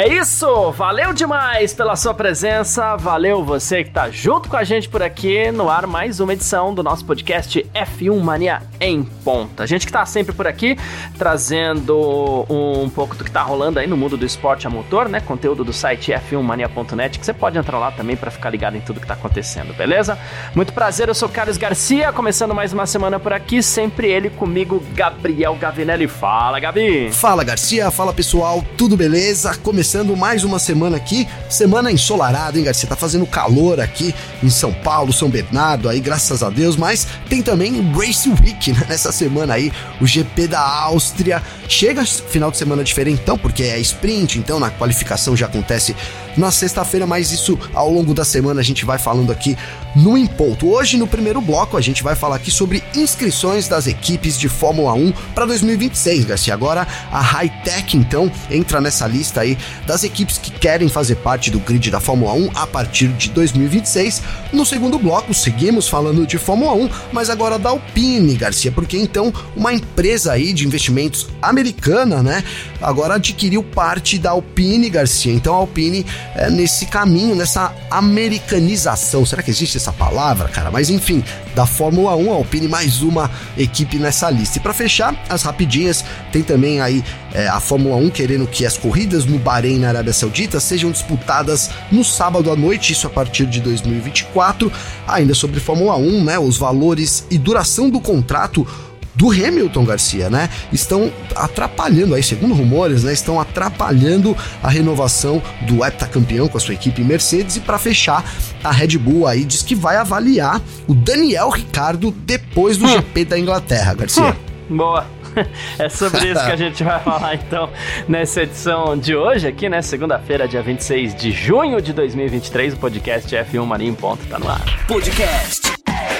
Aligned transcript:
É 0.00 0.08
isso! 0.08 0.72
Valeu 0.72 1.12
demais 1.12 1.74
pela 1.74 1.94
sua 1.94 2.14
presença, 2.14 2.96
valeu 2.96 3.44
você 3.44 3.84
que 3.84 3.90
tá 3.90 4.08
junto 4.08 4.48
com 4.48 4.56
a 4.56 4.64
gente 4.64 4.88
por 4.88 5.02
aqui 5.02 5.52
no 5.52 5.68
ar 5.68 5.86
mais 5.86 6.20
uma 6.20 6.32
edição 6.32 6.72
do 6.72 6.82
nosso 6.82 7.04
podcast 7.04 7.66
F1 7.74 8.18
Mania 8.18 8.62
em 8.80 9.02
ponta. 9.02 9.62
A 9.62 9.66
gente 9.66 9.84
que 9.84 9.92
tá 9.92 10.06
sempre 10.06 10.34
por 10.34 10.46
aqui 10.46 10.78
trazendo 11.18 12.46
um 12.48 12.88
pouco 12.88 13.14
do 13.14 13.22
que 13.22 13.30
tá 13.30 13.42
rolando 13.42 13.78
aí 13.78 13.86
no 13.86 13.94
mundo 13.94 14.16
do 14.16 14.24
esporte 14.24 14.66
a 14.66 14.70
motor, 14.70 15.06
né? 15.06 15.20
Conteúdo 15.20 15.62
do 15.62 15.72
site 15.72 16.12
f1mania.net 16.12 17.18
que 17.18 17.26
você 17.26 17.34
pode 17.34 17.58
entrar 17.58 17.78
lá 17.78 17.90
também 17.90 18.16
para 18.16 18.30
ficar 18.30 18.48
ligado 18.48 18.78
em 18.78 18.80
tudo 18.80 19.00
que 19.00 19.06
tá 19.06 19.12
acontecendo, 19.12 19.76
beleza? 19.76 20.18
Muito 20.54 20.72
prazer, 20.72 21.08
eu 21.08 21.14
sou 21.14 21.28
Carlos 21.28 21.58
Garcia, 21.58 22.10
começando 22.10 22.54
mais 22.54 22.72
uma 22.72 22.86
semana 22.86 23.20
por 23.20 23.34
aqui, 23.34 23.62
sempre 23.62 24.10
ele 24.10 24.30
comigo, 24.30 24.82
Gabriel 24.94 25.54
Gavinelli. 25.56 26.08
Fala, 26.08 26.58
Gabi! 26.58 27.12
Fala, 27.12 27.44
Garcia, 27.44 27.90
fala 27.90 28.14
pessoal, 28.14 28.64
tudo 28.78 28.96
beleza? 28.96 29.58
começando 29.58 29.89
mais 30.16 30.44
uma 30.44 30.58
semana 30.58 30.96
aqui, 30.96 31.26
semana 31.48 31.90
ensolarada, 31.90 32.56
hein, 32.56 32.64
Garcia? 32.64 32.88
Tá 32.88 32.94
fazendo 32.94 33.26
calor 33.26 33.80
aqui 33.80 34.14
em 34.42 34.48
São 34.48 34.72
Paulo, 34.72 35.12
São 35.12 35.28
Bernardo, 35.28 35.88
aí, 35.88 35.98
graças 36.00 36.42
a 36.42 36.48
Deus, 36.50 36.76
mas 36.76 37.06
tem 37.28 37.42
também 37.42 37.90
Race 37.92 38.28
Week 38.28 38.72
né? 38.72 38.86
nessa 38.88 39.10
semana 39.10 39.54
aí, 39.54 39.72
o 40.00 40.06
GP 40.06 40.46
da 40.46 40.60
Áustria. 40.60 41.42
Chega 41.68 42.04
final 42.04 42.50
de 42.50 42.56
semana 42.56 42.84
diferentão, 42.84 43.36
porque 43.36 43.64
é 43.64 43.78
sprint, 43.80 44.38
então 44.38 44.60
na 44.60 44.70
qualificação 44.70 45.36
já 45.36 45.46
acontece 45.46 45.94
na 46.36 46.50
sexta-feira, 46.50 47.06
mas 47.06 47.32
isso 47.32 47.58
ao 47.74 47.90
longo 47.90 48.14
da 48.14 48.24
semana 48.24 48.60
a 48.60 48.64
gente 48.64 48.84
vai 48.84 48.98
falando 48.98 49.32
aqui 49.32 49.56
no 49.94 50.16
Imponto. 50.16 50.68
Hoje, 50.68 50.96
no 50.96 51.06
primeiro 51.06 51.40
bloco, 51.40 51.76
a 51.76 51.80
gente 51.80 52.02
vai 52.02 52.14
falar 52.14 52.36
aqui 52.36 52.50
sobre 52.50 52.82
inscrições 52.94 53.68
das 53.68 53.86
equipes 53.86 54.38
de 54.38 54.48
Fórmula 54.48 54.92
1 54.92 55.12
para 55.34 55.46
2026, 55.46 56.24
Garcia. 56.24 56.54
Agora 56.54 56.86
a 57.10 57.20
Hightech, 57.20 57.96
então, 57.96 58.30
entra 58.50 58.80
nessa 58.80 59.06
lista 59.06 59.40
aí 59.40 59.58
das 59.86 60.04
equipes 60.04 60.38
que 60.38 60.50
querem 60.50 60.88
fazer 60.88 61.16
parte 61.16 61.50
do 61.50 61.58
grid 61.58 61.90
da 61.90 62.00
Fórmula 62.00 62.32
1 62.32 62.50
a 62.54 62.66
partir 62.66 63.08
de 63.08 63.30
2026. 63.30 64.22
No 64.52 64.64
segundo 64.64 64.98
bloco, 64.98 65.32
seguimos 65.32 65.88
falando 65.88 66.26
de 66.26 66.38
Fórmula 66.38 66.72
1, 66.74 66.90
mas 67.12 67.30
agora 67.30 67.58
da 67.58 67.70
Alpine, 67.70 68.34
Garcia, 68.36 68.72
porque 68.72 68.96
então 68.96 69.32
uma 69.56 69.72
empresa 69.72 70.32
aí 70.32 70.52
de 70.52 70.66
investimentos 70.66 71.28
americana, 71.40 72.22
né, 72.22 72.44
agora 72.80 73.14
adquiriu 73.14 73.62
parte 73.62 74.18
da 74.18 74.30
Alpine, 74.30 74.90
Garcia. 74.90 75.32
Então 75.32 75.54
a 75.54 75.58
Alpine 75.58 76.04
é 76.34 76.50
nesse 76.50 76.86
caminho, 76.86 77.34
nessa 77.34 77.74
americanização. 77.90 79.24
Será 79.24 79.42
que 79.42 79.50
existe 79.50 79.76
essa 79.76 79.92
palavra, 79.92 80.48
cara? 80.48 80.70
Mas 80.70 80.90
enfim, 80.90 81.22
da 81.54 81.66
Fórmula 81.66 82.14
1, 82.16 82.32
a 82.32 82.34
Alpine 82.34 82.68
mais 82.68 83.02
uma 83.02 83.30
equipe 83.56 83.98
nessa 83.98 84.30
lista. 84.30 84.58
E 84.58 84.60
para 84.60 84.72
fechar, 84.72 85.14
as 85.28 85.42
rapidinhas, 85.42 86.04
tem 86.32 86.42
também 86.42 86.80
aí 86.80 87.04
é, 87.32 87.48
a 87.48 87.60
Fórmula 87.60 87.96
1 87.96 88.10
querendo 88.10 88.46
que 88.46 88.64
as 88.66 88.76
corridas 88.76 89.24
no 89.24 89.38
Bahrein, 89.38 89.78
na 89.78 89.88
Arábia 89.88 90.12
Saudita, 90.12 90.60
sejam 90.60 90.90
disputadas 90.90 91.70
no 91.90 92.04
sábado 92.04 92.50
à 92.50 92.56
noite, 92.56 92.92
isso 92.92 93.06
a 93.06 93.10
partir 93.10 93.46
de 93.46 93.60
2024. 93.60 94.70
Ainda 95.06 95.34
sobre 95.34 95.60
Fórmula 95.60 95.96
1, 95.96 96.24
né, 96.24 96.38
os 96.38 96.56
valores 96.56 97.24
e 97.30 97.38
duração 97.38 97.90
do 97.90 98.00
contrato 98.00 98.66
do 99.14 99.30
Hamilton 99.30 99.84
Garcia, 99.84 100.30
né? 100.30 100.48
Estão 100.72 101.12
atrapalhando 101.34 102.14
aí, 102.14 102.22
segundo 102.22 102.54
rumores, 102.54 103.04
né? 103.04 103.12
Estão 103.12 103.40
atrapalhando 103.40 104.36
a 104.62 104.68
renovação 104.68 105.42
do 105.62 105.84
heptacampeão 105.84 106.48
com 106.48 106.56
a 106.56 106.60
sua 106.60 106.74
equipe 106.74 107.02
Mercedes 107.02 107.56
e 107.56 107.60
para 107.60 107.78
fechar, 107.78 108.24
a 108.62 108.70
Red 108.70 108.98
Bull 108.98 109.26
aí 109.26 109.44
diz 109.44 109.62
que 109.62 109.74
vai 109.74 109.96
avaliar 109.96 110.60
o 110.86 110.94
Daniel 110.94 111.50
Ricardo 111.50 112.10
depois 112.10 112.76
do 112.76 112.86
hum. 112.86 112.88
GP 112.88 113.24
da 113.24 113.38
Inglaterra, 113.38 113.94
Garcia. 113.94 114.36
Hum. 114.70 114.76
Boa. 114.76 115.06
É 115.78 115.88
sobre 115.88 116.30
isso 116.30 116.44
que 116.44 116.50
a 116.50 116.56
gente 116.56 116.82
vai 116.82 117.00
falar 117.00 117.34
então 117.36 117.70
nessa 118.08 118.42
edição 118.42 118.96
de 118.98 119.14
hoje 119.14 119.46
aqui, 119.46 119.68
né? 119.68 119.80
Segunda-feira, 119.80 120.46
dia 120.48 120.62
26 120.62 121.14
de 121.14 121.30
junho 121.30 121.80
de 121.80 121.92
2023, 121.92 122.74
o 122.74 122.76
podcast 122.76 123.34
F1 123.34 123.64
Mania 123.64 123.88
em 123.88 123.94
ponto 123.94 124.24
tá 124.26 124.38
no 124.38 124.48
ar. 124.48 124.60
Podcast 124.86 125.70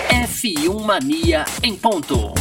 F1 0.09 0.81
Mania 0.85 1.45
em 1.63 1.75
ponto. 1.75 2.33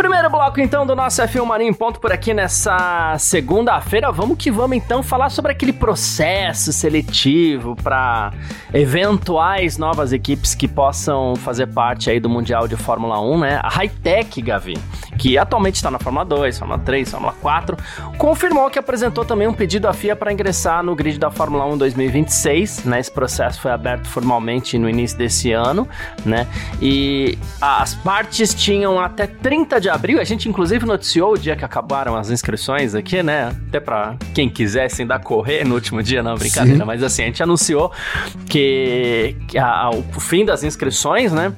Primeiro 0.00 0.30
bloco 0.30 0.58
então 0.62 0.86
do 0.86 0.96
nosso 0.96 1.20
F1 1.20 1.44
Mania 1.44 1.68
em 1.68 1.74
ponto 1.74 2.00
por 2.00 2.10
aqui 2.10 2.32
nessa 2.32 3.16
segunda-feira. 3.18 4.10
Vamos 4.10 4.38
que 4.38 4.50
vamos 4.50 4.78
então 4.78 5.02
falar 5.02 5.28
sobre 5.28 5.52
aquele 5.52 5.74
processo 5.74 6.72
seletivo 6.72 7.76
para 7.76 8.32
eventuais 8.72 9.76
novas 9.76 10.14
equipes 10.14 10.54
que 10.54 10.66
possam 10.66 11.36
fazer 11.36 11.66
parte 11.66 12.08
aí 12.08 12.18
do 12.18 12.30
Mundial 12.30 12.66
de 12.66 12.76
Fórmula 12.76 13.20
1, 13.20 13.38
né? 13.40 13.60
A 13.62 13.68
Hightech, 13.68 14.40
Gavi, 14.40 14.78
que 15.20 15.36
atualmente 15.36 15.74
está 15.74 15.90
na 15.90 15.98
Fórmula 15.98 16.24
2, 16.24 16.58
Fórmula 16.58 16.78
3, 16.78 17.10
Fórmula 17.10 17.34
4, 17.42 17.76
confirmou 18.16 18.70
que 18.70 18.78
apresentou 18.78 19.22
também 19.22 19.46
um 19.46 19.52
pedido 19.52 19.86
à 19.86 19.92
FIA 19.92 20.16
para 20.16 20.32
ingressar 20.32 20.82
no 20.82 20.96
grid 20.96 21.18
da 21.18 21.30
Fórmula 21.30 21.66
1 21.66 21.76
2026, 21.76 22.84
né? 22.84 23.00
Esse 23.00 23.10
processo 23.10 23.60
foi 23.60 23.70
aberto 23.70 24.08
formalmente 24.08 24.78
no 24.78 24.88
início 24.88 25.18
desse 25.18 25.52
ano, 25.52 25.86
né? 26.24 26.46
E 26.80 27.38
as 27.60 27.94
partes 27.96 28.54
tinham 28.54 28.98
até 28.98 29.26
30 29.26 29.78
de 29.78 29.90
abril, 29.90 30.18
a 30.18 30.24
gente 30.24 30.48
inclusive 30.48 30.86
noticiou 30.86 31.34
o 31.34 31.38
dia 31.38 31.54
que 31.54 31.66
acabaram 31.66 32.16
as 32.16 32.30
inscrições 32.30 32.94
aqui, 32.94 33.22
né? 33.22 33.54
Até 33.68 33.78
para 33.78 34.16
quem 34.34 34.48
quisesse 34.48 35.02
ainda 35.02 35.18
correr 35.18 35.66
no 35.66 35.74
último 35.74 36.02
dia, 36.02 36.22
não, 36.22 36.34
brincadeira, 36.34 36.78
Sim. 36.78 36.86
mas 36.86 37.02
assim, 37.02 37.24
a 37.24 37.26
gente 37.26 37.42
anunciou 37.42 37.92
que, 38.48 39.36
que 39.46 39.58
a, 39.58 39.66
a, 39.66 39.90
o 39.90 40.18
fim 40.18 40.46
das 40.46 40.64
inscrições, 40.64 41.30
né? 41.30 41.52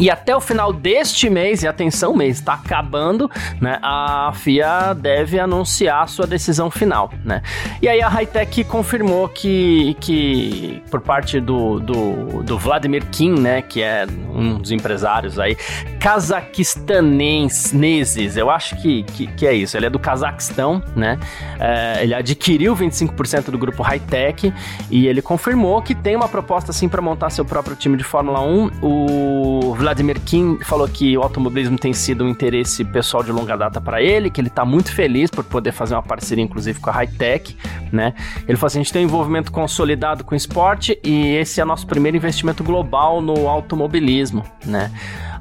E 0.00 0.10
até 0.10 0.34
o 0.34 0.40
final 0.40 0.72
deste 0.72 1.28
mês, 1.28 1.62
e 1.62 1.68
atenção, 1.68 2.16
mês 2.16 2.38
está 2.38 2.54
acabando, 2.54 3.30
né? 3.60 3.78
A 3.82 4.32
FIA 4.34 4.94
deve 4.94 5.38
anunciar 5.38 6.04
a 6.04 6.06
sua 6.06 6.26
decisão 6.26 6.70
final, 6.70 7.12
né? 7.24 7.42
E 7.80 7.88
aí 7.88 8.00
a 8.00 8.08
Hightech 8.08 8.64
confirmou 8.64 9.28
que, 9.28 9.94
que 10.00 10.82
por 10.90 11.02
parte 11.02 11.38
do, 11.40 11.78
do, 11.78 12.42
do 12.42 12.58
Vladimir 12.58 13.04
Kim, 13.10 13.38
né? 13.38 13.60
Que 13.60 13.82
é 13.82 14.06
um 14.34 14.56
dos 14.58 14.72
empresários 14.72 15.38
aí, 15.38 15.54
cazaquistaneses, 16.00 18.36
eu 18.36 18.50
acho 18.50 18.80
que, 18.80 19.02
que, 19.04 19.26
que, 19.26 19.46
é 19.46 19.52
isso, 19.52 19.76
ele 19.76 19.84
é 19.86 19.90
do 19.90 19.98
Cazaquistão, 19.98 20.82
né? 20.96 21.18
É, 21.60 22.02
ele 22.02 22.14
adquiriu 22.14 22.74
25% 22.74 23.50
do 23.50 23.58
grupo 23.58 23.82
Hightech 23.82 24.54
e 24.90 25.06
ele 25.06 25.20
confirmou 25.20 25.82
que 25.82 25.94
tem 25.94 26.16
uma 26.16 26.28
proposta 26.28 26.70
assim 26.70 26.88
para 26.88 27.02
montar 27.02 27.28
seu 27.30 27.44
próprio 27.44 27.76
time 27.76 27.96
de 27.96 28.04
Fórmula 28.04 28.40
1. 28.40 28.70
O 28.82 29.61
Vladimir 29.74 30.20
Kim 30.20 30.58
falou 30.60 30.88
que 30.88 31.16
o 31.16 31.22
automobilismo 31.22 31.78
tem 31.78 31.92
sido 31.92 32.24
um 32.24 32.28
interesse 32.28 32.84
pessoal 32.84 33.22
de 33.22 33.32
longa 33.32 33.56
data 33.56 33.80
para 33.80 34.02
ele, 34.02 34.30
que 34.30 34.40
ele 34.40 34.48
está 34.48 34.64
muito 34.64 34.92
feliz 34.92 35.30
por 35.30 35.44
poder 35.44 35.72
fazer 35.72 35.94
uma 35.94 36.02
parceria, 36.02 36.44
inclusive, 36.44 36.78
com 36.80 36.90
a 36.90 36.92
Hightech, 36.92 37.56
né? 37.92 38.14
Ele 38.46 38.56
falou 38.56 38.66
assim: 38.66 38.80
a 38.80 38.82
gente 38.82 38.92
tem 38.92 39.02
um 39.02 39.08
envolvimento 39.08 39.50
consolidado 39.52 40.24
com 40.24 40.34
o 40.34 40.36
esporte 40.36 40.98
e 41.04 41.36
esse 41.36 41.60
é 41.60 41.64
nosso 41.64 41.86
primeiro 41.86 42.16
investimento 42.16 42.62
global 42.62 43.20
no 43.20 43.48
automobilismo, 43.48 44.44
né? 44.64 44.90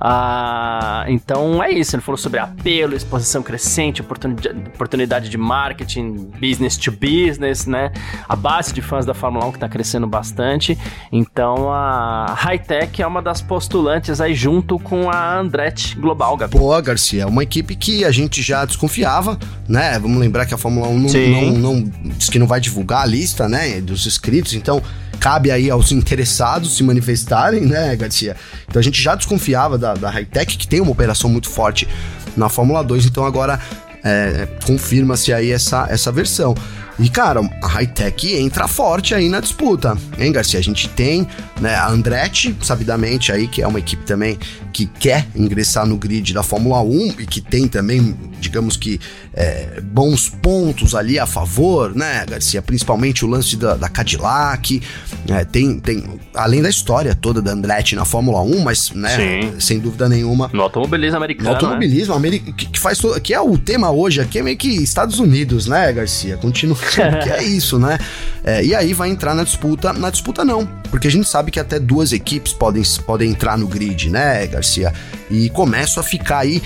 Ah, 0.03 1.05
então 1.07 1.63
é 1.63 1.71
isso. 1.71 1.95
Ele 1.95 2.01
falou 2.01 2.17
sobre 2.17 2.39
apelo, 2.39 2.95
exposição 2.95 3.43
crescente, 3.43 4.01
oportunidade, 4.01 5.29
de 5.29 5.37
marketing, 5.37 6.31
business 6.39 6.75
to 6.75 6.91
business, 6.91 7.67
né? 7.67 7.91
A 8.27 8.35
base 8.35 8.73
de 8.73 8.81
fãs 8.81 9.05
da 9.05 9.13
Fórmula 9.13 9.45
1 9.45 9.51
que 9.51 9.57
está 9.57 9.69
crescendo 9.69 10.07
bastante. 10.07 10.75
Então 11.11 11.71
a 11.71 12.33
Hightech 12.35 12.99
é 12.99 13.05
uma 13.05 13.21
das 13.21 13.41
postulantes 13.43 14.19
aí 14.19 14.33
junto 14.33 14.79
com 14.79 15.07
a 15.11 15.37
Andretti 15.37 15.95
Global, 15.95 16.35
Gabi. 16.35 16.57
Boa, 16.57 16.81
Garcia. 16.81 17.27
Uma 17.27 17.43
equipe 17.43 17.75
que 17.75 18.03
a 18.03 18.09
gente 18.09 18.41
já 18.41 18.65
desconfiava, 18.65 19.37
né? 19.69 19.99
Vamos 19.99 20.19
lembrar 20.19 20.47
que 20.47 20.53
a 20.55 20.57
Fórmula 20.57 20.87
1 20.87 20.99
não, 20.99 21.11
não, 21.11 21.75
não, 21.75 21.91
diz 22.17 22.27
que 22.27 22.39
não 22.39 22.47
vai 22.47 22.59
divulgar 22.59 23.03
a 23.03 23.05
lista, 23.05 23.47
né? 23.47 23.79
Dos 23.79 24.07
inscritos. 24.07 24.55
Então 24.55 24.81
cabe 25.21 25.51
aí 25.51 25.69
aos 25.69 25.91
interessados 25.91 26.75
se 26.75 26.83
manifestarem, 26.83 27.61
né, 27.61 27.95
Garcia? 27.95 28.35
Então 28.67 28.79
a 28.79 28.83
gente 28.83 28.99
já 28.99 29.13
desconfiava 29.13 29.77
da, 29.77 29.93
da 29.93 30.09
Hightech, 30.09 30.57
que 30.57 30.67
tem 30.67 30.81
uma 30.81 30.91
operação 30.91 31.29
muito 31.29 31.47
forte 31.47 31.87
na 32.35 32.49
Fórmula 32.49 32.83
2, 32.83 33.05
então 33.05 33.23
agora 33.23 33.59
é, 34.03 34.47
confirma-se 34.65 35.31
aí 35.31 35.51
essa, 35.51 35.85
essa 35.89 36.11
versão. 36.11 36.55
E, 36.99 37.09
cara, 37.09 37.41
a 37.61 37.67
Hightech 37.67 38.35
entra 38.35 38.67
forte 38.67 39.15
aí 39.15 39.29
na 39.29 39.39
disputa, 39.39 39.97
hein, 40.17 40.31
Garcia? 40.31 40.59
A 40.59 40.63
gente 40.63 40.87
tem 40.89 41.27
né, 41.59 41.75
a 41.75 41.89
Andretti, 41.89 42.55
sabidamente 42.61 43.31
aí, 43.31 43.47
que 43.47 43.61
é 43.61 43.67
uma 43.67 43.79
equipe 43.79 44.03
também 44.03 44.37
que 44.71 44.85
quer 44.85 45.27
ingressar 45.35 45.85
no 45.85 45.97
grid 45.97 46.33
da 46.33 46.43
Fórmula 46.43 46.81
1 46.81 47.15
e 47.19 47.25
que 47.25 47.41
tem 47.41 47.67
também, 47.67 48.15
digamos 48.39 48.77
que, 48.77 48.99
é, 49.33 49.81
bons 49.81 50.29
pontos 50.29 50.93
ali 50.95 51.19
a 51.19 51.25
favor, 51.25 51.95
né, 51.95 52.25
Garcia? 52.27 52.61
Principalmente 52.61 53.25
o 53.25 53.27
lance 53.27 53.55
da, 53.55 53.75
da 53.75 53.89
Cadillac, 53.89 54.81
é, 55.27 55.43
tem, 55.43 55.79
tem, 55.79 56.03
além 56.33 56.61
da 56.61 56.69
história 56.69 57.15
toda 57.15 57.41
da 57.41 57.51
Andretti 57.51 57.95
na 57.95 58.05
Fórmula 58.05 58.41
1, 58.41 58.59
mas, 58.61 58.91
né, 58.91 59.15
Sim. 59.15 59.59
sem 59.59 59.79
dúvida 59.79 60.07
nenhuma... 60.07 60.49
No 60.53 60.61
automobilismo 60.61 61.17
americano, 61.17 61.49
No 61.49 61.55
automobilismo, 61.55 62.19
né? 62.19 62.31
que, 62.31 62.65
que, 62.67 62.79
faz 62.79 63.01
que 63.23 63.33
é 63.33 63.41
o 63.41 63.57
tema 63.57 63.91
hoje 63.91 64.21
aqui, 64.21 64.39
é 64.39 64.43
meio 64.43 64.57
que 64.57 64.69
Estados 64.69 65.19
Unidos, 65.19 65.67
né, 65.67 65.91
Garcia? 65.91 66.37
Continua 66.37 66.75
que 66.89 67.29
é 67.29 67.43
isso, 67.43 67.79
né? 67.79 67.97
É, 68.43 68.63
e 68.63 68.73
aí 68.73 68.93
vai 68.93 69.09
entrar 69.09 69.35
na 69.35 69.43
disputa, 69.43 69.93
na 69.93 70.09
disputa 70.09 70.43
não, 70.43 70.65
porque 70.89 71.07
a 71.07 71.11
gente 71.11 71.27
sabe 71.27 71.51
que 71.51 71.59
até 71.59 71.79
duas 71.79 72.11
equipes 72.11 72.53
podem, 72.53 72.83
podem 73.05 73.31
entrar 73.31 73.57
no 73.57 73.67
grid, 73.67 74.09
né, 74.09 74.47
Garcia? 74.47 74.93
E 75.29 75.49
começo 75.49 75.99
a 75.99 76.03
ficar 76.03 76.39
aí 76.39 76.61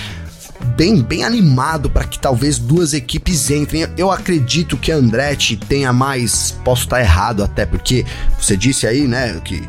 bem, 0.76 1.02
bem 1.02 1.24
animado 1.24 1.90
para 1.90 2.06
que 2.06 2.18
talvez 2.18 2.58
duas 2.58 2.94
equipes 2.94 3.50
entrem. 3.50 3.88
Eu 3.98 4.12
acredito 4.12 4.78
que 4.78 4.92
a 4.92 4.96
Andretti 4.96 5.58
tenha 5.58 5.92
mais. 5.92 6.52
Posso 6.64 6.84
estar 6.84 7.02
errado 7.02 7.44
até, 7.44 7.66
porque 7.66 8.06
você 8.40 8.56
disse 8.56 8.88
aí, 8.88 9.08
né, 9.08 9.40
que 9.44 9.68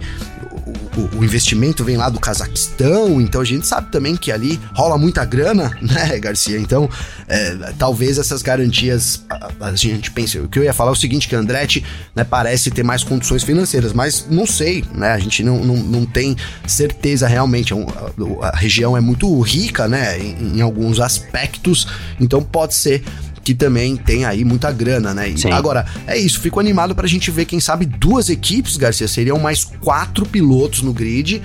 o, 0.96 1.18
o, 1.18 1.24
investimento 1.24 1.84
vem 1.84 1.96
lá 1.96 2.08
do 2.08 2.18
Cazaquistão, 2.18 3.20
então 3.20 3.40
a 3.40 3.44
gente 3.44 3.66
sabe 3.66 3.90
também 3.90 4.16
que 4.16 4.32
ali 4.32 4.58
rola 4.74 4.96
muita 4.96 5.24
grana, 5.24 5.76
né, 5.82 6.18
Garcia? 6.18 6.58
Então, 6.58 6.88
é, 7.28 7.72
talvez 7.78 8.18
essas 8.18 8.42
garantias, 8.42 9.24
a, 9.28 9.50
a, 9.60 9.74
gente 9.74 10.10
pense, 10.10 10.38
o 10.38 10.48
que 10.48 10.58
eu 10.58 10.64
ia 10.64 10.72
falar 10.72 10.90
é 10.90 10.92
o 10.92 10.96
seguinte, 10.96 11.28
que 11.28 11.34
a 11.34 11.38
Andretti, 11.38 11.84
né, 12.14 12.24
parece 12.24 12.70
ter 12.70 12.82
mais 12.82 13.04
condições 13.04 13.42
financeiras, 13.42 13.92
mas 13.92 14.26
não 14.30 14.46
sei, 14.46 14.84
né, 14.94 15.12
a 15.12 15.18
gente 15.18 15.42
não, 15.42 15.64
não, 15.64 15.76
não 15.76 16.06
tem 16.06 16.36
certeza 16.66 17.26
realmente, 17.26 17.72
a, 17.72 17.76
é 17.76 18.46
a 18.46 18.56
região 18.56 18.96
é 18.96 19.00
muito 19.00 19.40
rica, 19.40 19.86
né, 19.86 20.18
em, 20.18 20.58
em 20.58 20.60
alguns 20.60 21.00
aspectos, 21.00 21.86
então 22.20 22.42
pode 22.42 22.74
ser 22.74 23.02
que 23.46 23.54
também 23.54 23.94
tem 23.94 24.24
aí 24.24 24.44
muita 24.44 24.72
grana, 24.72 25.14
né? 25.14 25.32
Sim. 25.36 25.52
Agora, 25.52 25.86
é 26.04 26.18
isso, 26.18 26.40
fico 26.40 26.58
animado 26.58 26.96
pra 26.96 27.06
gente 27.06 27.30
ver, 27.30 27.44
quem 27.44 27.60
sabe, 27.60 27.86
duas 27.86 28.28
equipes, 28.28 28.76
Garcia, 28.76 29.06
seriam 29.06 29.38
mais 29.38 29.62
quatro 29.62 30.26
pilotos 30.26 30.82
no 30.82 30.92
grid 30.92 31.40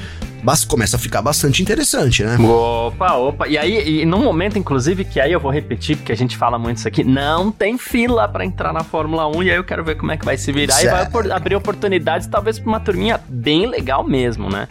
começa 0.67 0.95
a 0.95 0.99
ficar 0.99 1.21
bastante 1.21 1.61
interessante, 1.61 2.23
né? 2.23 2.37
Opa, 2.37 3.13
opa. 3.13 3.47
E 3.47 3.57
aí, 3.57 4.01
e 4.01 4.05
num 4.05 4.23
momento, 4.23 4.57
inclusive, 4.57 5.05
que 5.05 5.19
aí 5.19 5.31
eu 5.31 5.39
vou 5.39 5.51
repetir, 5.51 5.97
porque 5.97 6.11
a 6.11 6.15
gente 6.15 6.37
fala 6.37 6.57
muito 6.57 6.77
isso 6.77 6.87
aqui, 6.87 7.03
não 7.03 7.51
tem 7.51 7.77
fila 7.77 8.27
para 8.27 8.45
entrar 8.45 8.73
na 8.73 8.83
Fórmula 8.83 9.27
1, 9.27 9.43
e 9.43 9.51
aí 9.51 9.57
eu 9.57 9.63
quero 9.63 9.83
ver 9.83 9.95
como 9.95 10.11
é 10.11 10.17
que 10.17 10.25
vai 10.25 10.37
se 10.37 10.51
virar. 10.51 10.75
Certo. 10.75 11.19
E 11.19 11.27
vai 11.27 11.31
abrir 11.31 11.55
oportunidades, 11.55 12.27
talvez, 12.27 12.59
pra 12.59 12.67
uma 12.67 12.79
turminha 12.79 13.19
bem 13.27 13.65
legal 13.67 14.03
mesmo, 14.03 14.49
né? 14.49 14.67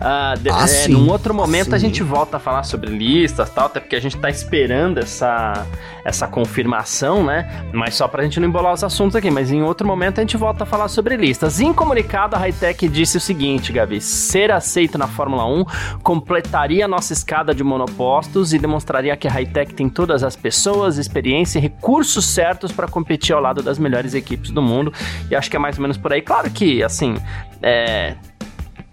Uh, 0.00 0.38
de, 0.40 0.50
ah, 0.50 0.62
é, 0.62 0.66
sim. 0.66 0.92
Num 0.92 1.10
outro 1.10 1.34
momento 1.34 1.74
a 1.74 1.78
gente 1.78 2.02
volta 2.02 2.38
a 2.38 2.40
falar 2.40 2.62
sobre 2.62 2.90
listas 2.90 3.48
e 3.48 3.52
tal, 3.52 3.66
até 3.66 3.80
porque 3.80 3.96
a 3.96 4.00
gente 4.00 4.16
tá 4.16 4.30
esperando 4.30 4.98
essa, 4.98 5.66
essa 6.04 6.26
confirmação, 6.26 7.24
né? 7.24 7.66
Mas 7.72 7.94
só 7.94 8.08
pra 8.08 8.22
gente 8.22 8.40
não 8.40 8.48
embolar 8.48 8.72
os 8.72 8.82
assuntos 8.82 9.14
aqui, 9.16 9.30
mas 9.30 9.50
em 9.50 9.62
outro 9.62 9.86
momento 9.86 10.18
a 10.18 10.22
gente 10.22 10.36
volta 10.36 10.64
a 10.64 10.66
falar 10.66 10.88
sobre 10.88 11.16
listas. 11.16 11.60
Em 11.60 11.72
comunicado, 11.72 12.36
a 12.36 12.38
Hightech 12.38 12.88
disse 12.88 13.16
o 13.16 13.20
seguinte, 13.20 13.72
Gabi: 13.72 14.00
ser 14.00 14.50
aceito 14.50 14.96
na 14.96 15.09
Fórmula 15.10 15.44
1, 15.46 15.64
completaria 16.02 16.88
nossa 16.88 17.12
escada 17.12 17.54
de 17.54 17.62
monopostos 17.62 18.52
e 18.52 18.58
demonstraria 18.58 19.16
que 19.16 19.28
a 19.28 19.30
Hightech 19.30 19.74
tem 19.74 19.88
todas 19.88 20.22
as 20.22 20.36
pessoas, 20.36 20.98
experiência 20.98 21.58
e 21.58 21.62
recursos 21.62 22.26
certos 22.26 22.72
para 22.72 22.88
competir 22.88 23.34
ao 23.34 23.40
lado 23.40 23.62
das 23.62 23.78
melhores 23.78 24.14
equipes 24.14 24.50
do 24.50 24.62
mundo. 24.62 24.92
E 25.30 25.36
acho 25.36 25.50
que 25.50 25.56
é 25.56 25.58
mais 25.58 25.76
ou 25.76 25.82
menos 25.82 25.96
por 25.96 26.12
aí. 26.12 26.22
Claro 26.22 26.50
que, 26.50 26.82
assim, 26.82 27.16
é, 27.62 28.16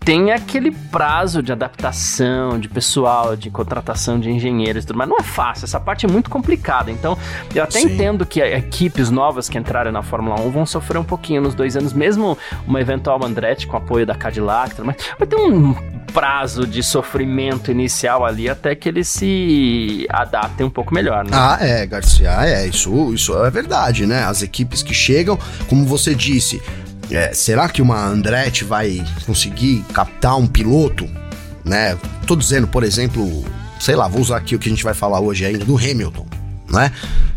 tem 0.07 0.31
aquele 0.31 0.71
prazo 0.71 1.43
de 1.43 1.51
adaptação 1.51 2.57
de 2.57 2.69
pessoal, 2.69 3.35
de 3.35 3.49
contratação 3.49 4.17
de 4.17 4.31
engenheiros 4.31 4.85
e 4.85 4.87
tudo, 4.87 4.95
mas 4.95 5.09
não 5.09 5.17
é 5.17 5.21
fácil, 5.21 5.65
essa 5.65 5.81
parte 5.81 6.05
é 6.05 6.09
muito 6.09 6.29
complicada. 6.29 6.89
Então, 6.89 7.17
eu 7.53 7.61
até 7.61 7.81
Sim. 7.81 7.87
entendo 7.93 8.25
que 8.25 8.39
equipes 8.39 9.09
novas 9.09 9.49
que 9.49 9.57
entrarem 9.57 9.91
na 9.91 10.01
Fórmula 10.01 10.39
1 10.39 10.49
vão 10.49 10.65
sofrer 10.65 10.97
um 10.97 11.03
pouquinho 11.03 11.41
nos 11.41 11.53
dois 11.53 11.75
anos, 11.75 11.91
mesmo 11.91 12.37
uma 12.65 12.79
eventual 12.79 13.19
Andretti 13.21 13.67
com 13.67 13.75
apoio 13.75 14.05
da 14.05 14.15
Cadillac, 14.15 14.81
mas 14.81 14.95
vai 15.19 15.27
ter 15.27 15.35
um 15.35 15.75
prazo 16.13 16.65
de 16.65 16.81
sofrimento 16.81 17.69
inicial 17.69 18.25
ali 18.25 18.49
até 18.49 18.75
que 18.75 18.87
eles 18.87 19.09
se 19.09 20.07
adaptem 20.09 20.65
um 20.65 20.69
pouco 20.69 20.93
melhor, 20.93 21.25
né? 21.25 21.31
Ah, 21.33 21.57
é, 21.59 21.85
Garcia, 21.85 22.31
é, 22.45 22.65
isso, 22.65 23.13
isso 23.13 23.37
é 23.43 23.51
verdade, 23.51 24.05
né? 24.05 24.23
As 24.23 24.41
equipes 24.41 24.81
que 24.81 24.93
chegam, 24.93 25.37
como 25.67 25.85
você 25.85 26.15
disse, 26.15 26.61
é, 27.11 27.33
será 27.33 27.69
que 27.69 27.81
uma 27.81 28.05
Andretti 28.05 28.63
vai 28.63 29.03
conseguir 29.25 29.83
captar 29.93 30.37
um 30.37 30.47
piloto? 30.47 31.07
Né? 31.63 31.97
Tô 32.25 32.35
dizendo, 32.35 32.67
por 32.67 32.83
exemplo, 32.83 33.43
sei 33.79 33.95
lá, 33.95 34.07
vou 34.07 34.21
usar 34.21 34.37
aqui 34.37 34.55
o 34.55 34.59
que 34.59 34.69
a 34.69 34.71
gente 34.71 34.83
vai 34.83 34.93
falar 34.93 35.19
hoje 35.19 35.45
ainda 35.45 35.65
do 35.65 35.77
Hamilton, 35.77 36.25
né? 36.69 36.91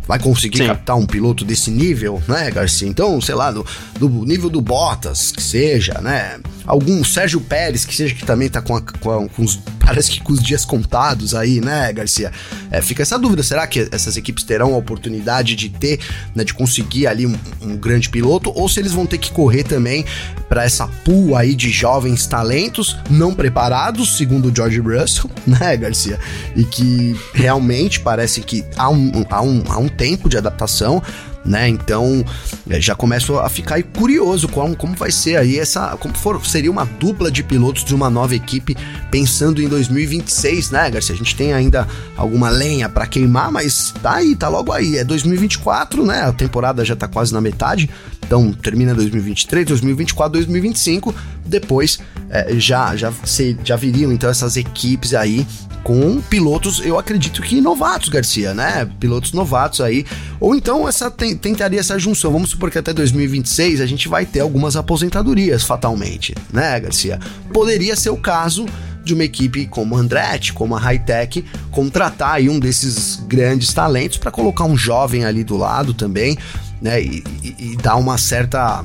Vai 0.06 0.19
conseguir 0.19 0.58
Sim. 0.58 0.67
captar 0.67 0.96
um 0.96 1.06
piloto 1.06 1.44
desse 1.44 1.70
nível, 1.70 2.20
né, 2.26 2.50
Garcia? 2.50 2.88
Então, 2.88 3.20
sei 3.20 3.34
lá, 3.34 3.52
do, 3.52 3.64
do 3.99 4.08
nível 4.08 4.50
do 4.50 4.61
Bottas, 4.61 5.31
que 5.31 5.43
seja, 5.43 6.00
né? 6.00 6.40
algum 6.70 7.02
Sérgio 7.02 7.40
Pérez, 7.40 7.84
que 7.84 7.94
seja 7.94 8.14
que 8.14 8.25
também 8.25 8.49
tá 8.49 8.62
com, 8.62 8.76
a, 8.76 8.81
com, 8.81 9.11
a, 9.11 9.28
com, 9.28 9.43
os. 9.43 9.58
Parece 9.90 10.12
que 10.12 10.20
com 10.20 10.32
os 10.32 10.40
dias 10.40 10.64
contados 10.64 11.34
aí, 11.34 11.60
né, 11.60 11.92
Garcia? 11.92 12.31
É, 12.70 12.81
fica 12.81 13.02
essa 13.02 13.19
dúvida: 13.19 13.42
será 13.42 13.66
que 13.66 13.88
essas 13.90 14.16
equipes 14.16 14.44
terão 14.44 14.72
a 14.72 14.76
oportunidade 14.76 15.56
de 15.56 15.69
ter, 15.69 15.98
né, 16.32 16.44
de 16.44 16.54
conseguir 16.54 17.08
ali 17.08 17.26
um, 17.26 17.37
um 17.60 17.76
grande 17.76 18.08
piloto, 18.08 18.52
ou 18.54 18.69
se 18.69 18.78
eles 18.78 18.92
vão 18.92 19.04
ter 19.04 19.19
que 19.19 19.32
correr 19.32 19.64
também 19.64 20.04
para 20.48 20.62
essa 20.62 20.87
pool 20.87 21.34
aí 21.34 21.56
de 21.56 21.70
jovens 21.70 22.25
talentos 22.25 22.96
não 23.10 23.34
preparados, 23.34 24.16
segundo 24.16 24.48
o 24.48 24.54
George 24.54 24.78
Russell, 24.78 25.28
né, 25.44 25.76
Garcia? 25.76 26.20
E 26.54 26.62
que 26.62 27.19
realmente 27.34 27.98
parece 27.98 28.43
que 28.43 28.64
há 28.76 28.88
um, 28.88 29.26
há 29.28 29.43
um, 29.43 29.64
há 29.66 29.78
um 29.78 29.88
tempo 29.88 30.28
de 30.28 30.38
adaptação 30.38 31.02
né? 31.44 31.69
Então 31.69 32.25
é, 32.69 32.81
já 32.81 32.94
começo 32.94 33.38
a 33.38 33.48
ficar 33.48 33.82
curioso 33.82 34.48
como, 34.48 34.76
vai 34.96 35.10
ser 35.10 35.37
aí 35.37 35.58
essa. 35.58 35.96
Como 35.98 36.16
for, 36.16 36.44
seria 36.46 36.70
uma 36.70 36.84
dupla 36.84 37.31
de 37.31 37.42
pilotos 37.42 37.84
de 37.84 37.94
uma 37.94 38.10
nova 38.10 38.34
equipe 38.34 38.76
pensando 39.10 39.62
em 39.62 39.69
2026, 39.69 40.70
né, 40.70 40.90
Garcia? 40.90 41.14
A 41.14 41.19
gente 41.19 41.34
tem 41.34 41.52
ainda 41.52 41.87
alguma 42.16 42.50
lenha 42.50 42.88
para 42.88 43.06
queimar, 43.06 43.50
mas 43.50 43.94
tá 44.02 44.16
aí, 44.16 44.37
tá 44.37 44.48
logo 44.48 44.72
aí. 44.72 44.98
É 44.98 45.04
2024, 45.04 46.04
né? 46.04 46.22
A 46.22 46.32
temporada 46.32 46.84
já 46.84 46.94
tá 46.94 47.08
quase 47.08 47.32
na 47.32 47.40
metade. 47.40 47.88
Então 48.25 48.52
termina 48.52 48.94
2023, 48.94 49.66
2024, 49.66 50.32
2025. 50.32 51.14
Depois 51.46 51.98
é, 52.28 52.54
já, 52.58 52.94
já, 52.94 53.12
se, 53.25 53.58
já 53.64 53.76
viriam 53.76 54.12
então 54.12 54.31
essas 54.31 54.56
equipes 54.56 55.14
aí 55.14 55.46
com 55.82 56.21
pilotos, 56.21 56.81
eu 56.85 56.99
acredito 56.99 57.43
que 57.43 57.61
novatos, 57.61 58.09
Garcia, 58.09 58.55
né? 58.55 58.88
Pilotos 58.99 59.32
novatos 59.32 59.81
aí. 59.81 60.05
Ou 60.38 60.55
então 60.55 60.88
essa 60.88 61.11
tentaria 61.11 61.81
essa 61.81 61.99
junção. 61.99 62.32
Vamos 62.32 62.50
supor 62.50 62.71
que 62.71 62.79
até 62.79 62.93
2026 62.93 63.81
a 63.81 63.87
gente 63.87 64.09
vai 64.09 64.27
ter 64.27 64.41
algumas 64.41 64.77
aposentadorias 64.77 65.62
fatalmente, 65.65 66.35
né, 66.53 66.79
Garcia? 66.81 67.19
Poderia 67.53 67.97
ser 67.97 68.11
o 68.11 68.17
caso 68.17 68.67
de 69.03 69.15
uma 69.15 69.25
equipe 69.25 69.67
como 69.67 69.96
a 69.96 70.01
Andretti, 70.01 70.53
como 70.53 70.77
a 70.77 70.79
Hightech, 70.79 71.44
contratar 71.70 72.34
aí 72.34 72.49
um 72.49 72.60
desses 72.60 73.17
grandes 73.27 73.72
talentos 73.72 74.19
para 74.19 74.31
colocar 74.31 74.65
um 74.65 74.77
jovem 74.77 75.25
ali 75.25 75.43
do 75.43 75.56
lado 75.56 75.94
também, 75.94 76.37
né? 76.81 77.03
E, 77.03 77.25
e, 77.43 77.72
e 77.72 77.77
dar 77.77 77.96
uma 77.96 78.19
certa 78.19 78.84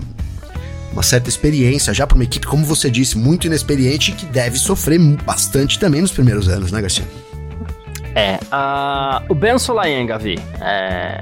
uma 0.95 1.03
certa 1.03 1.27
experiência 1.27 1.93
já 1.93 2.07
para 2.07 2.15
uma 2.15 2.23
equipe, 2.23 2.47
como 2.47 2.65
você 2.65 2.89
disse, 2.89 3.17
muito 3.17 3.45
inexperiente 3.45 4.13
que 4.13 4.25
deve 4.25 4.57
sofrer 4.57 4.97
bastante 5.23 5.77
também 5.77 6.01
nos 6.01 6.11
primeiros 6.11 6.47
anos, 6.47 6.71
né, 6.71 6.81
Garcia? 6.81 7.05
É, 8.15 8.39
uh, 8.45 9.25
o 9.27 9.35
Ben 9.35 9.59
Solayen, 9.59 10.05
Gavi, 10.07 10.39
é, 10.61 11.21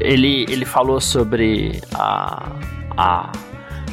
ele, 0.00 0.44
ele 0.48 0.64
falou 0.64 1.00
sobre 1.00 1.80
a, 1.94 2.50
a, 2.96 3.32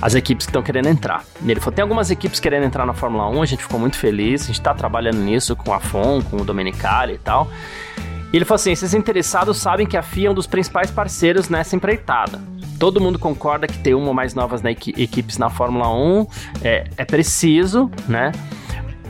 as 0.01 0.15
equipes 0.15 0.47
que 0.47 0.49
estão 0.49 0.63
querendo 0.63 0.87
entrar. 0.87 1.23
Ele 1.45 1.59
falou: 1.59 1.75
tem 1.75 1.83
algumas 1.83 2.09
equipes 2.09 2.39
querendo 2.39 2.63
entrar 2.63 2.87
na 2.87 2.93
Fórmula 2.93 3.29
1, 3.29 3.43
a 3.43 3.45
gente 3.45 3.61
ficou 3.61 3.79
muito 3.79 3.97
feliz, 3.97 4.41
a 4.41 4.45
gente 4.47 4.59
está 4.59 4.73
trabalhando 4.73 5.19
nisso 5.19 5.55
com 5.55 5.71
a 5.71 5.79
FON, 5.79 6.23
com 6.23 6.37
o 6.37 6.43
Domenicali 6.43 7.13
e 7.13 7.19
tal. 7.19 7.47
E 8.33 8.35
ele 8.35 8.45
falou 8.45 8.55
assim: 8.55 8.71
esses 8.71 8.95
interessados 8.95 9.59
sabem 9.59 9.85
que 9.85 9.95
a 9.95 10.01
FIA 10.01 10.29
é 10.29 10.31
um 10.31 10.33
dos 10.33 10.47
principais 10.47 10.89
parceiros 10.89 11.49
nessa 11.49 11.75
empreitada 11.75 12.41
todo 12.81 12.99
mundo 12.99 13.19
concorda 13.19 13.67
que 13.67 13.77
ter 13.77 13.93
uma 13.93 14.07
ou 14.07 14.13
mais 14.13 14.33
novas 14.33 14.63
na 14.63 14.71
equi 14.71 14.91
equipes 14.97 15.37
na 15.37 15.51
Fórmula 15.51 15.87
1 15.93 16.25
é, 16.63 16.85
é 16.97 17.05
preciso, 17.05 17.91
né? 18.09 18.31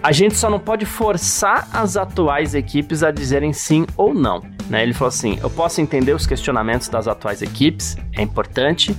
A 0.04 0.12
gente 0.12 0.36
só 0.36 0.50
não 0.50 0.60
pode 0.60 0.84
forçar 0.86 1.68
as 1.72 1.96
atuais 1.96 2.56
equipes 2.56 3.04
a 3.04 3.12
dizerem 3.12 3.54
sim 3.54 3.86
ou 3.96 4.16
não. 4.16 4.42
Né? 4.68 4.82
Ele 4.82 4.94
falou 4.94 5.10
assim: 5.10 5.38
eu 5.42 5.50
posso 5.50 5.80
entender 5.80 6.14
os 6.14 6.26
questionamentos 6.26 6.90
das 6.90 7.08
atuais 7.08 7.42
equipes, 7.42 7.96
é 8.14 8.22
importante. 8.22 8.96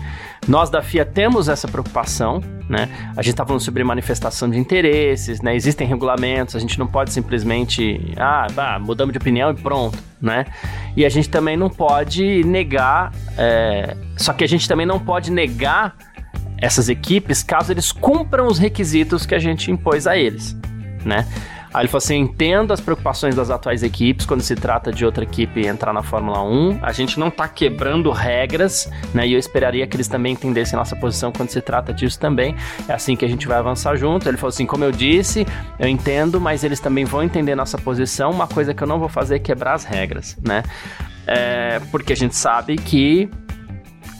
Nós 0.46 0.70
da 0.70 0.82
FIA 0.82 1.04
temos 1.04 1.48
essa 1.48 1.66
preocupação, 1.66 2.40
né? 2.68 2.88
A 3.16 3.22
gente 3.22 3.32
está 3.32 3.46
falando 3.46 3.60
sobre 3.60 3.82
manifestação 3.84 4.50
de 4.50 4.58
interesses, 4.58 5.40
né? 5.40 5.54
Existem 5.54 5.86
regulamentos, 5.86 6.56
a 6.56 6.58
gente 6.58 6.78
não 6.78 6.86
pode 6.86 7.12
simplesmente, 7.12 8.12
ah, 8.16 8.48
bah, 8.52 8.78
mudamos 8.78 9.12
de 9.12 9.18
opinião 9.18 9.50
e 9.50 9.54
pronto, 9.54 9.96
né? 10.20 10.46
E 10.96 11.04
a 11.04 11.08
gente 11.08 11.30
também 11.30 11.56
não 11.56 11.70
pode 11.70 12.42
negar, 12.44 13.12
é... 13.38 13.96
só 14.16 14.32
que 14.32 14.42
a 14.42 14.48
gente 14.48 14.68
também 14.68 14.84
não 14.84 14.98
pode 14.98 15.30
negar 15.30 15.94
essas 16.58 16.88
equipes 16.88 17.42
caso 17.42 17.72
eles 17.72 17.90
cumpram 17.92 18.46
os 18.46 18.58
requisitos 18.58 19.24
que 19.24 19.34
a 19.34 19.38
gente 19.38 19.70
impôs 19.70 20.06
a 20.06 20.16
eles, 20.16 20.56
né? 21.04 21.26
Aí 21.74 21.82
ele 21.82 21.88
falou 21.88 21.98
assim: 21.98 22.16
entendo 22.16 22.72
as 22.72 22.80
preocupações 22.80 23.34
das 23.34 23.50
atuais 23.50 23.82
equipes 23.82 24.26
quando 24.26 24.42
se 24.42 24.54
trata 24.54 24.92
de 24.92 25.04
outra 25.04 25.24
equipe 25.24 25.66
entrar 25.66 25.92
na 25.92 26.02
Fórmula 26.02 26.42
1. 26.42 26.80
A 26.82 26.92
gente 26.92 27.18
não 27.18 27.30
tá 27.30 27.48
quebrando 27.48 28.10
regras, 28.10 28.90
né? 29.14 29.26
E 29.26 29.32
eu 29.32 29.38
esperaria 29.38 29.86
que 29.86 29.96
eles 29.96 30.08
também 30.08 30.34
entendessem 30.34 30.78
nossa 30.78 30.94
posição 30.94 31.32
quando 31.32 31.48
se 31.48 31.60
trata 31.60 31.92
disso 31.92 32.18
também. 32.18 32.54
É 32.86 32.92
assim 32.92 33.16
que 33.16 33.24
a 33.24 33.28
gente 33.28 33.46
vai 33.48 33.58
avançar 33.58 33.96
junto. 33.96 34.28
Ele 34.28 34.36
falou 34.36 34.50
assim: 34.50 34.66
como 34.66 34.84
eu 34.84 34.92
disse, 34.92 35.46
eu 35.78 35.88
entendo, 35.88 36.40
mas 36.40 36.62
eles 36.62 36.78
também 36.78 37.04
vão 37.04 37.22
entender 37.22 37.54
nossa 37.54 37.78
posição. 37.78 38.30
Uma 38.30 38.46
coisa 38.46 38.74
que 38.74 38.82
eu 38.82 38.86
não 38.86 38.98
vou 38.98 39.08
fazer 39.08 39.36
é 39.36 39.38
quebrar 39.38 39.74
as 39.74 39.84
regras, 39.84 40.36
né? 40.46 40.62
É, 41.26 41.80
porque 41.90 42.12
a 42.12 42.16
gente 42.16 42.34
sabe 42.34 42.76
que 42.76 43.30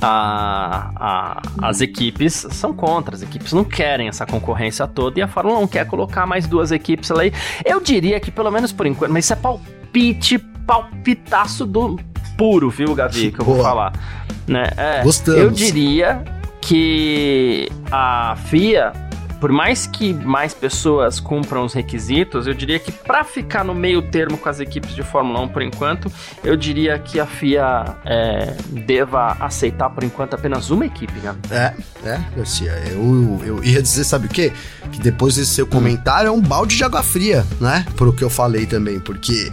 a, 0.03 0.91
a, 0.97 1.43
as 1.69 1.81
equipes 1.81 2.47
são 2.51 2.73
contra, 2.73 3.15
as 3.15 3.23
equipes 3.23 3.53
não 3.53 3.65
querem 3.65 4.09
essa 4.09 4.27
concorrência 4.27 4.87
toda 4.87 5.19
e 5.19 5.23
a 5.23 5.29
Fórmula 5.29 5.59
1 5.61 5.69
quer 5.69 5.87
colocar 5.87 6.27
mais 6.27 6.47
duas 6.47 6.73
equipes 6.73 7.11
ali. 7.11 7.33
Eu 7.65 7.81
diria 7.81 8.19
que, 8.19 8.31
pelo 8.31 8.51
menos 8.51 8.73
por 8.73 8.87
enquanto, 8.87 9.13
mas 9.13 9.25
isso 9.25 9.33
é 9.33 9.37
palpite, 9.37 10.39
palpitaço 10.67 11.65
do 11.65 11.99
puro, 12.37 12.69
viu, 12.69 12.95
Gavi, 12.95 13.31
que 13.31 13.41
eu 13.41 13.45
vou 13.45 13.63
falar. 13.63 13.93
Né? 14.47 14.69
É, 14.77 15.03
Gostamos. 15.03 15.41
Eu 15.41 15.51
diria 15.51 16.25
que 16.61 17.69
a 17.91 18.37
FIA 18.47 18.93
por 19.43 19.51
mais 19.51 19.89
que 19.89 20.15
mais 20.15 20.55
pessoas 20.55 21.19
cumpram 21.19 21.65
os 21.65 21.73
requisitos, 21.73 22.47
eu 22.47 22.55
diria 22.55 22.79
que 22.79 22.93
para 22.93 23.25
ficar 23.25 23.65
no 23.65 23.75
meio 23.75 24.01
termo 24.01 24.39
com 24.39 24.49
as 24.49 24.61
equipes 24.61 24.95
de 24.95 25.03
Fórmula 25.03 25.41
1 25.41 25.49
por 25.49 25.63
enquanto, 25.63 26.13
eu 26.45 26.57
diria 26.57 26.97
que 26.97 27.19
a 27.19 27.27
FIA 27.27 27.97
é, 28.05 28.55
deva 28.87 29.37
aceitar 29.41 29.91
por 29.91 30.05
enquanto 30.05 30.35
apenas 30.35 30.71
uma 30.71 30.87
equipe, 30.87 31.15
né? 31.19 31.35
É, 31.51 31.75
é, 32.09 32.21
Garcia. 32.37 32.71
Eu, 32.93 33.43
eu 33.45 33.65
ia 33.65 33.83
dizer, 33.83 34.05
sabe 34.05 34.27
o 34.27 34.31
quê? 34.31 34.53
Que 34.93 35.01
depois 35.01 35.35
desse 35.35 35.51
seu 35.51 35.67
comentário 35.67 36.29
é 36.29 36.31
um 36.31 36.41
balde 36.41 36.77
de 36.77 36.85
água 36.85 37.03
fria, 37.03 37.45
né? 37.61 37.85
Por 37.97 38.15
que 38.15 38.23
eu 38.23 38.31
falei 38.31 38.65
também, 38.65 39.01
porque 39.01 39.51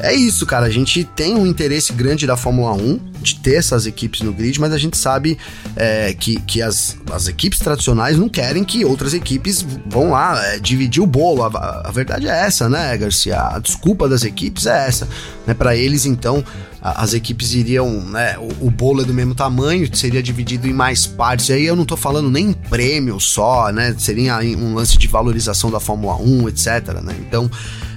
é 0.00 0.14
isso, 0.14 0.44
cara. 0.46 0.66
A 0.66 0.70
gente 0.70 1.04
tem 1.04 1.34
um 1.34 1.46
interesse 1.46 1.92
grande 1.92 2.26
da 2.26 2.36
Fórmula 2.36 2.72
1 2.72 3.00
de 3.20 3.36
ter 3.36 3.54
essas 3.54 3.86
equipes 3.86 4.20
no 4.20 4.32
grid, 4.32 4.60
mas 4.60 4.72
a 4.72 4.78
gente 4.78 4.96
sabe 4.96 5.38
é, 5.76 6.12
que, 6.12 6.40
que 6.42 6.60
as, 6.60 6.96
as 7.10 7.26
equipes 7.26 7.58
tradicionais 7.58 8.18
não 8.18 8.28
querem 8.28 8.64
que 8.64 8.84
outras 8.84 9.14
equipes 9.14 9.64
vão 9.86 10.10
lá 10.10 10.38
é, 10.46 10.58
dividir 10.58 11.02
o 11.02 11.06
bolo. 11.06 11.42
A, 11.42 11.82
a, 11.86 11.90
verdade 11.90 12.28
é 12.28 12.46
essa, 12.46 12.68
né, 12.68 12.96
Garcia? 12.96 13.40
A 13.40 13.58
desculpa 13.58 14.08
das 14.08 14.24
equipes 14.24 14.66
é 14.66 14.86
essa. 14.86 15.08
Né? 15.46 15.54
Para 15.54 15.74
eles, 15.74 16.04
então, 16.04 16.44
a, 16.82 17.02
as 17.02 17.14
equipes 17.14 17.54
iriam, 17.54 17.88
né? 18.02 18.36
O, 18.38 18.66
o, 18.66 18.70
bolo 18.70 19.00
é 19.00 19.04
do 19.04 19.14
mesmo 19.14 19.34
tamanho, 19.34 19.88
seria 19.96 20.22
dividido 20.22 20.68
em 20.68 20.72
mais 20.72 21.06
partes. 21.06 21.48
E 21.48 21.54
aí 21.54 21.64
eu 21.64 21.74
não 21.74 21.86
tô 21.86 21.96
falando 21.96 22.30
nem 22.30 22.50
em 22.50 22.52
prêmio 22.52 23.18
só, 23.18 23.72
né? 23.72 23.94
Seria 23.98 24.36
um 24.38 24.74
lance 24.74 24.98
de 24.98 25.08
valorização 25.08 25.70
da 25.70 25.80
Fórmula 25.80 26.16
1, 26.16 26.48
etc. 26.50 26.66
Né? 27.02 27.16
Então, 27.26 27.50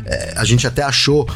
é, 0.06 0.34
a 0.38 0.46
gente 0.46 0.66
até 0.66 0.84
achou 0.84 1.28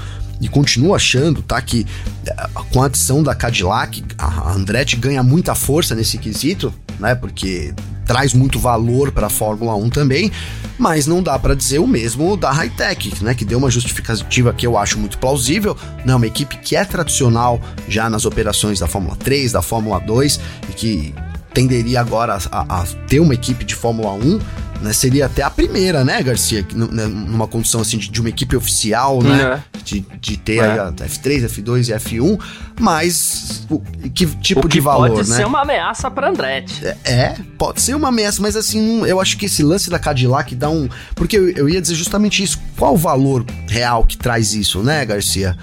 e 0.42 0.50
continuo 0.50 0.96
achando, 0.96 1.42
tá? 1.44 1.62
Que 1.62 1.86
eh, 2.26 2.48
com 2.74 2.82
a 2.82 2.88
adição 2.88 3.22
da 3.22 3.36
Cadillac, 3.36 4.04
a 4.18 4.52
Andretti 4.52 4.98
ganha 4.98 5.22
muita 5.22 5.54
força 5.54 5.94
nesse 5.94 6.18
quesito, 6.18 6.74
né? 7.00 7.14
Porque 7.14 7.74
traz 8.06 8.34
muito 8.34 8.60
valor 8.60 9.12
para 9.12 9.28
a 9.28 9.30
Fórmula 9.30 9.76
1 9.76 9.90
também, 9.92 10.32
mas 10.78 11.06
não 11.06 11.22
dá 11.22 11.38
para 11.38 11.56
dizer 11.56 11.80
o 11.80 11.88
mesmo 11.88 12.36
da 12.36 12.52
Hightech, 12.52 13.24
né? 13.24 13.36
Que 13.36 13.46
deu 13.46 13.60
uma 13.60 13.70
justificativa 13.70 14.52
que 14.52 14.66
eu 14.66 14.78
acho 14.78 15.00
muito 15.00 15.20
plausível. 15.20 15.78
Não, 16.04 16.18
uma 16.18 16.28
equipe 16.28 16.58
que 16.58 16.76
é 16.76 16.84
tradicional 16.84 17.62
já 17.88 18.10
nas 18.10 18.26
operações 18.26 18.80
da 18.80 18.88
Fórmula 18.88 19.16
3, 19.16 19.52
da 19.52 19.62
Fórmula 19.62 20.00
2 20.00 20.40
e 20.70 20.74
que 20.74 21.16
tenderia 21.54 22.02
agora 22.02 22.38
a, 22.52 22.82
a 22.82 22.86
ter 23.08 23.20
uma 23.20 23.34
equipe 23.34 23.64
de 23.64 23.76
Fórmula 23.76 24.14
1 24.14 24.40
né, 24.82 24.94
seria 24.94 25.28
até 25.28 25.44
a 25.44 25.50
primeira, 25.50 26.04
né, 26.04 26.22
Garcia? 26.24 26.66
Né, 26.74 27.06
numa 27.06 27.48
condição 27.48 27.82
assim 27.82 27.98
de, 27.98 28.10
de 28.10 28.20
uma 28.20 28.30
equipe 28.30 28.56
oficial, 28.56 29.22
né? 29.22 29.62
É. 29.74 29.80
De, 29.84 30.06
de 30.20 30.38
ter 30.38 30.58
é. 30.58 30.80
a 30.80 30.92
F3, 30.92 31.46
F2 31.46 31.90
e 31.90 32.00
F1, 32.00 32.40
mas 32.80 33.66
o, 33.70 33.80
que 34.10 34.26
tipo 34.26 34.62
o 34.62 34.64
que 34.64 34.78
de 34.78 34.80
valor, 34.80 35.12
pode 35.12 35.30
né? 35.30 35.36
ser 35.38 35.46
uma 35.46 35.62
ameaça 35.62 36.10
para 36.10 36.30
Andretti. 36.30 36.86
É, 36.86 36.98
é, 37.04 37.36
pode 37.58 37.82
ser 37.82 37.96
uma 37.96 38.10
ameaça, 38.10 38.42
mas 38.42 38.56
assim, 38.56 39.06
eu 39.06 39.20
acho 39.20 39.38
que 39.38 39.46
esse 39.46 39.64
lance 39.64 39.90
da 39.90 40.00
Cadillac 40.00 40.54
dá 40.56 40.70
um. 40.70 40.90
Porque 41.16 41.38
eu, 41.38 41.50
eu 41.50 41.70
ia 41.70 41.82
dizer 41.82 41.96
justamente 41.96 42.44
isso. 42.44 42.60
Qual 42.78 42.94
o 42.94 42.98
valor 42.98 43.46
real 43.68 44.04
que 44.04 44.18
traz 44.18 44.54
isso, 44.54 44.82
né, 44.82 45.06
Garcia? 45.06 45.56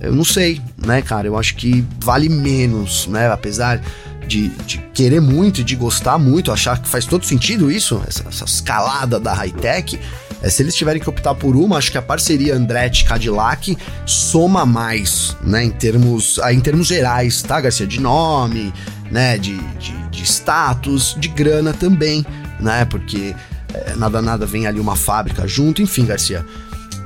Eu 0.00 0.14
não 0.14 0.24
sei, 0.24 0.60
né, 0.76 1.00
cara? 1.00 1.26
Eu 1.26 1.38
acho 1.38 1.56
que 1.56 1.84
vale 2.00 2.28
menos, 2.28 3.06
né? 3.06 3.30
Apesar 3.30 3.80
de, 4.26 4.48
de 4.48 4.78
querer 4.92 5.20
muito 5.20 5.62
de 5.64 5.76
gostar 5.76 6.18
muito, 6.18 6.52
achar 6.52 6.80
que 6.80 6.88
faz 6.88 7.06
todo 7.06 7.24
sentido 7.24 7.70
isso, 7.70 8.02
essa, 8.06 8.24
essa 8.28 8.44
escalada 8.44 9.18
da 9.18 9.32
high-tech. 9.32 9.98
É, 10.42 10.50
se 10.50 10.62
eles 10.62 10.74
tiverem 10.74 11.00
que 11.00 11.08
optar 11.08 11.34
por 11.34 11.56
uma, 11.56 11.78
acho 11.78 11.90
que 11.90 11.98
a 11.98 12.02
parceria 12.02 12.54
Andretti 12.54 13.04
Cadillac 13.04 13.76
soma 14.04 14.66
mais, 14.66 15.36
né, 15.42 15.64
em 15.64 15.70
termos, 15.70 16.38
em 16.50 16.60
termos 16.60 16.86
gerais, 16.86 17.42
tá, 17.42 17.60
Garcia? 17.60 17.86
De 17.86 18.00
nome, 18.00 18.72
né, 19.10 19.38
de, 19.38 19.56
de, 19.78 19.92
de 20.10 20.22
status, 20.24 21.16
de 21.18 21.28
grana 21.28 21.72
também, 21.72 22.24
né, 22.60 22.84
porque 22.84 23.34
é, 23.72 23.94
nada 23.96 24.20
nada 24.20 24.44
vem 24.44 24.66
ali 24.66 24.78
uma 24.78 24.96
fábrica 24.96 25.46
junto, 25.48 25.80
enfim, 25.80 26.04
Garcia 26.04 26.44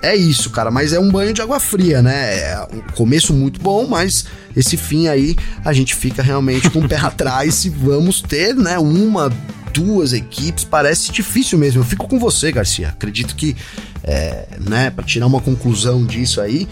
é 0.02 0.16
isso, 0.16 0.50
cara, 0.50 0.71
mas 0.71 0.92
é 0.92 1.00
um 1.00 1.11
banho 1.11 1.33
de 1.33 1.42
água 1.42 1.61
fria, 1.61 2.02
né? 2.02 2.38
É 2.38 2.69
um 2.73 2.80
começo 2.95 3.33
muito 3.33 3.61
bom, 3.61 3.87
mas 3.87 4.25
esse 4.57 4.76
fim 4.76 5.09
aí 5.09 5.37
a 5.64 5.73
gente 5.73 5.95
fica 5.95 6.23
realmente 6.23 6.71
com 6.71 6.80
o 6.80 6.88
pé 6.88 6.97
atrás 7.02 7.54
se 7.54 7.69
vamos 7.69 8.23
ter, 8.23 8.54
né, 8.54 8.78
uma, 8.78 9.30
duas 9.73 10.12
equipes, 10.12 10.64
parece 10.64 11.12
difícil 11.12 11.59
mesmo. 11.59 11.80
Eu 11.80 11.85
fico 11.85 12.09
com 12.09 12.19
você, 12.19 12.50
Garcia. 12.50 12.88
Acredito 12.88 13.35
que, 13.35 13.57
é, 14.02 14.47
né, 14.59 14.90
para 14.90 15.04
tirar 15.04 15.26
uma 15.26 15.40
conclusão 15.40 16.04
disso 16.04 16.40
aí, 16.40 16.69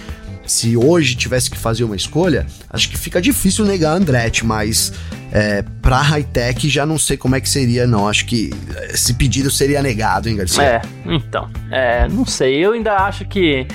se 0.49 0.77
hoje 0.77 1.15
tivesse 1.15 1.51
que 1.51 1.57
fazer 1.57 1.85
uma 1.85 1.95
escolha, 1.95 2.47
acho 2.71 2.89
que 2.89 2.99
fica 2.99 3.21
difícil 3.21 3.65
negar 3.65 3.93
a 3.93 3.97
Andretti, 3.97 4.45
mas 4.45 4.93
é, 5.31 5.63
pra 5.83 6.01
high-tech 6.01 6.69
já 6.69 6.87
não 6.87 6.99
sei 6.99 7.17
como 7.17 7.37
é 7.37 7.41
que 7.41 7.49
seria, 7.49 7.87
não. 7.87 8.09
Acho 8.09 8.25
que 8.25 8.51
esse 8.91 9.15
pedido 9.15 9.51
seria 9.51 9.83
negado, 9.83 10.29
hein, 10.29 10.37
Garcia? 10.37 10.63
É, 10.63 10.83
então. 11.05 11.49
É, 11.71 12.09
não 12.09 12.25
sei. 12.25 12.65
Eu 12.65 12.73
ainda 12.73 12.97
acho 12.97 13.25
que. 13.27 13.67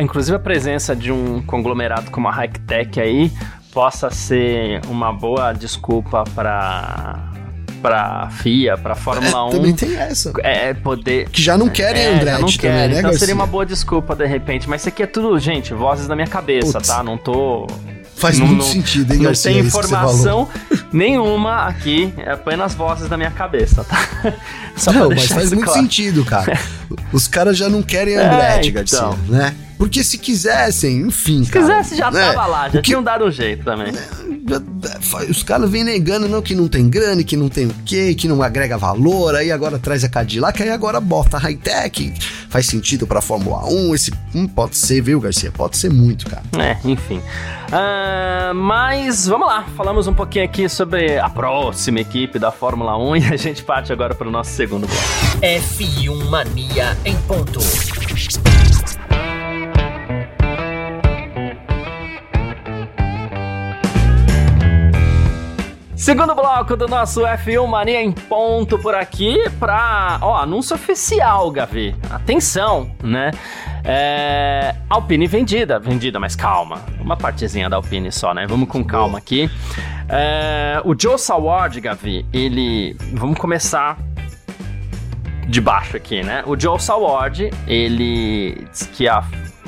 Inclusive 0.00 0.36
a 0.36 0.40
presença 0.40 0.96
de 0.96 1.12
um 1.12 1.42
conglomerado 1.42 2.10
como 2.10 2.28
a 2.28 2.32
high-tech 2.32 2.98
aí 2.98 3.30
possa 3.72 4.10
ser 4.10 4.80
uma 4.86 5.12
boa 5.12 5.52
desculpa 5.52 6.24
para 6.34 7.29
pra 7.80 8.28
FIA, 8.30 8.76
pra 8.76 8.94
Fórmula 8.94 9.30
é, 9.30 9.42
1. 9.48 9.50
Também 9.50 9.74
tem 9.74 9.96
essa. 9.96 10.32
É, 10.42 10.74
poder. 10.74 11.28
Que 11.30 11.42
já 11.42 11.56
não 11.56 11.68
querem 11.68 12.02
é, 12.02 12.14
Andretti 12.14 12.40
não 12.40 12.48
querem, 12.48 12.58
também, 12.58 12.74
né, 12.74 12.86
Então 12.86 13.02
Garcia? 13.02 13.18
seria 13.18 13.34
uma 13.34 13.46
boa 13.46 13.66
desculpa 13.66 14.14
de 14.14 14.26
repente. 14.26 14.68
Mas 14.68 14.82
isso 14.82 14.88
aqui 14.88 15.02
é 15.02 15.06
tudo, 15.06 15.38
gente, 15.38 15.74
vozes 15.74 16.06
da 16.06 16.14
minha 16.14 16.26
cabeça, 16.26 16.78
Putz. 16.78 16.88
tá? 16.88 17.02
Não 17.02 17.16
tô. 17.16 17.66
Faz 18.16 18.38
não, 18.38 18.48
muito 18.48 18.58
não, 18.58 18.66
sentido, 18.70 19.12
hein, 19.12 19.18
Não 19.18 19.24
Garcia, 19.26 19.50
tem 19.50 19.60
informação 19.62 20.46
nenhuma 20.92 21.64
aqui, 21.66 22.12
é 22.18 22.32
apenas 22.32 22.74
vozes 22.74 23.08
da 23.08 23.16
minha 23.16 23.30
cabeça, 23.30 23.82
tá? 23.82 23.96
Só 24.76 24.92
não, 24.92 25.08
mas 25.08 25.26
faz 25.26 25.50
muito 25.52 25.64
claro. 25.64 25.80
sentido, 25.80 26.22
cara. 26.22 26.58
Os 27.14 27.26
caras 27.26 27.56
já 27.56 27.70
não 27.70 27.82
querem 27.82 28.16
Andretti, 28.16 28.68
é, 28.68 28.72
Garcia, 28.72 28.98
então. 28.98 29.18
né? 29.26 29.54
Porque 29.80 30.04
se 30.04 30.18
quisessem, 30.18 31.00
enfim. 31.00 31.42
Se 31.42 31.50
cara, 31.50 31.64
quisesse, 31.64 31.96
já 31.96 32.10
né? 32.10 32.20
tava 32.20 32.46
lá, 32.46 32.64
já 32.68 32.82
que... 32.82 32.82
tinham 32.82 33.02
dado 33.02 33.24
um 33.24 33.30
jeito 33.30 33.64
também. 33.64 33.88
É, 33.88 35.30
os 35.30 35.42
caras 35.42 35.70
vêm 35.70 35.82
negando, 35.82 36.28
não, 36.28 36.42
que 36.42 36.54
não 36.54 36.68
tem 36.68 36.86
grana, 36.90 37.24
que 37.24 37.34
não 37.34 37.48
tem 37.48 37.66
o 37.66 37.74
quê, 37.86 38.14
que 38.14 38.28
não 38.28 38.42
agrega 38.42 38.76
valor, 38.76 39.34
aí 39.34 39.50
agora 39.50 39.78
traz 39.78 40.04
a 40.04 40.08
Cadillac, 40.10 40.62
aí 40.62 40.68
agora 40.68 41.00
bota 41.00 41.38
a 41.38 41.40
high-tech, 41.40 42.12
faz 42.50 42.66
sentido 42.66 43.06
pra 43.06 43.22
Fórmula 43.22 43.64
1, 43.64 43.94
esse 43.94 44.12
hum, 44.34 44.46
pode 44.46 44.76
ser, 44.76 45.00
viu, 45.00 45.18
Garcia? 45.18 45.50
Pode 45.50 45.78
ser 45.78 45.90
muito, 45.90 46.26
cara. 46.28 46.42
É, 46.58 46.76
enfim. 46.84 47.22
Uh, 47.68 48.54
mas 48.54 49.26
vamos 49.28 49.46
lá, 49.46 49.64
falamos 49.78 50.06
um 50.06 50.12
pouquinho 50.12 50.44
aqui 50.44 50.68
sobre 50.68 51.18
a 51.18 51.30
próxima 51.30 52.00
equipe 52.00 52.38
da 52.38 52.52
Fórmula 52.52 52.98
1 52.98 53.16
e 53.16 53.24
a 53.32 53.36
gente 53.36 53.62
parte 53.62 53.90
agora 53.94 54.14
para 54.14 54.28
o 54.28 54.30
nosso 54.30 54.50
segundo 54.50 54.86
bloco. 54.86 55.02
F1 55.40 56.28
Mania 56.28 56.98
em 57.06 57.16
ponto. 57.22 57.60
Segundo 66.00 66.34
bloco 66.34 66.78
do 66.78 66.88
nosso 66.88 67.20
F1 67.20 67.66
Mania 67.66 68.02
em 68.02 68.10
ponto 68.10 68.78
por 68.78 68.94
aqui 68.94 69.36
para, 69.60 70.18
ó, 70.22 70.34
anúncio 70.34 70.74
oficial, 70.74 71.50
Gavi. 71.50 71.94
Atenção, 72.08 72.90
né? 73.02 73.30
É, 73.84 74.74
Alpine 74.88 75.26
vendida, 75.26 75.78
vendida, 75.78 76.18
mas 76.18 76.34
calma. 76.34 76.80
Uma 76.98 77.18
partezinha 77.18 77.68
da 77.68 77.76
Alpine 77.76 78.10
só, 78.10 78.32
né? 78.32 78.46
Vamos 78.46 78.66
com 78.70 78.82
calma 78.82 79.18
aqui. 79.18 79.50
É, 80.08 80.80
o 80.86 80.98
Joe 80.98 81.18
Saward, 81.18 81.78
Gavi, 81.82 82.24
ele. 82.32 82.96
Vamos 83.12 83.38
começar 83.38 83.98
de 85.46 85.60
baixo 85.60 85.98
aqui, 85.98 86.22
né? 86.22 86.42
O 86.46 86.58
Joe 86.58 86.80
Saward, 86.80 87.50
ele 87.66 88.66
diz 88.72 88.86
que 88.86 89.06
a, 89.06 89.22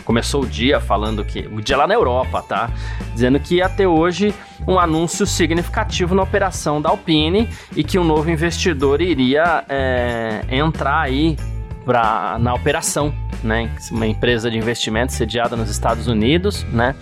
começou 0.05 0.43
o 0.43 0.47
dia 0.47 0.81
falando 0.81 1.25
que. 1.25 1.49
O 1.53 1.61
dia 1.61 1.77
lá 1.77 1.87
na 1.87 1.95
Europa, 1.95 2.43
tá? 2.43 2.71
Dizendo 3.13 3.39
que 3.41 3.57
ia 3.57 3.69
ter 3.69 3.87
hoje 3.87 4.35
um 4.67 4.79
anúncio 4.79 5.27
significativo 5.27 6.15
na 6.15 6.23
operação 6.23 6.81
da 6.81 6.91
Alpine 6.91 7.49
e 7.77 7.83
que 7.83 7.99
um 7.99 8.05
novo 8.05 8.31
investidor 8.31 9.01
iria 9.01 9.65
é, 9.69 10.45
entrar 10.51 11.01
aí 11.01 11.37
pra, 11.85 12.37
na 12.39 12.55
operação, 12.55 13.15
né? 13.43 13.71
Uma 13.91 14.07
empresa 14.07 14.51
de 14.51 14.57
investimento 14.57 15.13
sediada 15.13 15.57
nos 15.57 15.71
Estados 15.71 16.07
Unidos, 16.07 16.65
né? 16.65 16.95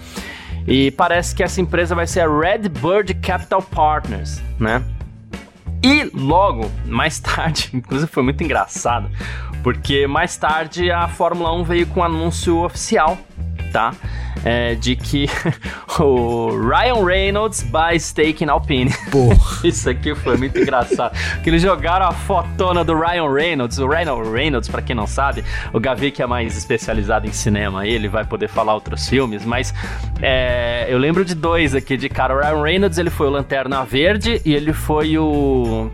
E 0.66 0.90
parece 0.90 1.34
que 1.34 1.42
essa 1.42 1.60
empresa 1.60 1.94
vai 1.94 2.06
ser 2.06 2.20
a 2.20 2.28
Redbird 2.28 3.14
Capital 3.14 3.62
Partners, 3.62 4.42
né? 4.58 4.82
E 5.82 6.10
logo, 6.14 6.70
mais 6.86 7.18
tarde, 7.20 7.70
inclusive 7.72 8.10
foi 8.10 8.22
muito 8.22 8.42
engraçado, 8.44 9.10
porque 9.62 10.06
mais 10.06 10.36
tarde 10.36 10.90
a 10.90 11.08
Fórmula 11.08 11.52
1 11.54 11.64
veio 11.64 11.86
com 11.86 12.00
um 12.00 12.04
anúncio 12.04 12.64
oficial, 12.64 13.18
tá? 13.72 13.94
É, 14.42 14.74
de 14.74 14.96
que 14.96 15.26
o 16.00 16.48
Ryan 16.58 17.04
Reynolds 17.04 17.62
buy 17.62 17.98
stake 18.00 18.42
in 18.42 18.48
Alpine. 18.48 18.90
Porra. 19.10 19.60
Isso 19.68 19.90
aqui 19.90 20.14
foi 20.14 20.36
muito 20.38 20.58
engraçado. 20.58 21.14
Que 21.42 21.50
eles 21.50 21.60
jogaram 21.60 22.06
a 22.06 22.12
fotona 22.12 22.82
do 22.82 22.98
Ryan 22.98 23.30
Reynolds. 23.30 23.78
O 23.78 23.86
Ryan 23.86 24.32
Reynolds, 24.32 24.68
para 24.68 24.80
quem 24.80 24.96
não 24.96 25.06
sabe, 25.06 25.44
o 25.72 25.78
Gavi 25.78 26.10
que 26.10 26.22
é 26.22 26.26
mais 26.26 26.56
especializado 26.56 27.26
em 27.26 27.32
cinema, 27.32 27.86
ele 27.86 28.08
vai 28.08 28.24
poder 28.24 28.48
falar 28.48 28.74
outros 28.74 29.08
filmes, 29.08 29.44
mas 29.44 29.74
é, 30.22 30.86
eu 30.88 30.96
lembro 30.96 31.24
de 31.24 31.34
dois 31.34 31.74
aqui 31.74 31.96
de 31.96 32.08
cara. 32.08 32.34
O 32.34 32.40
Ryan 32.40 32.62
Reynolds, 32.62 32.98
ele 32.98 33.10
foi 33.10 33.26
o 33.26 33.30
Lanterna 33.30 33.84
Verde 33.84 34.40
e 34.44 34.54
ele 34.54 34.72
foi 34.72 35.18
o 35.18 35.90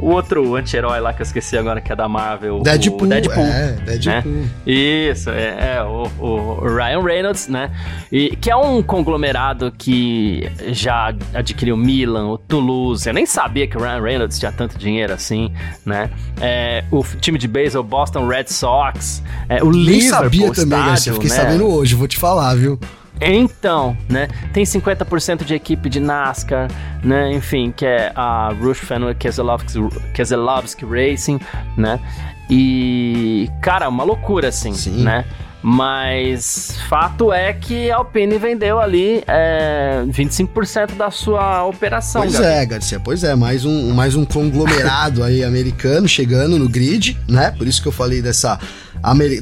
o 0.00 0.10
outro 0.10 0.56
anti-herói 0.56 1.00
lá 1.00 1.12
que 1.12 1.20
eu 1.20 1.24
esqueci 1.24 1.56
agora, 1.56 1.80
que 1.80 1.92
é 1.92 1.96
da 1.96 2.08
Marvel. 2.08 2.60
Deadpool. 2.60 3.02
O 3.02 3.06
Deadpool. 3.06 3.44
É, 3.44 3.72
Deadpool. 3.84 4.32
Né? 4.32 4.48
Isso, 4.66 5.30
é, 5.30 5.76
é 5.76 5.82
o, 5.82 6.10
o, 6.18 6.60
Ryan 6.66 7.02
Reynolds, 7.02 7.48
né? 7.48 7.70
E, 8.10 8.34
que 8.36 8.50
é 8.50 8.56
um 8.56 8.82
conglomerado 8.82 9.72
que 9.76 10.50
já 10.68 11.14
adquiriu 11.34 11.76
Milan, 11.76 12.28
o 12.28 12.38
Toulouse. 12.38 13.06
Eu 13.06 13.14
nem 13.14 13.26
sabia 13.26 13.66
que 13.66 13.76
o 13.76 13.80
Ryan 13.80 14.02
Reynolds 14.02 14.38
tinha 14.38 14.52
tanto 14.52 14.78
dinheiro 14.78 15.12
assim, 15.12 15.52
né? 15.84 16.10
É, 16.40 16.84
o 16.90 17.04
time 17.20 17.38
de 17.38 17.46
beisebol 17.46 17.84
Boston 17.84 18.26
Red 18.26 18.46
Sox. 18.48 19.22
É, 19.48 19.62
o 19.62 19.70
Nem 19.70 19.82
Liverpool 19.82 20.22
sabia 20.22 20.52
também, 20.52 20.78
estádio, 20.78 20.86
Garcia. 20.86 21.12
Fiquei 21.12 21.28
né? 21.28 21.36
sabendo 21.36 21.68
hoje, 21.68 21.94
vou 21.94 22.08
te 22.08 22.18
falar, 22.18 22.54
viu? 22.54 22.78
Então, 23.20 23.96
né? 24.08 24.28
Tem 24.52 24.64
50% 24.64 25.44
de 25.44 25.54
equipe 25.54 25.90
de 25.90 26.00
NASCAR, 26.00 26.68
né? 27.04 27.32
Enfim, 27.32 27.72
que 27.74 27.84
é 27.84 28.12
a 28.14 28.52
Rush 28.60 28.78
Fenway 28.78 29.14
Keselowski, 29.14 29.78
Keselowski 30.14 30.84
Racing, 30.86 31.38
né? 31.76 32.00
E, 32.48 33.48
cara, 33.60 33.88
uma 33.88 34.02
loucura, 34.02 34.48
assim, 34.48 34.72
Sim. 34.72 35.02
né? 35.02 35.24
Mas 35.62 36.74
fato 36.88 37.32
é 37.32 37.52
que 37.52 37.90
a 37.90 37.96
Alpine 37.96 38.38
vendeu 38.38 38.80
ali 38.80 39.22
é, 39.26 40.02
25% 40.06 40.96
da 40.96 41.10
sua 41.10 41.66
operação. 41.66 42.22
Pois 42.22 42.32
Gabi. 42.32 42.46
é, 42.46 42.66
Garcia, 42.66 42.98
pois 42.98 43.22
é, 43.22 43.34
mais 43.34 43.66
um, 43.66 43.92
mais 43.92 44.16
um 44.16 44.24
conglomerado 44.24 45.22
aí 45.22 45.44
americano 45.44 46.08
chegando 46.08 46.58
no 46.58 46.66
grid, 46.66 47.18
né? 47.28 47.50
Por 47.50 47.66
isso 47.66 47.82
que 47.82 47.88
eu 47.88 47.92
falei 47.92 48.22
dessa, 48.22 48.58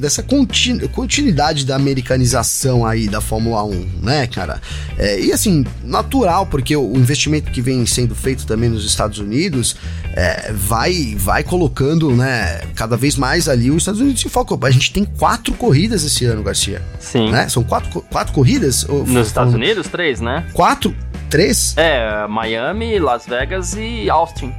dessa 0.01 0.23
continu- 0.23 0.89
continuidade 0.91 1.65
da 1.67 1.75
americanização 1.77 2.87
aí 2.87 3.09
da 3.09 3.21
Fórmula 3.21 3.65
1, 3.65 3.89
né, 4.03 4.27
cara? 4.27 4.61
É, 4.97 5.21
e 5.21 5.33
assim, 5.33 5.65
natural, 5.83 6.47
porque 6.47 6.77
o, 6.77 6.97
investimento 6.97 7.51
que 7.51 7.61
vem 7.61 7.85
sendo 7.87 8.15
feito 8.15 8.47
também 8.47 8.69
nos 8.69 8.85
Estados 8.85 9.19
Unidos 9.19 9.77
é, 10.15 10.53
vai, 10.53 11.15
vai 11.19 11.43
colocando, 11.43 12.15
né, 12.15 12.61
cada 12.75 12.97
vez 12.97 13.17
mais 13.17 13.49
ali 13.49 13.71
os 13.71 13.79
Estados 13.79 14.01
Unidos 14.01 14.25
em 14.25 14.29
foco. 14.29 14.59
A 14.65 14.71
gente 14.71 14.93
tem 14.93 15.05
quatro 15.05 15.53
corridas 15.55 16.05
esse 16.05 16.25
ano, 16.25 16.43
Garcia, 16.43 16.81
Sim. 17.01 17.31
né? 17.31 17.49
São 17.49 17.65
quatro, 17.65 18.01
quatro 18.11 18.33
corridas? 18.33 18.85
Nos 18.85 19.27
Estados 19.27 19.55
Unidos, 19.55 19.87
três, 19.89 20.21
né? 20.21 20.47
Quatro? 20.53 20.95
Três? 21.29 21.75
É, 21.77 22.27
Miami, 22.29 22.99
Las 22.99 23.27
Vegas 23.27 23.75
e 23.75 24.09
Austin. 24.09 24.53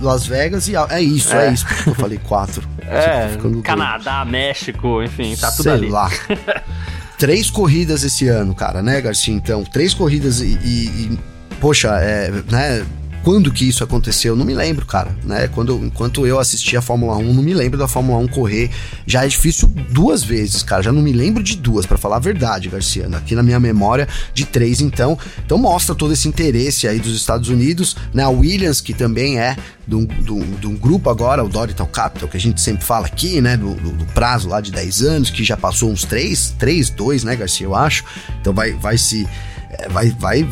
Las 0.00 0.26
Vegas 0.26 0.68
e. 0.68 0.76
É 0.76 1.00
isso, 1.02 1.34
é, 1.34 1.48
É. 1.48 1.52
isso. 1.52 1.66
Eu 1.86 1.94
falei 1.94 2.18
quatro. 2.18 2.62
Tá 2.88 2.94
É, 2.98 3.36
doido. 3.36 3.62
Canadá, 3.62 4.24
México, 4.24 5.02
enfim, 5.02 5.36
tá 5.36 5.50
tudo 5.50 5.62
Sei 5.64 5.72
ali. 5.72 5.88
lá. 5.88 6.10
Três 7.18 7.50
corridas 7.50 8.04
esse 8.04 8.28
ano, 8.28 8.54
cara, 8.54 8.80
né, 8.80 9.00
Garcia? 9.00 9.34
Então, 9.34 9.64
três 9.64 9.92
corridas 9.92 10.40
e. 10.40 10.46
e- 10.62 11.12
e, 11.12 11.18
poxa, 11.60 11.88
é, 12.00 12.30
né? 12.50 12.86
Quando 13.24 13.52
que 13.52 13.68
isso 13.68 13.84
aconteceu? 13.84 14.34
Não 14.34 14.44
me 14.44 14.54
lembro, 14.54 14.86
cara. 14.86 15.14
Né? 15.24 15.48
Quando, 15.48 15.74
enquanto 15.84 16.26
eu 16.26 16.38
assisti 16.38 16.76
a 16.76 16.82
Fórmula 16.82 17.16
1, 17.18 17.34
não 17.34 17.42
me 17.42 17.52
lembro 17.52 17.78
da 17.78 17.86
Fórmula 17.86 18.18
1 18.20 18.28
correr. 18.28 18.70
Já 19.06 19.24
é 19.24 19.28
difícil 19.28 19.68
duas 19.90 20.22
vezes, 20.24 20.62
cara. 20.62 20.82
Já 20.82 20.92
não 20.92 21.02
me 21.02 21.12
lembro 21.12 21.42
de 21.42 21.56
duas, 21.56 21.84
pra 21.84 21.98
falar 21.98 22.16
a 22.16 22.20
verdade, 22.20 22.68
Garcia. 22.70 23.06
Aqui 23.12 23.34
na 23.34 23.42
minha 23.42 23.60
memória, 23.60 24.08
de 24.32 24.46
três, 24.46 24.80
então. 24.80 25.18
Então 25.44 25.58
mostra 25.58 25.94
todo 25.94 26.12
esse 26.12 26.26
interesse 26.26 26.88
aí 26.88 26.98
dos 26.98 27.14
Estados 27.14 27.48
Unidos, 27.50 27.96
né? 28.14 28.22
A 28.22 28.28
Williams, 28.30 28.80
que 28.80 28.94
também 28.94 29.38
é 29.38 29.56
de 29.86 29.94
um, 29.94 30.06
de 30.06 30.32
um- 30.32 30.50
de 30.56 30.66
um 30.66 30.76
grupo 30.76 31.10
agora, 31.10 31.44
o 31.44 31.48
Dorital 31.48 31.86
Capital, 31.86 32.28
que 32.28 32.36
a 32.36 32.40
gente 32.40 32.60
sempre 32.60 32.84
fala 32.84 33.06
aqui, 33.06 33.40
né? 33.42 33.56
Do, 33.56 33.74
do- 33.74 33.90
do 33.92 34.04
prazo 34.06 34.48
lá 34.48 34.60
de 34.60 34.70
10 34.72 35.02
anos, 35.02 35.28
que 35.30 35.44
já 35.44 35.56
passou 35.56 35.90
uns 35.90 36.04
3, 36.04 36.54
3, 36.58 36.88
2, 36.90 37.24
né, 37.24 37.36
Garcia, 37.36 37.66
eu 37.66 37.74
acho. 37.74 38.04
Então 38.40 38.54
vai, 38.54 38.72
vai 38.72 38.96
se. 38.96 39.26
é, 39.70 39.88
vai, 39.88 40.10
vai. 40.18 40.48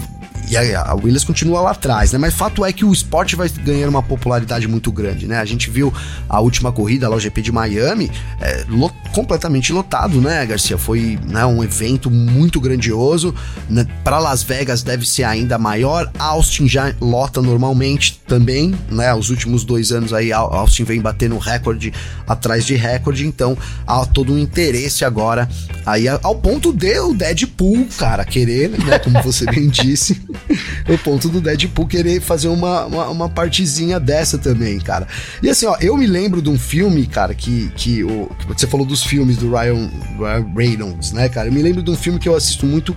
E 0.49 0.57
a, 0.57 0.83
a 0.83 0.95
Williams 0.95 1.25
continua 1.25 1.61
lá 1.61 1.71
atrás, 1.73 2.13
né? 2.13 2.19
Mas 2.19 2.35
fato 2.35 2.65
é 2.65 2.73
que 2.73 2.85
o 2.85 2.93
esporte 2.93 3.35
vai 3.35 3.49
ganhando 3.49 3.91
uma 3.91 4.03
popularidade 4.03 4.69
muito 4.69 4.93
grande, 4.93 5.27
né? 5.27 5.39
A 5.39 5.45
gente 5.45 5.71
viu 5.71 5.93
a 6.29 6.41
última 6.41 6.71
corrida 6.71 7.09
lá, 7.09 7.17
o 7.17 7.21
GP 7.21 7.43
de 7.43 7.51
Miami, 7.53 8.11
é, 8.41 8.65
completamente 9.13 9.73
lotado, 9.73 10.21
né, 10.21 10.45
Garcia? 10.47 10.79
Foi 10.79 11.19
né, 11.27 11.45
um 11.47 11.65
evento 11.65 12.11
muito 12.11 12.61
grandioso. 12.61 13.35
Né? 13.69 13.87
Para 14.05 14.19
Las 14.19 14.43
Vegas 14.43 14.83
deve 14.83 15.07
ser 15.07 15.25
ainda 15.25 15.59
maior. 15.59 16.11
Austin 16.19 16.69
já 16.69 16.95
lota 17.01 17.43
normalmente 17.43 18.21
também, 18.27 18.75
né? 18.91 19.13
Os 19.15 19.31
últimos 19.31 19.65
dois 19.65 19.91
anos 19.91 20.13
aí, 20.13 20.33
Au- 20.33 20.53
Austin 20.53 20.85
vem 20.85 21.01
batendo 21.01 21.39
recorde 21.39 21.93
atrás 22.27 22.65
de 22.65 22.75
recorde, 22.75 23.27
então 23.27 23.57
há 23.87 24.05
todo 24.07 24.33
um 24.33 24.39
interesse 24.39 25.05
agora 25.05 25.49
aí 25.85 26.07
ao 26.09 26.35
ponto 26.37 26.73
de 26.73 26.99
o 27.01 27.15
Deadpool, 27.15 27.87
cara, 27.99 28.25
querer, 28.25 28.71
né? 28.71 28.99
Como 28.99 29.23
você 29.23 29.45
bem 29.47 29.69
disse, 29.71 30.21
o 30.89 30.99
ponto 30.99 31.29
do 31.29 31.41
Deadpool 31.41 31.87
querer 31.87 32.21
fazer 32.21 32.49
uma, 32.49 32.87
uma, 32.87 33.09
uma 33.09 33.29
partezinha 33.29 33.99
dessa 33.99 34.39
também, 34.39 34.79
cara. 34.79 35.07
E 35.43 35.49
assim, 35.49 35.67
ó, 35.67 35.77
eu 35.81 35.97
me 35.97 36.07
lembro 36.07 36.41
de 36.43 36.49
um 36.49 36.59
filme, 36.59 37.07
cara, 37.07 37.35
que, 37.35 37.71
que, 37.77 38.05
o, 38.05 38.31
que 38.39 38.47
você 38.47 38.67
falou 38.67 38.87
dos 38.87 39.03
filmes 39.03 39.37
do 39.37 39.51
Ryan, 39.51 39.91
Ryan 40.19 40.53
Reynolds, 40.55 41.13
né, 41.13 41.29
cara? 41.29 41.49
Eu 41.49 41.53
me 41.53 41.63
lembro 41.63 41.83
de 41.83 41.91
um 41.91 41.97
filme 41.97 42.19
que 42.19 42.29
eu 42.29 42.35
assisto 42.37 42.67
muito 42.67 42.97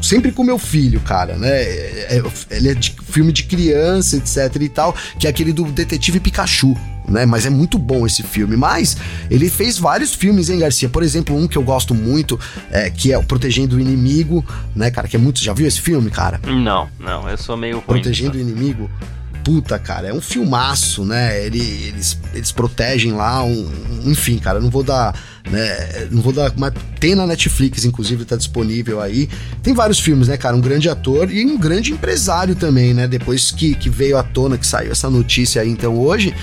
sempre 0.00 0.32
com 0.32 0.42
meu 0.44 0.58
filho, 0.58 1.00
cara, 1.00 1.36
né? 1.36 1.48
É- 1.50 2.16
é- 2.50 2.56
ele 2.56 2.68
é 2.70 2.74
de 2.74 2.94
filme 3.10 3.32
de 3.32 3.44
criança, 3.44 4.16
etc 4.16 4.54
e 4.60 4.68
tal, 4.68 4.94
que 5.18 5.26
é 5.26 5.30
aquele 5.30 5.52
do 5.52 5.64
Detetive 5.64 6.20
Pikachu. 6.20 6.76
Né, 7.08 7.24
mas 7.24 7.46
é 7.46 7.50
muito 7.50 7.78
bom 7.78 8.06
esse 8.06 8.22
filme. 8.22 8.54
Mas 8.54 8.94
ele 9.30 9.48
fez 9.48 9.78
vários 9.78 10.12
filmes, 10.12 10.50
hein, 10.50 10.58
Garcia? 10.58 10.90
Por 10.90 11.02
exemplo, 11.02 11.34
um 11.34 11.48
que 11.48 11.56
eu 11.56 11.62
gosto 11.62 11.94
muito, 11.94 12.38
é, 12.70 12.90
que 12.90 13.10
é 13.10 13.16
o 13.16 13.24
Protegendo 13.24 13.76
o 13.76 13.80
Inimigo, 13.80 14.44
né, 14.76 14.90
cara? 14.90 15.08
Que 15.08 15.16
é 15.16 15.18
muito. 15.18 15.42
Já 15.42 15.54
viu 15.54 15.66
esse 15.66 15.80
filme, 15.80 16.10
cara? 16.10 16.38
Não, 16.44 16.86
não, 17.00 17.26
eu 17.26 17.38
sou 17.38 17.56
meio 17.56 17.76
ruim. 17.76 17.86
Protegendo 17.86 18.36
o 18.36 18.40
Inimigo. 18.42 18.90
Puta, 19.48 19.78
cara, 19.78 20.08
é 20.08 20.12
um 20.12 20.20
filmaço, 20.20 21.06
né? 21.06 21.46
Ele- 21.46 21.58
eles, 21.88 22.18
eles 22.34 22.52
protegem 22.52 23.12
lá 23.12 23.42
um, 23.42 23.50
um- 24.04 24.10
Enfim, 24.10 24.36
cara, 24.38 24.60
não 24.60 24.68
vou 24.68 24.82
dar. 24.82 25.18
Né, 25.50 26.06
não 26.10 26.20
vou 26.20 26.34
dar. 26.34 26.52
Mas 26.54 26.74
tem 27.00 27.14
na 27.14 27.26
Netflix, 27.26 27.86
inclusive, 27.86 28.26
tá 28.26 28.36
disponível 28.36 29.00
aí. 29.00 29.26
Tem 29.62 29.72
vários 29.72 29.98
filmes, 30.00 30.28
né, 30.28 30.36
cara? 30.36 30.54
Um 30.54 30.60
grande 30.60 30.90
ator 30.90 31.30
e 31.32 31.46
um 31.46 31.56
grande 31.56 31.92
empresário 31.92 32.54
também, 32.54 32.92
né? 32.92 33.08
Depois 33.08 33.50
que, 33.50 33.74
que 33.74 33.88
veio 33.88 34.18
à 34.18 34.22
tona, 34.22 34.58
que 34.58 34.66
saiu 34.66 34.92
essa 34.92 35.08
notícia 35.08 35.62
aí, 35.62 35.70
então 35.70 35.96
hoje. 35.98 36.34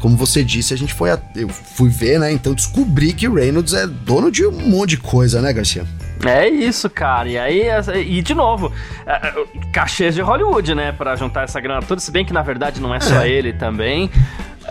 Como 0.00 0.14
você 0.14 0.44
disse, 0.44 0.74
a 0.74 0.76
gente 0.76 0.92
foi. 0.92 1.10
a- 1.12 1.20
eu 1.34 1.48
fui 1.48 1.88
ver, 1.88 2.20
né? 2.20 2.30
Então 2.30 2.52
descobri 2.52 3.14
que 3.14 3.26
Reynolds 3.26 3.72
é 3.72 3.86
dono 3.86 4.30
de 4.30 4.44
um 4.44 4.68
monte 4.68 4.90
de 4.90 4.96
coisa, 4.98 5.40
né, 5.40 5.50
Garcia? 5.50 5.86
É 6.26 6.48
isso, 6.48 6.88
cara. 6.90 7.28
E 7.28 7.38
aí, 7.38 7.62
e 8.06 8.20
de 8.22 8.34
novo, 8.34 8.72
é, 9.06 9.12
é, 9.28 9.44
cachês 9.72 10.14
de 10.14 10.20
Hollywood, 10.20 10.74
né? 10.74 10.92
Pra 10.92 11.16
juntar 11.16 11.44
essa 11.44 11.60
grana 11.60 11.80
toda. 11.82 12.00
Se 12.00 12.10
bem 12.10 12.24
que 12.24 12.32
na 12.32 12.42
verdade 12.42 12.80
não 12.80 12.94
é 12.94 13.00
só 13.00 13.22
É. 13.22 13.28
ele 13.28 13.52
também. 13.52 14.10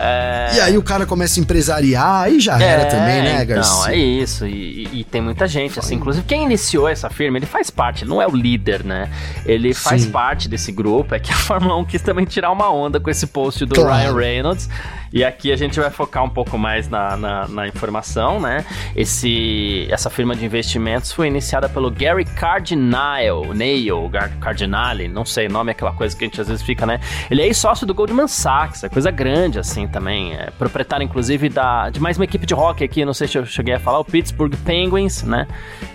É... 0.02 0.50
E 0.54 0.60
aí 0.60 0.78
o 0.78 0.82
cara 0.82 1.04
começa 1.04 1.38
a 1.38 1.42
empresariar, 1.42 2.22
aí 2.22 2.40
já 2.40 2.58
era 2.58 2.86
também, 2.86 3.22
né, 3.22 3.44
Garcia? 3.44 3.82
Então, 3.82 3.88
é 3.92 3.96
isso. 3.96 4.46
E, 4.46 4.84
e- 4.92 5.00
e 5.00 5.04
tem 5.04 5.20
muita 5.20 5.46
gente, 5.46 5.78
assim. 5.78 5.96
Inclusive, 5.96 6.24
quem 6.26 6.44
iniciou 6.44 6.88
essa 6.88 7.10
firma, 7.10 7.36
ele 7.36 7.44
faz 7.44 7.68
parte, 7.68 8.04
não 8.06 8.22
é 8.22 8.26
o 8.26 8.34
líder, 8.34 8.82
né? 8.82 9.10
Ele 9.44 9.74
faz 9.74 10.02
Sim. 10.04 10.10
parte 10.10 10.48
desse 10.48 10.72
grupo. 10.72 11.14
É 11.14 11.18
que 11.18 11.30
a 11.30 11.36
Fórmula 11.36 11.76
1 11.76 11.84
quis 11.84 12.00
também 12.00 12.24
tirar 12.24 12.50
uma 12.50 12.72
onda 12.72 12.98
com 12.98 13.10
esse 13.10 13.26
post 13.26 13.66
do 13.66 13.74
Claro. 13.74 14.14
Ryan 14.14 14.14
Reynolds. 14.14 14.70
E 15.12 15.24
aqui 15.24 15.50
a 15.50 15.56
gente 15.56 15.78
vai 15.78 15.90
focar 15.90 16.24
um 16.24 16.28
pouco 16.28 16.56
mais 16.56 16.88
na, 16.88 17.16
na, 17.16 17.48
na, 17.48 17.68
informação, 17.68 18.40
né? 18.40 18.64
Esse, 18.94 19.88
essa 19.90 20.08
firma 20.08 20.36
de 20.36 20.44
investimentos 20.44 21.12
foi 21.12 21.26
iniciada 21.26 21.68
pelo 21.68 21.90
Gary 21.90 22.24
Cardinale, 22.24 23.52
Nail, 23.54 24.10
Cardinale, 24.40 25.08
não 25.08 25.24
sei, 25.24 25.48
o 25.48 25.52
nome 25.52 25.70
é 25.70 25.72
aquela 25.72 25.92
coisa 25.92 26.16
que 26.16 26.24
a 26.24 26.26
gente 26.28 26.40
às 26.40 26.46
vezes 26.48 26.62
fica, 26.62 26.86
né? 26.86 27.00
Ele 27.30 27.42
é 27.42 27.52
sócio 27.52 27.86
do 27.86 27.92
Goldman 27.92 28.26
Sachs, 28.26 28.84
é 28.84 28.88
coisa 28.88 29.10
grande 29.10 29.58
assim 29.58 29.86
também. 29.86 30.34
É 30.34 30.50
proprietário, 30.50 31.04
inclusive, 31.04 31.48
da, 31.48 31.90
de 31.90 32.00
mais 32.00 32.16
uma 32.16 32.24
equipe 32.24 32.46
de 32.46 32.54
hockey 32.54 32.84
aqui, 32.84 33.04
não 33.04 33.12
sei 33.12 33.28
se 33.28 33.36
eu 33.36 33.44
cheguei 33.44 33.74
a 33.74 33.78
falar, 33.78 33.98
o 33.98 34.04
Pittsburgh 34.04 34.54
Penguins, 34.64 35.22
né? 35.22 35.46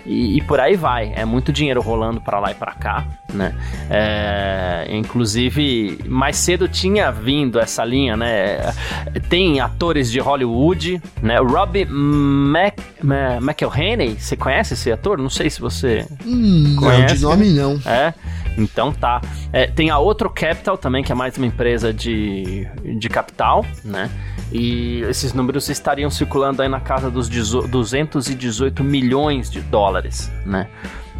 E, 0.04 0.36
e 0.36 0.42
por 0.42 0.60
aí 0.60 0.76
vai. 0.76 1.12
É 1.16 1.24
muito 1.24 1.52
dinheiro 1.52 1.80
rolando 1.80 2.20
para 2.20 2.38
lá 2.38 2.52
e 2.52 2.54
para 2.54 2.72
cá, 2.72 3.04
né? 3.32 3.52
É, 3.90 4.86
inclusive, 4.90 5.98
mais 6.06 6.36
cedo 6.36 6.68
tinha 6.68 7.10
vindo 7.10 7.58
essa 7.58 7.84
linha, 7.84 8.16
né? 8.16 8.58
Tem 9.28 9.60
atores 9.60 10.10
de 10.10 10.18
Hollywood, 10.18 11.00
né? 11.22 11.38
Robbie 11.38 11.84
Mac, 11.84 12.78
McElhenney, 13.40 14.16
você 14.18 14.36
conhece 14.36 14.74
esse 14.74 14.90
ator? 14.90 15.18
Não 15.18 15.30
sei 15.30 15.48
se 15.50 15.60
você 15.60 16.06
hum, 16.24 16.76
conhece. 16.78 17.22
Não, 17.22 17.36
de 17.36 17.44
nome 17.44 17.50
não. 17.50 17.80
É, 17.86 18.12
então 18.58 18.92
tá. 18.92 19.20
É, 19.52 19.66
tem 19.66 19.90
a 19.90 19.98
Outro 19.98 20.30
Capital 20.30 20.76
também, 20.76 21.02
que 21.02 21.12
é 21.12 21.14
mais 21.14 21.36
uma 21.36 21.46
empresa 21.46 21.92
de, 21.92 22.66
de 22.98 23.08
capital, 23.08 23.64
né? 23.84 24.10
E 24.52 25.00
esses 25.08 25.32
números 25.32 25.68
estariam 25.68 26.10
circulando 26.10 26.62
aí 26.62 26.68
na 26.68 26.80
casa 26.80 27.10
dos 27.10 27.28
218 27.28 28.84
milhões 28.84 29.50
de 29.50 29.60
dólares, 29.60 30.30
né? 30.44 30.68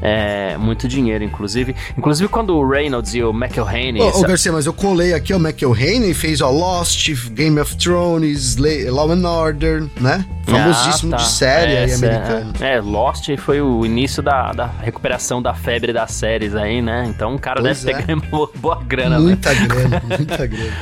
É, 0.00 0.56
muito 0.58 0.86
dinheiro, 0.86 1.24
inclusive. 1.24 1.74
Inclusive 1.96 2.28
quando 2.28 2.56
o 2.56 2.68
Reynolds 2.68 3.14
e 3.14 3.22
o 3.22 3.30
McElhaney... 3.30 4.00
Ô, 4.00 4.08
essa... 4.08 4.26
Garcia, 4.26 4.52
mas 4.52 4.66
eu 4.66 4.72
colei 4.72 5.14
aqui, 5.14 5.32
o 5.32 5.38
McElhaney 5.38 6.14
fez 6.14 6.40
ó, 6.40 6.50
Lost, 6.50 7.10
Game 7.30 7.58
of 7.60 7.76
Thrones, 7.76 8.56
Law 8.56 9.10
and 9.10 9.28
Order, 9.28 9.86
né? 10.00 10.24
Famosíssimo 10.46 11.14
ah, 11.14 11.18
tá. 11.18 11.24
de 11.24 11.28
série 11.28 11.72
é, 11.72 11.84
aí 11.84 11.92
americano. 11.92 12.52
É, 12.60 12.74
é, 12.76 12.80
Lost 12.80 13.28
foi 13.38 13.60
o 13.60 13.84
início 13.84 14.22
da, 14.22 14.52
da 14.52 14.66
recuperação 14.66 15.42
da 15.42 15.52
febre 15.52 15.92
das 15.92 16.12
séries 16.12 16.54
aí, 16.54 16.80
né? 16.80 17.04
Então 17.08 17.34
o 17.34 17.38
cara 17.38 17.60
pois 17.60 17.82
deve 17.82 17.98
é. 17.98 18.02
ter 18.02 18.06
ganho 18.06 18.22
boa 18.54 18.80
grana, 18.84 19.18
Muita 19.18 19.52
né? 19.52 19.66
grana, 19.66 20.02
muita 20.06 20.46
grana. 20.46 20.72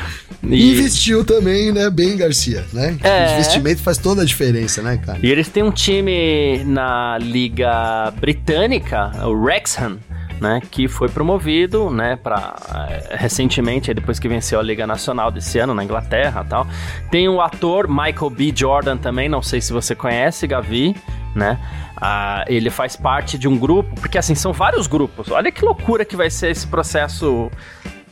E... 0.42 0.72
Investiu 0.72 1.24
também, 1.24 1.72
né? 1.72 1.88
Bem, 1.88 2.16
Garcia, 2.16 2.64
né? 2.72 2.96
É. 3.02 3.28
O 3.28 3.32
investimento 3.32 3.82
faz 3.82 3.96
toda 3.96 4.22
a 4.22 4.24
diferença, 4.24 4.82
né, 4.82 4.98
cara? 4.98 5.18
E 5.22 5.30
eles 5.30 5.48
têm 5.48 5.62
um 5.62 5.70
time 5.70 6.62
na 6.64 7.18
Liga 7.18 8.12
Britânica, 8.20 9.03
o 9.24 9.32
Wrexham, 9.32 9.98
né, 10.40 10.60
que 10.70 10.88
foi 10.88 11.08
promovido, 11.08 11.90
né, 11.90 12.16
para 12.16 12.54
eh, 12.88 13.16
recentemente, 13.16 13.92
depois 13.94 14.18
que 14.18 14.28
venceu 14.28 14.58
a 14.58 14.62
Liga 14.62 14.86
Nacional 14.86 15.30
desse 15.30 15.58
ano 15.58 15.74
na 15.74 15.84
Inglaterra, 15.84 16.44
tal. 16.48 16.66
Tem 17.10 17.28
o 17.28 17.40
ator 17.40 17.88
Michael 17.88 18.30
B. 18.30 18.52
Jordan 18.54 18.96
também, 18.96 19.28
não 19.28 19.42
sei 19.42 19.60
se 19.60 19.72
você 19.72 19.94
conhece, 19.94 20.46
Gavi, 20.46 20.94
né? 21.34 21.58
Ah, 21.96 22.44
ele 22.48 22.70
faz 22.70 22.96
parte 22.96 23.38
de 23.38 23.46
um 23.48 23.56
grupo, 23.56 23.94
porque 24.00 24.18
assim 24.18 24.34
são 24.34 24.52
vários 24.52 24.86
grupos. 24.86 25.30
Olha 25.30 25.50
que 25.50 25.64
loucura 25.64 26.04
que 26.04 26.16
vai 26.16 26.28
ser 26.28 26.50
esse 26.50 26.66
processo 26.66 27.50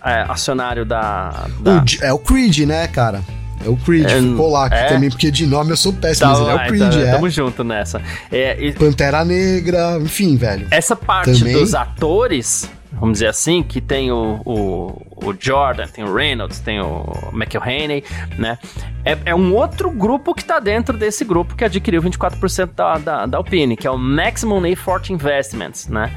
é, 0.05 0.25
acionário 0.29 0.85
da. 0.85 1.47
da... 1.61 1.85
É 2.01 2.13
o 2.13 2.19
Creed, 2.19 2.61
né, 2.61 2.87
cara? 2.89 3.23
É 3.65 3.69
o 3.69 3.77
Creed, 3.77 4.05
é, 4.05 4.21
ficou 4.21 4.51
lá 4.51 4.67
aqui 4.67 4.77
é? 4.77 4.87
também, 4.87 5.09
porque 5.09 5.31
de 5.31 5.47
nome 5.47 5.71
eu 5.71 5.77
sou 5.77 5.93
péssimo, 5.93 6.33
tá, 6.33 6.39
mas 6.39 6.41
ele 6.41 6.51
é 6.51 6.55
o 6.55 6.67
Creed, 6.67 6.93
tá, 6.93 7.09
é. 7.09 7.13
Tamo 7.13 7.31
junto 7.31 7.65
nessa. 7.65 8.03
É, 8.31 8.57
e... 8.61 8.73
Pantera 8.73 9.25
Negra, 9.25 9.99
enfim, 10.01 10.37
velho. 10.37 10.67
Essa 10.71 10.97
parte 10.97 11.39
também... 11.39 11.53
dos 11.53 11.75
atores, 11.75 12.69
vamos 12.93 13.15
dizer 13.15 13.29
assim, 13.29 13.63
que 13.63 13.81
tem 13.81 14.11
o, 14.11 14.41
o, 14.45 15.03
o, 15.29 15.35
Jordan, 15.39 15.87
tem 15.87 16.05
o 16.05 16.13
Reynolds, 16.13 16.61
tem 16.61 16.81
o 16.81 17.05
McElhaney, 17.33 18.05
né? 18.37 18.59
É, 19.05 19.19
é, 19.27 19.35
um 19.35 19.55
outro 19.55 19.91
grupo 19.91 20.35
que 20.35 20.45
tá 20.45 20.59
dentro 20.59 20.97
desse 20.97 21.25
grupo 21.25 21.55
que 21.55 21.65
adquiriu 21.65 22.03
24% 22.03 22.71
da, 22.75 22.99
da, 22.99 23.27
da 23.27 23.39
Alpine, 23.39 23.77
que 23.77 23.87
é 23.87 23.91
o 23.91 23.99
Maximum 23.99 24.65
Effort 24.67 25.11
Investments, 25.11 25.89
né? 25.89 26.13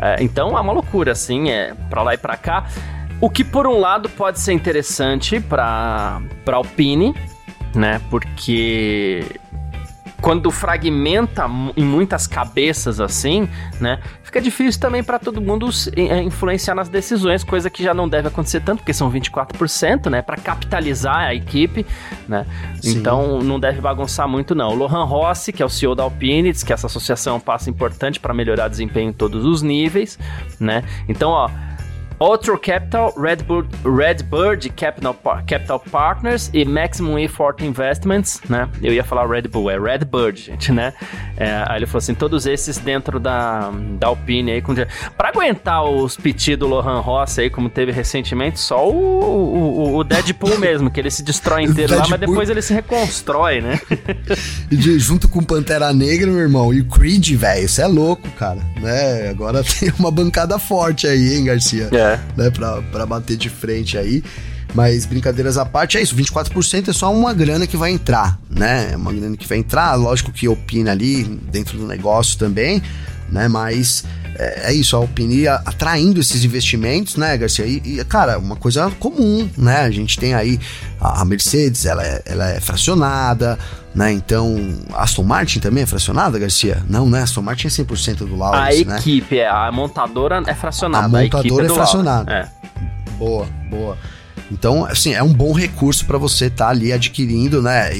É, 0.00 0.16
então 0.22 0.56
é 0.56 0.60
uma 0.60 0.72
loucura, 0.72 1.12
assim, 1.12 1.50
é 1.50 1.74
pra 1.88 2.02
lá 2.02 2.14
e 2.14 2.18
pra 2.18 2.36
cá. 2.36 2.66
O 3.20 3.28
que, 3.28 3.42
por 3.42 3.66
um 3.66 3.78
lado, 3.78 4.08
pode 4.08 4.38
ser 4.38 4.52
interessante 4.52 5.40
para 5.40 6.20
Alpine, 6.46 7.14
né? 7.74 8.00
Porque 8.10 9.24
quando 10.20 10.50
fragmenta 10.50 11.46
em 11.76 11.84
muitas 11.84 12.26
cabeças 12.26 13.00
assim, 13.00 13.48
né? 13.80 14.00
Fica 14.22 14.40
difícil 14.40 14.80
também 14.80 15.02
para 15.02 15.18
todo 15.18 15.40
mundo 15.40 15.68
é, 15.96 16.22
influenciar 16.22 16.74
nas 16.74 16.88
decisões, 16.88 17.42
coisa 17.42 17.70
que 17.70 17.82
já 17.82 17.94
não 17.94 18.08
deve 18.08 18.28
acontecer 18.28 18.60
tanto, 18.60 18.80
porque 18.80 18.92
são 18.92 19.10
24%, 19.10 20.10
né? 20.10 20.22
Para 20.22 20.36
capitalizar 20.36 21.16
a 21.16 21.34
equipe, 21.34 21.86
né? 22.28 22.46
Sim. 22.80 22.98
Então 22.98 23.40
não 23.40 23.58
deve 23.58 23.80
bagunçar 23.80 24.28
muito, 24.28 24.54
não. 24.54 24.70
O 24.70 24.74
Lohan 24.74 25.04
Rossi, 25.04 25.52
que 25.52 25.62
é 25.62 25.66
o 25.66 25.68
CEO 25.68 25.94
da 25.94 26.02
Alpine, 26.02 26.52
diz 26.52 26.62
que 26.62 26.72
essa 26.72 26.86
associação 26.86 27.34
é 27.34 27.36
um 27.36 27.40
passo 27.40 27.70
importante 27.70 28.20
para 28.20 28.32
melhorar 28.32 28.68
desempenho 28.68 29.10
em 29.10 29.12
todos 29.12 29.44
os 29.44 29.62
níveis, 29.62 30.18
né? 30.60 30.84
Então, 31.08 31.30
ó 31.30 31.48
Outro 32.18 32.58
Capital, 32.58 33.14
Redbird, 33.16 33.68
Redbird 33.84 34.70
Capital, 34.70 35.14
Capital 35.46 35.78
Partners 35.78 36.50
e 36.52 36.64
Maximum 36.64 37.18
Effort 37.18 37.60
Investments, 37.62 38.40
né? 38.48 38.68
Eu 38.82 38.92
ia 38.92 39.04
falar 39.04 39.28
Red 39.28 39.42
Bull, 39.42 39.70
é 39.70 39.78
Redbird, 39.78 40.40
gente, 40.40 40.72
né? 40.72 40.92
É, 41.36 41.62
aí 41.66 41.78
ele 41.78 41.86
falou 41.86 41.98
assim, 41.98 42.14
todos 42.14 42.44
esses 42.46 42.78
dentro 42.78 43.20
da, 43.20 43.70
da 43.98 44.08
Alpine 44.08 44.52
aí. 44.52 44.62
Com... 44.62 44.74
Pra 45.16 45.28
aguentar 45.28 45.84
os 45.84 46.16
piti 46.16 46.56
do 46.56 46.66
Lohan 46.66 47.00
Ross 47.00 47.38
aí, 47.38 47.48
como 47.48 47.68
teve 47.68 47.92
recentemente, 47.92 48.58
só 48.58 48.88
o, 48.88 48.94
o, 48.94 49.96
o 49.96 50.04
Deadpool 50.04 50.58
mesmo, 50.58 50.90
que 50.90 50.98
ele 50.98 51.10
se 51.10 51.22
destrói 51.22 51.62
inteiro 51.62 51.94
lá, 51.94 52.06
mas 52.08 52.18
depois 52.18 52.50
ele 52.50 52.62
se 52.62 52.74
reconstrói, 52.74 53.60
né? 53.60 53.80
e 54.70 54.98
junto 54.98 55.28
com 55.28 55.42
Pantera 55.42 55.92
Negra, 55.92 56.26
meu 56.30 56.40
irmão, 56.40 56.74
e 56.74 56.80
o 56.80 56.84
Creed, 56.86 57.34
velho, 57.34 57.64
isso 57.64 57.80
é 57.80 57.86
louco, 57.86 58.28
cara, 58.30 58.60
né? 58.80 59.28
Agora 59.28 59.62
tem 59.78 59.92
uma 59.98 60.10
bancada 60.10 60.58
forte 60.58 61.06
aí, 61.06 61.34
hein, 61.36 61.44
Garcia? 61.44 61.88
É. 61.92 62.07
É. 62.14 62.20
Né, 62.36 62.50
pra, 62.50 62.82
pra 62.82 63.06
bater 63.06 63.36
de 63.36 63.48
frente 63.48 63.96
aí. 63.98 64.22
Mas 64.74 65.06
brincadeiras 65.06 65.56
à 65.56 65.64
parte, 65.64 65.96
é 65.96 66.02
isso. 66.02 66.14
24% 66.14 66.88
é 66.88 66.92
só 66.92 67.12
uma 67.12 67.32
grana 67.32 67.66
que 67.66 67.76
vai 67.76 67.90
entrar, 67.90 68.38
né? 68.50 68.90
É 68.92 68.96
uma 68.96 69.12
grana 69.12 69.36
que 69.36 69.48
vai 69.48 69.58
entrar, 69.58 69.94
lógico 69.94 70.30
que 70.30 70.46
opina 70.46 70.90
ali 70.90 71.24
dentro 71.24 71.78
do 71.78 71.86
negócio 71.86 72.38
também, 72.38 72.82
né? 73.30 73.48
Mas 73.48 74.04
é, 74.38 74.70
é 74.70 74.72
isso, 74.72 74.94
a 74.96 75.00
Alpine 75.00 75.48
atraindo 75.48 76.20
esses 76.20 76.44
investimentos, 76.44 77.16
né, 77.16 77.36
Garcia? 77.36 77.66
E, 77.66 77.82
e, 77.84 78.04
cara, 78.04 78.38
uma 78.38 78.54
coisa 78.54 78.90
comum, 78.98 79.48
né? 79.56 79.80
A 79.80 79.90
gente 79.90 80.18
tem 80.18 80.32
aí 80.32 80.60
a, 81.00 81.22
a 81.22 81.24
Mercedes, 81.24 81.84
ela 81.84 82.04
é, 82.04 82.22
ela 82.24 82.48
é 82.50 82.60
fracionada, 82.60 83.58
né? 83.94 84.12
Então, 84.12 84.56
a 84.92 85.02
Aston 85.02 85.24
Martin 85.24 85.58
também 85.58 85.82
é 85.82 85.86
fracionada, 85.86 86.38
Garcia? 86.38 86.82
Não, 86.88 87.10
né? 87.10 87.22
Aston 87.22 87.42
Martin 87.42 87.66
é 87.66 87.70
100% 87.70 88.18
do 88.18 88.36
Lawrence, 88.36 88.82
A 88.82 88.86
né? 88.86 88.98
equipe, 88.98 89.36
né? 89.36 89.46
a 89.46 89.72
montadora 89.72 90.40
é 90.46 90.54
fracionada. 90.54 91.06
A 91.06 91.22
montadora 91.22 91.64
a 91.64 91.68
é, 91.68 91.70
é 91.70 91.74
fracionada. 91.74 92.32
É. 92.32 92.48
Boa, 93.18 93.46
boa. 93.68 93.98
Então, 94.50 94.84
assim, 94.84 95.12
é 95.12 95.22
um 95.22 95.32
bom 95.32 95.52
recurso 95.52 96.06
para 96.06 96.16
você 96.16 96.46
estar 96.46 96.66
tá 96.66 96.70
ali 96.70 96.92
adquirindo, 96.92 97.60
né? 97.60 97.90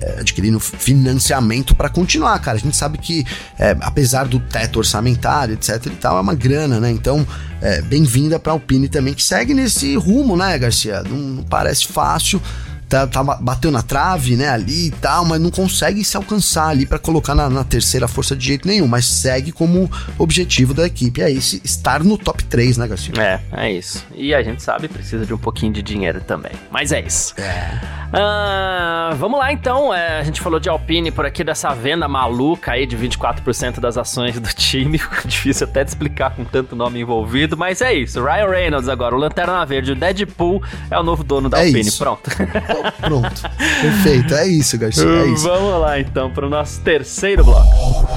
É, 0.00 0.20
adquirindo 0.20 0.60
financiamento 0.60 1.74
para 1.74 1.88
continuar, 1.88 2.38
cara. 2.38 2.56
A 2.56 2.60
gente 2.60 2.76
sabe 2.76 2.98
que, 2.98 3.26
é, 3.58 3.76
apesar 3.80 4.28
do 4.28 4.38
teto 4.38 4.78
orçamentário, 4.78 5.54
etc 5.54 5.86
e 5.86 5.90
tal, 5.90 6.18
é 6.18 6.20
uma 6.20 6.34
grana, 6.34 6.78
né? 6.78 6.90
Então, 6.90 7.26
é, 7.60 7.82
bem-vinda 7.82 8.38
para 8.38 8.52
a 8.52 8.54
Alpine 8.54 8.88
também, 8.88 9.12
que 9.12 9.22
segue 9.22 9.52
nesse 9.54 9.96
rumo, 9.96 10.36
né, 10.36 10.56
Garcia? 10.58 11.02
Não, 11.02 11.16
não 11.16 11.42
parece 11.42 11.86
fácil 11.86 12.40
tá, 12.88 13.06
tá, 13.06 13.22
bateu 13.22 13.70
na 13.70 13.82
trave, 13.82 14.36
né, 14.36 14.48
ali 14.48 14.86
e 14.86 14.90
tal, 14.90 15.24
mas 15.24 15.40
não 15.40 15.50
consegue 15.50 16.02
se 16.02 16.16
alcançar 16.16 16.68
ali 16.68 16.86
para 16.86 16.98
colocar 16.98 17.34
na, 17.34 17.48
na, 17.50 17.64
terceira 17.64 18.08
força 18.08 18.34
de 18.34 18.46
jeito 18.46 18.66
nenhum, 18.66 18.88
mas 18.88 19.06
segue 19.06 19.52
como 19.52 19.90
objetivo 20.18 20.72
da 20.72 20.86
equipe, 20.86 21.20
é 21.20 21.30
esse, 21.30 21.60
estar 21.64 22.02
no 22.02 22.16
top 22.16 22.42
3, 22.44 22.78
né, 22.78 22.88
Garcia? 22.88 23.14
É, 23.18 23.40
é 23.52 23.72
isso. 23.72 24.04
E 24.14 24.34
a 24.34 24.42
gente 24.42 24.62
sabe, 24.62 24.88
precisa 24.88 25.26
de 25.26 25.34
um 25.34 25.38
pouquinho 25.38 25.72
de 25.72 25.82
dinheiro 25.82 26.20
também, 26.20 26.52
mas 26.70 26.92
é 26.92 27.00
isso. 27.00 27.34
É. 27.38 27.98
Ah, 28.10 29.10
vamos 29.18 29.38
lá 29.38 29.52
então, 29.52 29.92
é, 29.92 30.20
a 30.20 30.22
gente 30.22 30.40
falou 30.40 30.58
de 30.58 30.68
Alpine 30.68 31.10
por 31.10 31.26
aqui, 31.26 31.44
dessa 31.44 31.74
venda 31.74 32.08
maluca 32.08 32.72
aí 32.72 32.86
de 32.86 32.96
24% 32.96 33.80
das 33.80 33.98
ações 33.98 34.40
do 34.40 34.48
time, 34.48 34.98
difícil 35.26 35.66
até 35.66 35.84
de 35.84 35.90
explicar 35.90 36.34
com 36.34 36.44
tanto 36.44 36.74
nome 36.74 37.00
envolvido, 37.00 37.56
mas 37.56 37.82
é 37.82 37.92
isso, 37.92 38.22
Ryan 38.24 38.48
Reynolds 38.48 38.88
agora, 38.88 39.14
o 39.14 39.18
Lanterna 39.18 39.64
Verde, 39.66 39.92
o 39.92 39.94
Deadpool 39.94 40.62
é 40.90 40.98
o 40.98 41.02
novo 41.02 41.22
dono 41.22 41.50
da 41.50 41.58
é 41.58 41.66
Alpine, 41.66 41.80
isso. 41.80 41.98
pronto. 41.98 42.30
Pronto. 43.00 43.42
Perfeito. 43.80 44.34
É 44.34 44.46
isso, 44.46 44.78
Garcia. 44.78 45.04
É 45.04 45.26
isso. 45.26 45.44
Vamos 45.44 45.80
lá 45.80 45.98
então 45.98 46.30
para 46.30 46.46
o 46.46 46.50
nosso 46.50 46.80
terceiro 46.80 47.44
bloco. 47.44 48.08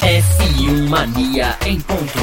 F1 0.00 0.88
Mania 0.88 1.56
em 1.66 1.80
ponto. 1.80 2.18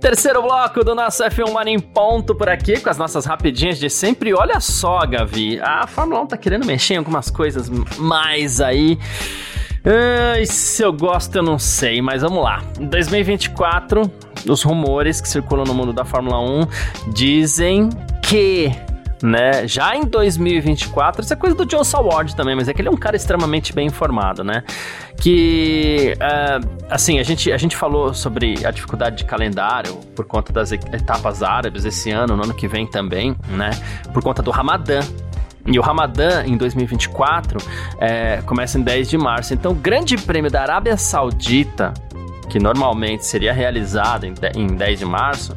Terceiro 0.00 0.42
bloco 0.42 0.84
do 0.84 0.94
nosso 0.94 1.24
F1 1.24 1.52
Mania 1.52 1.74
em 1.74 1.80
ponto 1.80 2.34
por 2.34 2.48
aqui, 2.48 2.80
com 2.80 2.88
as 2.88 2.96
nossas 2.96 3.24
rapidinhas 3.26 3.78
de 3.78 3.90
sempre. 3.90 4.32
Olha 4.32 4.60
só, 4.60 5.00
Gavi, 5.06 5.60
a 5.60 5.86
Fórmula 5.86 6.22
1 6.22 6.26
tá 6.28 6.36
querendo 6.36 6.64
mexer 6.64 6.94
em 6.94 6.98
algumas 6.98 7.30
coisas 7.30 7.68
mais 7.98 8.60
aí. 8.60 8.98
Ai, 9.84 10.44
se 10.46 10.82
eu 10.82 10.92
gosto, 10.92 11.36
eu 11.36 11.42
não 11.42 11.58
sei, 11.58 12.02
mas 12.02 12.22
vamos 12.22 12.42
lá. 12.42 12.62
Em 12.78 12.86
2024, 12.86 14.10
os 14.46 14.62
rumores 14.62 15.20
que 15.20 15.28
circulam 15.28 15.64
no 15.64 15.74
mundo 15.74 15.92
da 15.92 16.04
Fórmula 16.04 16.40
1 16.40 16.66
dizem 17.12 17.90
que 18.22 18.72
né? 19.22 19.66
Já 19.66 19.96
em 19.96 20.04
2024, 20.04 21.22
isso 21.22 21.32
é 21.32 21.36
coisa 21.36 21.56
do 21.56 21.68
Joe 21.68 21.84
Saward 21.84 22.34
também, 22.36 22.54
mas 22.54 22.68
é 22.68 22.72
que 22.72 22.80
ele 22.80 22.88
é 22.88 22.90
um 22.90 22.96
cara 22.96 23.16
extremamente 23.16 23.72
bem 23.72 23.86
informado, 23.86 24.44
né? 24.44 24.62
Que, 25.20 26.14
uh, 26.16 26.84
assim, 26.88 27.18
a 27.18 27.22
gente, 27.22 27.50
a 27.52 27.56
gente 27.56 27.76
falou 27.76 28.14
sobre 28.14 28.64
a 28.64 28.70
dificuldade 28.70 29.16
de 29.16 29.24
calendário 29.24 29.94
por 30.14 30.24
conta 30.24 30.52
das 30.52 30.70
etapas 30.72 31.42
árabes 31.42 31.84
esse 31.84 32.10
ano, 32.10 32.36
no 32.36 32.44
ano 32.44 32.54
que 32.54 32.68
vem 32.68 32.86
também, 32.86 33.34
né? 33.48 33.70
Por 34.12 34.22
conta 34.22 34.42
do 34.42 34.50
Ramadã, 34.50 35.00
e 35.66 35.78
o 35.78 35.82
Ramadã, 35.82 36.44
em 36.46 36.56
2024, 36.56 37.60
é, 38.00 38.40
começa 38.46 38.78
em 38.78 38.82
10 38.82 39.10
de 39.10 39.18
março. 39.18 39.52
Então, 39.52 39.72
o 39.72 39.74
Grande 39.74 40.16
Prêmio 40.16 40.50
da 40.50 40.62
Arábia 40.62 40.96
Saudita 40.96 41.92
que 42.48 42.58
normalmente 42.58 43.24
seria 43.24 43.52
realizado 43.52 44.24
em 44.24 44.66
10 44.66 44.98
de 44.98 45.04
março, 45.04 45.56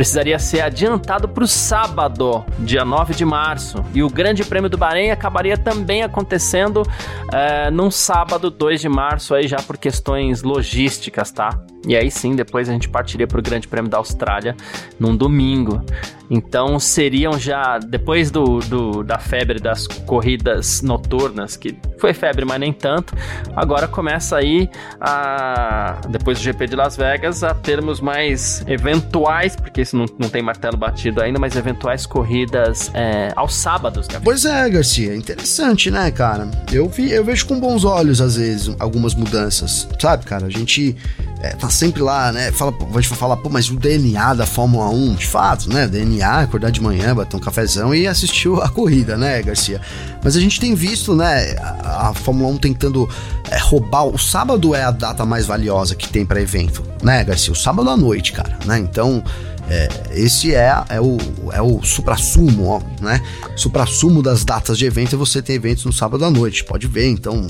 precisaria 0.00 0.38
ser 0.38 0.62
adiantado 0.62 1.28
para 1.28 1.44
o 1.44 1.46
sábado, 1.46 2.42
dia 2.60 2.86
9 2.86 3.12
de 3.12 3.22
março. 3.22 3.84
E 3.92 4.02
o 4.02 4.08
Grande 4.08 4.42
Prêmio 4.42 4.70
do 4.70 4.78
Bahrein 4.78 5.10
acabaria 5.10 5.58
também 5.58 6.02
acontecendo 6.02 6.82
é, 7.30 7.70
num 7.70 7.90
sábado, 7.90 8.50
2 8.50 8.80
de 8.80 8.88
março, 8.88 9.34
aí 9.34 9.46
já 9.46 9.58
por 9.58 9.76
questões 9.76 10.42
logísticas, 10.42 11.30
tá? 11.30 11.62
E 11.86 11.94
aí 11.94 12.10
sim, 12.10 12.34
depois 12.34 12.68
a 12.68 12.72
gente 12.72 12.88
partiria 12.88 13.26
para 13.26 13.38
o 13.38 13.42
Grande 13.42 13.68
Prêmio 13.68 13.90
da 13.90 13.98
Austrália 13.98 14.56
num 14.98 15.14
domingo. 15.14 15.82
Então 16.30 16.78
seriam 16.78 17.36
já, 17.36 17.78
depois 17.78 18.30
do, 18.30 18.60
do, 18.60 19.02
da 19.02 19.18
febre 19.18 19.58
das 19.58 19.88
corridas 19.88 20.80
noturnas, 20.80 21.56
que 21.56 21.76
foi 21.98 22.14
febre, 22.14 22.44
mas 22.44 22.60
nem 22.60 22.72
tanto, 22.72 23.16
agora 23.56 23.88
começa 23.88 24.36
aí, 24.36 24.70
a, 25.00 26.00
depois 26.08 26.38
do 26.38 26.44
GP 26.44 26.68
de 26.68 26.76
Las 26.76 26.96
Vegas, 26.96 27.42
a 27.42 27.52
termos 27.52 28.00
mais 28.00 28.64
eventuais, 28.68 29.56
porque 29.56 29.84
não, 29.96 30.06
não 30.18 30.28
tem 30.28 30.42
martelo 30.42 30.76
batido 30.76 31.20
ainda, 31.20 31.38
mas 31.38 31.56
eventuais 31.56 32.06
corridas 32.06 32.90
é, 32.94 33.32
aos 33.36 33.54
sábados. 33.54 34.06
Gabriel. 34.06 34.22
Pois 34.24 34.44
é, 34.44 34.68
Garcia, 34.70 35.14
interessante, 35.14 35.90
né, 35.90 36.10
cara? 36.10 36.50
Eu, 36.72 36.88
vi, 36.88 37.10
eu 37.10 37.24
vejo 37.24 37.46
com 37.46 37.58
bons 37.58 37.84
olhos, 37.84 38.20
às 38.20 38.36
vezes, 38.36 38.74
algumas 38.78 39.14
mudanças, 39.14 39.88
sabe, 39.98 40.24
cara? 40.24 40.46
A 40.46 40.50
gente 40.50 40.96
é, 41.42 41.50
tá 41.50 41.70
sempre 41.70 42.02
lá, 42.02 42.30
né? 42.32 42.52
Fala, 42.52 42.74
a 42.78 43.00
gente 43.00 43.08
falar, 43.08 43.36
pô, 43.38 43.48
mas 43.48 43.70
o 43.70 43.76
DNA 43.76 44.34
da 44.34 44.46
Fórmula 44.46 44.90
1, 44.90 45.14
de 45.14 45.26
fato, 45.26 45.70
né? 45.70 45.86
DNA, 45.86 46.40
acordar 46.40 46.70
de 46.70 46.82
manhã, 46.82 47.14
bater 47.14 47.36
um 47.36 47.40
cafezão 47.40 47.94
e 47.94 48.06
assistir 48.06 48.50
a 48.62 48.68
corrida, 48.68 49.16
né, 49.16 49.42
Garcia? 49.42 49.80
Mas 50.22 50.36
a 50.36 50.40
gente 50.40 50.60
tem 50.60 50.74
visto, 50.74 51.14
né, 51.14 51.56
a, 51.58 52.10
a 52.10 52.14
Fórmula 52.14 52.50
1 52.50 52.58
tentando 52.58 53.08
é, 53.50 53.58
roubar. 53.58 54.06
O 54.06 54.18
sábado 54.18 54.74
é 54.74 54.84
a 54.84 54.90
data 54.90 55.24
mais 55.24 55.46
valiosa 55.46 55.94
que 55.94 56.08
tem 56.08 56.26
para 56.26 56.42
evento, 56.42 56.84
né, 57.02 57.24
Garcia? 57.24 57.52
O 57.52 57.56
sábado 57.56 57.88
à 57.88 57.96
noite, 57.96 58.32
cara, 58.32 58.58
né? 58.66 58.78
Então. 58.78 59.22
É, 59.70 59.88
esse 60.12 60.52
é, 60.52 60.74
é 60.88 61.00
o, 61.00 61.16
é 61.52 61.62
o 61.62 61.80
supra-sumo, 61.82 62.82
né? 63.00 63.22
Supra-sumo 63.56 64.20
das 64.20 64.44
datas 64.44 64.76
de 64.76 64.84
evento 64.84 65.14
é 65.14 65.18
você 65.18 65.40
ter 65.40 65.52
eventos 65.52 65.84
no 65.84 65.92
sábado 65.92 66.24
à 66.24 66.30
noite. 66.30 66.64
Pode 66.64 66.88
ver, 66.88 67.06
então, 67.06 67.46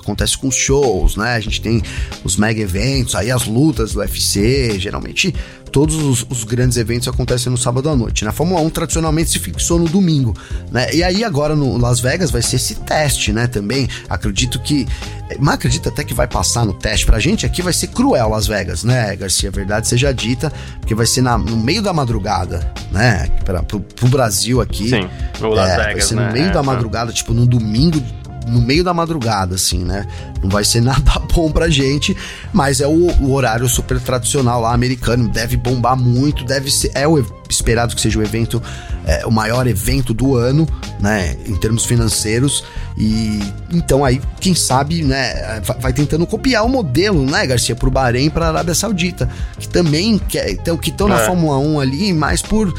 acontece 0.00 0.36
com 0.36 0.48
os 0.48 0.54
shows, 0.54 1.16
né? 1.16 1.34
A 1.34 1.40
gente 1.40 1.60
tem 1.60 1.82
os 2.24 2.36
mega 2.36 2.60
eventos, 2.60 3.14
aí 3.14 3.30
as 3.30 3.46
lutas 3.46 3.92
do 3.92 4.00
UFC, 4.00 4.78
geralmente 4.78 5.34
todos 5.70 5.96
os, 5.96 6.26
os, 6.28 6.44
grandes 6.44 6.76
eventos 6.76 7.08
acontecem 7.08 7.50
no 7.50 7.56
sábado 7.56 7.88
à 7.88 7.96
noite. 7.96 8.24
Na 8.24 8.30
né? 8.30 8.36
Fórmula 8.36 8.60
1 8.60 8.70
tradicionalmente 8.70 9.30
se 9.30 9.38
fixou 9.38 9.78
no 9.78 9.88
domingo, 9.88 10.36
né? 10.70 10.92
E 10.92 11.02
aí 11.02 11.24
agora 11.24 11.54
no 11.54 11.78
Las 11.78 12.00
Vegas 12.00 12.30
vai 12.30 12.42
ser 12.42 12.56
esse 12.56 12.74
teste, 12.74 13.32
né? 13.32 13.46
Também 13.46 13.88
acredito 14.08 14.60
que, 14.60 14.86
mas 15.38 15.54
acredito 15.54 15.88
até 15.88 16.04
que 16.04 16.12
vai 16.12 16.26
passar 16.26 16.64
no 16.64 16.72
teste 16.72 17.06
pra 17.06 17.18
gente. 17.18 17.46
Aqui 17.46 17.62
vai 17.62 17.72
ser 17.72 17.88
cruel 17.88 18.28
Las 18.28 18.46
Vegas, 18.46 18.84
né, 18.84 19.14
Garcia? 19.16 19.48
A 19.48 19.52
verdade 19.52 19.88
seja 19.88 20.12
dita, 20.12 20.52
porque 20.80 20.94
vai 20.94 21.06
ser 21.06 21.22
na, 21.22 21.38
no 21.38 21.56
meio 21.56 21.82
da 21.82 21.92
madrugada, 21.92 22.72
né? 22.90 23.28
Pra, 23.44 23.62
pro, 23.62 23.80
pro 23.80 24.08
Brasil 24.08 24.60
aqui. 24.60 24.88
Sim, 24.88 25.08
no 25.40 25.50
Las 25.50 25.70
é, 25.70 25.76
Vegas, 25.76 25.92
vai 25.92 26.00
ser 26.02 26.14
no 26.14 26.22
né? 26.22 26.32
meio 26.32 26.46
é, 26.46 26.50
da 26.50 26.62
madrugada, 26.62 27.12
tipo 27.12 27.32
no 27.32 27.46
domingo 27.46 28.02
no 28.50 28.60
meio 28.60 28.82
da 28.82 28.92
madrugada, 28.92 29.54
assim, 29.54 29.78
né? 29.78 30.06
Não 30.42 30.50
vai 30.50 30.64
ser 30.64 30.80
nada 30.82 31.18
bom 31.32 31.50
pra 31.50 31.68
gente, 31.68 32.16
mas 32.52 32.80
é 32.80 32.86
o, 32.86 33.10
o 33.20 33.32
horário 33.32 33.68
super 33.68 34.00
tradicional 34.00 34.60
lá 34.60 34.74
americano, 34.74 35.28
deve 35.28 35.56
bombar 35.56 35.96
muito, 35.96 36.44
deve 36.44 36.70
ser, 36.70 36.90
é 36.94 37.06
o 37.06 37.24
esperado 37.48 37.94
que 37.94 38.00
seja 38.00 38.18
o 38.18 38.22
evento, 38.22 38.62
é, 39.04 39.26
o 39.26 39.30
maior 39.30 39.66
evento 39.66 40.14
do 40.14 40.36
ano, 40.36 40.68
né, 41.00 41.36
em 41.46 41.56
termos 41.56 41.84
financeiros, 41.84 42.64
e 42.96 43.40
então 43.72 44.04
aí, 44.04 44.20
quem 44.40 44.54
sabe, 44.54 45.02
né, 45.02 45.60
vai 45.80 45.92
tentando 45.92 46.26
copiar 46.26 46.64
o 46.64 46.68
modelo, 46.68 47.24
né, 47.24 47.46
Garcia, 47.46 47.74
pro 47.74 47.90
Bahrein 47.90 48.26
e 48.26 48.30
pra 48.30 48.48
Arábia 48.48 48.74
Saudita, 48.74 49.28
que 49.58 49.68
também 49.68 50.18
quer, 50.18 50.50
então, 50.50 50.76
que 50.76 50.90
estão 50.90 51.08
na 51.08 51.20
é. 51.20 51.26
Fórmula 51.26 51.58
1 51.58 51.80
ali, 51.80 52.12
mais 52.12 52.42
por 52.42 52.72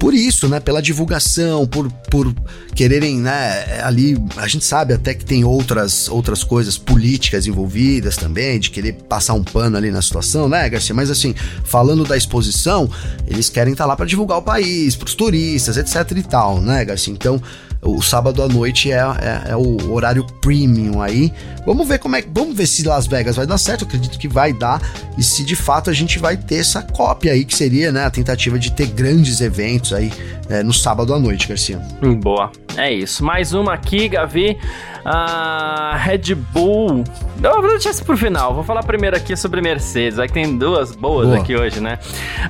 por 0.00 0.14
isso, 0.14 0.48
né? 0.48 0.58
Pela 0.58 0.80
divulgação, 0.80 1.66
por, 1.66 1.92
por 2.10 2.34
quererem, 2.74 3.18
né? 3.18 3.82
Ali, 3.82 4.16
a 4.38 4.48
gente 4.48 4.64
sabe 4.64 4.94
até 4.94 5.12
que 5.12 5.26
tem 5.26 5.44
outras, 5.44 6.08
outras 6.08 6.42
coisas 6.42 6.78
políticas 6.78 7.46
envolvidas 7.46 8.16
também, 8.16 8.58
de 8.58 8.70
querer 8.70 8.94
passar 8.94 9.34
um 9.34 9.44
pano 9.44 9.76
ali 9.76 9.90
na 9.90 10.00
situação, 10.00 10.48
né, 10.48 10.66
Garcia? 10.70 10.94
Mas 10.94 11.10
assim, 11.10 11.34
falando 11.64 12.02
da 12.02 12.16
exposição, 12.16 12.90
eles 13.26 13.50
querem 13.50 13.72
estar 13.72 13.84
tá 13.84 13.88
lá 13.88 13.94
para 13.94 14.06
divulgar 14.06 14.38
o 14.38 14.42
país, 14.42 14.96
para 14.96 15.06
os 15.06 15.14
turistas, 15.14 15.76
etc 15.76 16.16
e 16.16 16.22
tal, 16.22 16.62
né, 16.62 16.82
Garcia? 16.82 17.12
Então, 17.12 17.40
o 17.82 18.02
sábado 18.02 18.42
à 18.42 18.48
noite 18.48 18.92
é, 18.92 18.96
é, 18.96 19.50
é, 19.50 19.56
o 19.56 19.92
horário 19.92 20.26
premium 20.40 21.00
aí. 21.00 21.32
Vamos 21.64 21.88
ver 21.88 21.98
como 21.98 22.16
é 22.16 22.22
vamos 22.22 22.54
ver 22.54 22.66
se 22.66 22.86
Las 22.86 23.06
Vegas 23.06 23.36
vai 23.36 23.46
dar 23.46 23.58
certo. 23.58 23.82
Eu 23.82 23.88
acredito 23.88 24.18
que 24.18 24.28
vai 24.28 24.52
dar 24.52 24.80
e 25.16 25.22
se 25.22 25.44
de 25.44 25.56
fato 25.56 25.88
a 25.88 25.92
gente 25.92 26.18
vai 26.18 26.36
ter 26.36 26.56
essa 26.56 26.82
cópia 26.82 27.32
aí 27.32 27.44
que 27.44 27.56
seria, 27.56 27.90
né, 27.90 28.04
a 28.04 28.10
tentativa 28.10 28.58
de 28.58 28.72
ter 28.72 28.86
grandes 28.86 29.40
eventos 29.40 29.92
aí 29.92 30.12
é, 30.48 30.62
no 30.62 30.72
sábado 30.72 31.14
à 31.14 31.18
noite, 31.18 31.48
Garcia. 31.48 31.80
Hum, 32.02 32.18
boa, 32.18 32.50
é 32.76 32.92
isso. 32.92 33.24
Mais 33.24 33.52
uma 33.54 33.72
aqui, 33.72 34.08
Gavi. 34.08 34.58
A 35.02 35.96
Red 35.96 36.34
Bull. 36.34 37.04
Eu 37.42 37.62
vou 37.62 37.70
deixar 37.70 37.90
isso 37.90 38.04
pro 38.04 38.16
final. 38.18 38.54
Vou 38.54 38.62
falar 38.62 38.82
primeiro 38.82 39.16
aqui 39.16 39.34
sobre 39.34 39.62
Mercedes. 39.62 40.18
Aí 40.18 40.28
tem 40.28 40.58
duas 40.58 40.94
boas 40.94 41.28
Boa. 41.28 41.38
aqui 41.38 41.56
hoje, 41.56 41.80
né? 41.80 41.98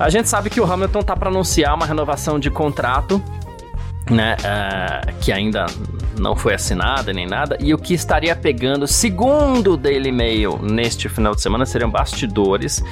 A 0.00 0.10
gente 0.10 0.28
sabe 0.28 0.50
que 0.50 0.60
o 0.60 0.64
Hamilton 0.64 1.02
tá 1.02 1.14
para 1.14 1.30
anunciar 1.30 1.76
uma 1.76 1.86
renovação 1.86 2.40
de 2.40 2.50
contrato 2.50 3.22
né, 4.10 4.36
uh, 4.40 5.14
que 5.20 5.32
ainda 5.32 5.66
não 6.18 6.36
foi 6.36 6.54
assinada 6.54 7.12
nem 7.12 7.26
nada, 7.26 7.56
e 7.60 7.72
o 7.72 7.78
que 7.78 7.94
estaria 7.94 8.34
pegando, 8.36 8.86
segundo 8.86 9.72
o 9.72 9.76
Daily 9.76 10.12
Mail, 10.12 10.58
neste 10.62 11.08
final 11.08 11.34
de 11.34 11.40
semana, 11.40 11.64
seriam 11.64 11.90
bastidores, 11.90 12.82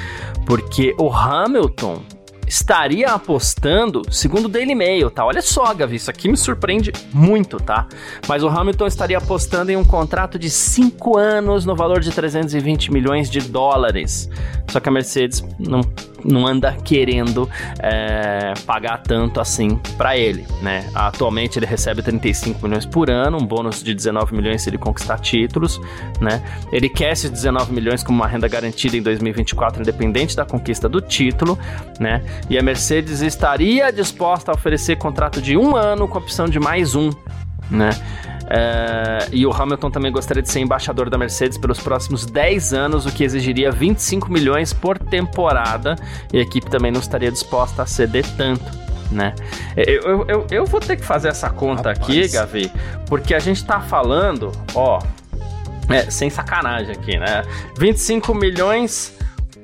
porque 0.46 0.94
o 0.98 1.12
Hamilton 1.12 2.02
estaria 2.48 3.08
apostando, 3.08 4.02
segundo 4.10 4.46
o 4.46 4.48
Daily 4.48 4.74
Mail, 4.74 5.10
tá? 5.10 5.24
Olha 5.24 5.42
só, 5.42 5.72
Gavi, 5.74 5.96
isso 5.96 6.10
aqui 6.10 6.28
me 6.28 6.36
surpreende 6.36 6.90
muito, 7.12 7.58
tá? 7.58 7.86
Mas 8.26 8.42
o 8.42 8.48
Hamilton 8.48 8.86
estaria 8.86 9.18
apostando 9.18 9.70
em 9.70 9.76
um 9.76 9.84
contrato 9.84 10.38
de 10.38 10.48
5 10.48 11.18
anos 11.18 11.66
no 11.66 11.76
valor 11.76 12.00
de 12.00 12.10
320 12.10 12.90
milhões 12.90 13.30
de 13.30 13.40
dólares. 13.40 14.30
Só 14.68 14.80
que 14.80 14.88
a 14.88 14.92
Mercedes 14.92 15.44
não 15.58 15.82
não 16.24 16.46
anda 16.46 16.72
querendo 16.72 17.48
é, 17.78 18.54
pagar 18.66 18.98
tanto 18.98 19.40
assim 19.40 19.76
para 19.96 20.16
ele, 20.16 20.46
né? 20.62 20.88
Atualmente 20.94 21.58
ele 21.58 21.66
recebe 21.66 22.02
35 22.02 22.66
milhões 22.66 22.84
por 22.84 23.10
ano, 23.10 23.38
um 23.38 23.46
bônus 23.46 23.82
de 23.82 23.94
19 23.94 24.34
milhões 24.34 24.62
se 24.62 24.70
ele 24.70 24.78
conquistar 24.78 25.18
títulos, 25.18 25.80
né? 26.20 26.42
Ele 26.72 26.88
quer 26.88 27.12
esses 27.12 27.30
19 27.30 27.72
milhões 27.72 28.02
como 28.02 28.18
uma 28.18 28.26
renda 28.26 28.48
garantida 28.48 28.96
em 28.96 29.02
2024, 29.02 29.82
independente 29.82 30.36
da 30.36 30.44
conquista 30.44 30.88
do 30.88 31.00
título, 31.00 31.58
né? 32.00 32.22
E 32.48 32.58
a 32.58 32.62
Mercedes 32.62 33.20
estaria 33.20 33.92
disposta 33.92 34.50
a 34.50 34.54
oferecer 34.54 34.96
contrato 34.96 35.40
de 35.40 35.56
um 35.56 35.76
ano 35.76 36.08
com 36.08 36.18
opção 36.18 36.48
de 36.48 36.58
mais 36.58 36.94
um, 36.94 37.10
né? 37.70 37.90
É, 38.50 39.28
e 39.30 39.44
o 39.46 39.52
Hamilton 39.52 39.90
também 39.90 40.10
gostaria 40.10 40.42
de 40.42 40.50
ser 40.50 40.60
embaixador 40.60 41.10
da 41.10 41.18
Mercedes 41.18 41.58
pelos 41.58 41.78
próximos 41.78 42.24
10 42.24 42.72
anos, 42.72 43.04
o 43.04 43.12
que 43.12 43.22
exigiria 43.22 43.70
25 43.70 44.32
milhões 44.32 44.72
por 44.72 44.98
temporada, 44.98 45.96
e 46.32 46.38
a 46.38 46.40
equipe 46.40 46.70
também 46.70 46.90
não 46.90 47.00
estaria 47.00 47.30
disposta 47.30 47.82
a 47.82 47.86
ceder 47.86 48.24
tanto. 48.36 48.64
Né? 49.10 49.34
Eu, 49.76 50.02
eu, 50.02 50.26
eu, 50.28 50.46
eu 50.50 50.66
vou 50.66 50.80
ter 50.80 50.96
que 50.96 51.04
fazer 51.04 51.28
essa 51.28 51.50
conta 51.50 51.92
Rapaz. 51.92 51.98
aqui, 51.98 52.28
Gavi, 52.28 52.72
porque 53.06 53.34
a 53.34 53.38
gente 53.38 53.64
tá 53.64 53.80
falando, 53.80 54.52
ó, 54.74 54.98
é, 55.88 56.10
sem 56.10 56.28
sacanagem 56.28 56.92
aqui, 56.92 57.18
né? 57.18 57.42
25 57.78 58.34
milhões 58.34 59.17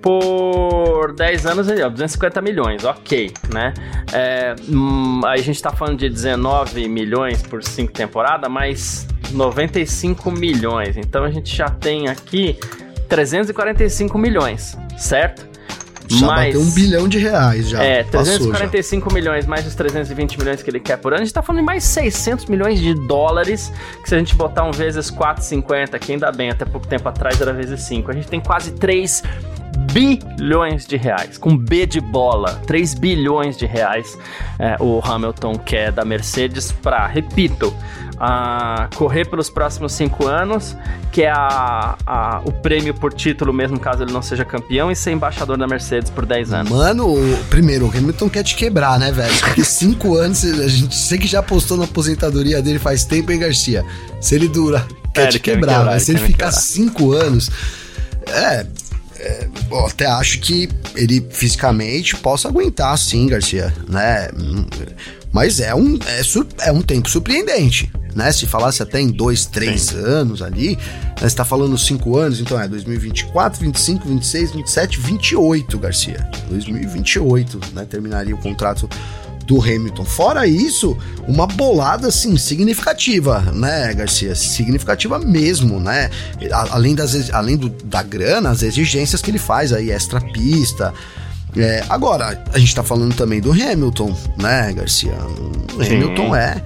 por 0.05 1.15
10 1.15 1.47
anos, 1.47 1.67
ó, 1.67 1.89
250 1.89 2.43
milhões, 2.43 2.85
ok, 2.85 3.33
né? 3.51 3.73
É, 4.13 4.55
hum, 4.69 5.23
aí 5.25 5.41
a 5.41 5.43
gente 5.43 5.63
tá 5.63 5.71
falando 5.71 5.99
de 5.99 6.11
19 6.11 6.87
milhões 6.91 7.41
por 7.41 7.65
5 7.65 7.91
temporadas, 7.91 8.51
mais 8.51 9.07
95 9.33 10.31
milhões. 10.31 10.99
Então 10.99 11.25
a 11.25 11.31
gente 11.31 11.57
já 11.57 11.71
tem 11.71 12.09
aqui 12.09 12.59
345 13.09 14.19
milhões, 14.19 14.77
certo? 14.99 15.55
Já 16.07 16.27
mais, 16.27 16.55
um 16.55 16.71
bilhão 16.73 17.09
de 17.09 17.17
reais 17.17 17.71
já. 17.71 17.83
É, 17.83 18.03
345 18.05 19.09
já. 19.09 19.15
milhões 19.15 19.47
mais 19.47 19.67
os 19.67 19.75
320 19.75 20.39
milhões 20.39 20.63
que 20.63 20.69
ele 20.69 20.81
quer 20.81 20.99
por 20.99 21.15
ano. 21.15 21.23
A 21.23 21.25
gente 21.25 21.33
tá 21.33 21.41
falando 21.41 21.61
de 21.61 21.65
mais 21.65 21.83
600 21.83 22.45
milhões 22.45 22.79
de 22.79 22.93
dólares, 23.07 23.73
que 24.03 24.11
se 24.11 24.15
a 24.15 24.19
gente 24.19 24.35
botar 24.35 24.65
um 24.65 24.71
vezes 24.71 25.11
4,50, 25.11 25.99
que 25.99 26.13
ainda 26.13 26.31
bem, 26.31 26.51
até 26.51 26.67
pouco 26.67 26.87
tempo 26.87 27.09
atrás 27.09 27.41
era 27.41 27.55
vezes 27.55 27.81
5, 27.81 28.11
a 28.11 28.15
gente 28.15 28.29
tem 28.29 28.39
quase 28.39 28.73
3 28.73 29.23
bilhões 29.93 30.87
de 30.87 30.97
reais, 30.97 31.39
com 31.39 31.57
B 31.57 31.87
de 31.87 32.01
bola, 32.01 32.61
3 32.67 32.95
bilhões 32.95 33.57
de 33.57 33.67
reais 33.67 34.17
é, 34.59 34.77
o 34.81 35.01
Hamilton 35.03 35.59
quer 35.59 35.93
da 35.93 36.05
Mercedes 36.05 36.73
para, 36.73 37.07
repito, 37.07 37.75
a 38.19 38.89
correr 38.95 39.29
pelos 39.29 39.51
próximos 39.51 39.93
cinco 39.93 40.27
anos, 40.27 40.77
que 41.11 41.23
é 41.23 41.31
a, 41.31 41.97
a, 42.07 42.43
o 42.45 42.53
prêmio 42.53 42.95
por 42.95 43.13
título, 43.13 43.53
mesmo 43.53 43.79
caso 43.79 44.03
ele 44.03 44.13
não 44.13 44.23
seja 44.23 44.45
campeão, 44.45 44.91
e 44.91 44.97
ser 44.97 45.13
embaixador 45.13 45.57
da 45.57 45.67
Mercedes 45.67 46.11
por 46.11 46.25
10 46.25 46.53
anos. 46.53 46.71
Mano, 46.71 47.15
primeiro, 47.51 47.87
o 47.87 47.91
Hamilton 47.91 48.29
quer 48.29 48.45
te 48.45 48.55
quebrar, 48.55 48.99
né, 48.99 49.11
velho? 49.11 49.37
Porque 49.41 49.65
cinco 49.65 50.15
anos, 50.19 50.45
a 50.45 50.69
gente 50.69 50.95
sei 50.95 51.19
que 51.19 51.27
já 51.27 51.41
apostou 51.41 51.77
na 51.77 51.85
aposentadoria 51.85 52.63
dele 52.63 52.79
faz 52.79 53.05
tempo, 53.05 53.33
hein, 53.33 53.39
Garcia? 53.39 53.85
Se 54.21 54.35
ele 54.35 54.49
dura, 54.49 54.87
quer 55.13 55.25
é, 55.25 55.29
te 55.29 55.41
quebrar, 55.41 55.79
quebrar, 55.79 55.85
mas 55.87 56.05
se 56.05 56.13
ele 56.13 56.21
ficar 56.21 56.53
cinco 56.53 57.13
anos. 57.13 57.51
É, 58.27 58.65
é, 59.25 59.49
bom, 59.69 59.87
até 59.87 60.07
acho 60.07 60.39
que 60.41 60.69
ele 60.95 61.27
fisicamente 61.31 62.15
possa 62.17 62.49
aguentar, 62.49 62.97
sim, 62.99 63.27
Garcia, 63.27 63.73
né? 63.89 64.29
Mas 65.33 65.61
é 65.61 65.75
um, 65.75 65.99
é, 66.07 66.69
é 66.69 66.73
um 66.73 66.83
tempo 66.83 67.09
surpreendente, 67.09 67.91
né? 68.15 68.31
Se 68.31 68.47
falasse 68.47 68.83
até 68.83 69.01
em 69.01 69.09
dois, 69.09 69.47
três 69.47 69.83
sim. 69.83 69.97
anos 69.97 70.43
ali, 70.43 70.77
né? 71.21 71.29
você 71.29 71.35
tá 71.35 71.45
falando 71.45 71.77
cinco 71.79 72.17
anos, 72.19 72.39
então 72.39 72.61
é 72.61 72.69
2024, 72.69 73.61
25, 73.61 74.09
26, 74.09 74.53
27, 74.53 75.01
28, 75.01 75.79
Garcia. 75.79 76.29
2028, 76.51 77.61
né? 77.73 77.85
Terminaria 77.85 78.35
o 78.35 78.39
contrato 78.39 78.89
do 79.47 79.61
Hamilton. 79.61 80.05
Fora 80.05 80.47
isso, 80.47 80.97
uma 81.27 81.47
bolada 81.47 82.09
assim 82.09 82.37
significativa, 82.37 83.41
né, 83.53 83.93
Garcia? 83.95 84.35
Significativa 84.35 85.19
mesmo, 85.19 85.79
né? 85.79 86.11
Além 86.71 86.95
das 86.95 87.31
além 87.31 87.57
do, 87.57 87.69
da 87.69 88.03
grana, 88.03 88.51
as 88.51 88.63
exigências 88.63 89.21
que 89.21 89.31
ele 89.31 89.39
faz 89.39 89.73
aí 89.73 89.91
extra 89.91 90.21
pista. 90.21 90.93
É, 91.57 91.85
agora, 91.89 92.43
a 92.53 92.59
gente 92.59 92.75
tá 92.75 92.83
falando 92.83 93.15
também 93.15 93.41
do 93.41 93.53
Hamilton, 93.53 94.17
né, 94.37 94.73
Garcia? 94.73 95.15
O 95.77 95.81
Hamilton 95.81 96.35
é 96.35 96.61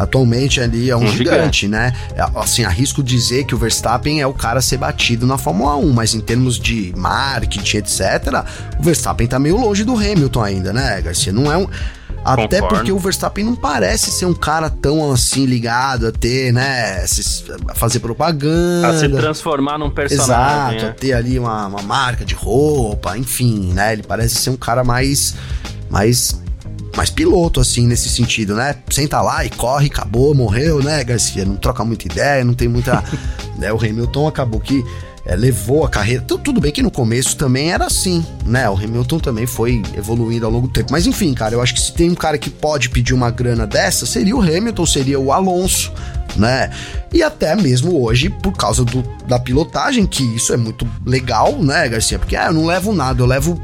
atualmente 0.00 0.62
ali 0.62 0.88
é 0.88 0.96
um, 0.96 1.00
um 1.00 1.08
gigante, 1.08 1.18
gigante, 1.18 1.68
né? 1.68 1.92
É, 2.16 2.24
assim, 2.34 2.64
arrisco 2.64 3.02
dizer 3.02 3.44
que 3.44 3.54
o 3.54 3.58
Verstappen 3.58 4.20
é 4.20 4.26
o 4.26 4.32
cara 4.32 4.58
a 4.58 4.62
ser 4.62 4.78
batido 4.78 5.26
na 5.26 5.36
Fórmula 5.36 5.76
1, 5.76 5.92
mas 5.92 6.14
em 6.14 6.20
termos 6.20 6.58
de 6.58 6.90
marketing, 6.96 7.76
etc., 7.76 8.00
o 8.78 8.82
Verstappen 8.82 9.26
tá 9.26 9.38
meio 9.38 9.58
longe 9.58 9.84
do 9.84 9.94
Hamilton 9.94 10.42
ainda, 10.42 10.72
né, 10.72 11.02
Garcia? 11.02 11.32
Não 11.32 11.52
é 11.52 11.58
um 11.58 11.68
até 12.24 12.60
Concordo. 12.60 12.68
porque 12.76 12.92
o 12.92 12.98
Verstappen 12.98 13.44
não 13.44 13.56
parece 13.56 14.10
ser 14.10 14.26
um 14.26 14.34
cara 14.34 14.68
tão 14.68 15.10
assim 15.12 15.46
ligado 15.46 16.06
a 16.06 16.12
ter, 16.12 16.52
né? 16.52 17.04
a 17.68 17.74
fazer 17.74 18.00
propaganda. 18.00 18.88
A 18.88 18.98
se 18.98 19.08
transformar 19.08 19.78
num 19.78 19.90
personagem. 19.90 20.76
Exato, 20.78 20.84
é. 20.84 20.88
a 20.88 20.92
ter 20.92 21.12
ali 21.14 21.38
uma, 21.38 21.66
uma 21.66 21.82
marca 21.82 22.24
de 22.24 22.34
roupa, 22.34 23.16
enfim, 23.16 23.72
né? 23.72 23.94
Ele 23.94 24.02
parece 24.02 24.36
ser 24.36 24.50
um 24.50 24.56
cara 24.56 24.84
mais. 24.84 25.34
mais 25.88 26.38
mais 26.96 27.08
piloto, 27.08 27.60
assim, 27.60 27.86
nesse 27.86 28.08
sentido, 28.08 28.54
né? 28.56 28.74
Senta 28.90 29.22
lá 29.22 29.44
e 29.44 29.50
corre, 29.50 29.86
acabou, 29.86 30.34
morreu, 30.34 30.82
né, 30.82 31.04
Garcia? 31.04 31.44
Não 31.44 31.54
troca 31.54 31.84
muita 31.84 32.06
ideia, 32.06 32.44
não 32.44 32.52
tem 32.52 32.66
muita. 32.66 33.02
né? 33.56 33.72
O 33.72 33.76
Hamilton 33.76 34.26
acabou 34.26 34.60
que 34.60 34.84
é, 35.24 35.36
levou 35.36 35.84
a 35.84 35.88
carreira. 35.88 36.22
Tudo 36.22 36.60
bem 36.60 36.72
que 36.72 36.82
no 36.82 36.90
começo 36.90 37.36
também 37.36 37.72
era 37.72 37.86
assim, 37.86 38.24
né? 38.44 38.68
O 38.68 38.74
Hamilton 38.74 39.18
também 39.18 39.46
foi 39.46 39.82
evoluindo 39.96 40.46
ao 40.46 40.52
longo 40.52 40.66
do 40.66 40.72
tempo. 40.72 40.92
Mas 40.92 41.06
enfim, 41.06 41.34
cara, 41.34 41.54
eu 41.54 41.62
acho 41.62 41.74
que 41.74 41.80
se 41.80 41.92
tem 41.92 42.10
um 42.10 42.14
cara 42.14 42.38
que 42.38 42.50
pode 42.50 42.90
pedir 42.90 43.14
uma 43.14 43.30
grana 43.30 43.66
dessa, 43.66 44.06
seria 44.06 44.36
o 44.36 44.40
Hamilton, 44.40 44.86
seria 44.86 45.20
o 45.20 45.32
Alonso, 45.32 45.92
né? 46.36 46.70
E 47.12 47.22
até 47.22 47.54
mesmo 47.56 48.02
hoje, 48.02 48.30
por 48.30 48.52
causa 48.52 48.84
do, 48.84 49.02
da 49.26 49.38
pilotagem, 49.38 50.06
que 50.06 50.22
isso 50.34 50.52
é 50.52 50.56
muito 50.56 50.88
legal, 51.04 51.58
né, 51.62 51.88
Garcia? 51.88 52.18
Porque 52.18 52.36
ah, 52.36 52.46
eu 52.46 52.52
não 52.52 52.66
levo 52.66 52.92
nada, 52.92 53.22
eu 53.22 53.26
levo 53.26 53.60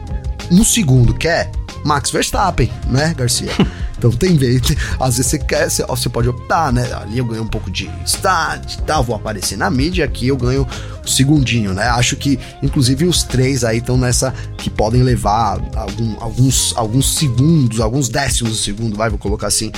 um 0.50 0.64
segundo, 0.64 1.14
quer? 1.14 1.50
Max 1.84 2.10
Verstappen, 2.10 2.70
né, 2.88 3.14
Garcia? 3.16 3.52
Então 3.98 4.10
tem 4.10 4.36
vez, 4.36 4.60
às 5.00 5.16
vezes 5.16 5.30
você 5.30 5.38
quer, 5.38 5.70
você, 5.70 5.84
você 5.84 6.08
pode 6.08 6.28
optar, 6.28 6.72
né? 6.72 6.92
Ali 6.92 7.18
eu 7.18 7.24
ganho 7.24 7.42
um 7.42 7.48
pouco 7.48 7.70
de 7.70 7.90
start 8.04 8.74
e 8.74 8.82
tal, 8.82 9.02
vou 9.02 9.16
aparecer 9.16 9.56
na 9.56 9.70
mídia, 9.70 10.04
aqui 10.04 10.28
eu 10.28 10.36
ganho 10.36 10.66
um 11.02 11.06
segundinho, 11.06 11.72
né? 11.72 11.84
Acho 11.88 12.16
que, 12.16 12.38
inclusive, 12.62 13.06
os 13.06 13.22
três 13.22 13.64
aí 13.64 13.78
estão 13.78 13.96
nessa 13.96 14.34
que 14.58 14.68
podem 14.68 15.02
levar 15.02 15.60
algum, 15.74 16.16
alguns, 16.20 16.74
alguns 16.76 17.16
segundos, 17.16 17.80
alguns 17.80 18.08
décimos 18.08 18.52
de 18.52 18.58
segundo, 18.58 18.96
vai, 18.96 19.08
vou 19.08 19.18
colocar 19.18 19.46
assim, 19.46 19.72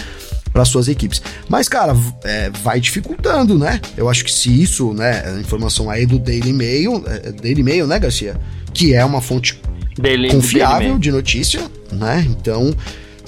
para 0.52 0.64
suas 0.64 0.88
equipes. 0.88 1.22
Mas, 1.48 1.68
cara, 1.68 1.96
é, 2.24 2.50
vai 2.62 2.80
dificultando, 2.80 3.58
né? 3.58 3.80
Eu 3.96 4.08
acho 4.08 4.24
que 4.24 4.32
se 4.32 4.62
isso, 4.62 4.92
né, 4.92 5.22
a 5.26 5.40
informação 5.40 5.88
aí 5.90 6.06
do 6.06 6.18
Daily 6.18 6.52
Mail, 6.52 7.04
é, 7.06 7.32
Daily 7.32 7.62
Mail, 7.62 7.86
né, 7.86 7.98
Garcia? 7.98 8.36
Que 8.72 8.94
é 8.94 9.04
uma 9.04 9.20
fonte 9.20 9.60
Daily, 9.98 10.30
confiável 10.30 10.88
Daily 10.88 11.00
de 11.00 11.12
notícia, 11.12 11.60
né? 11.92 12.26
Então, 12.28 12.74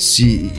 se 0.00 0.50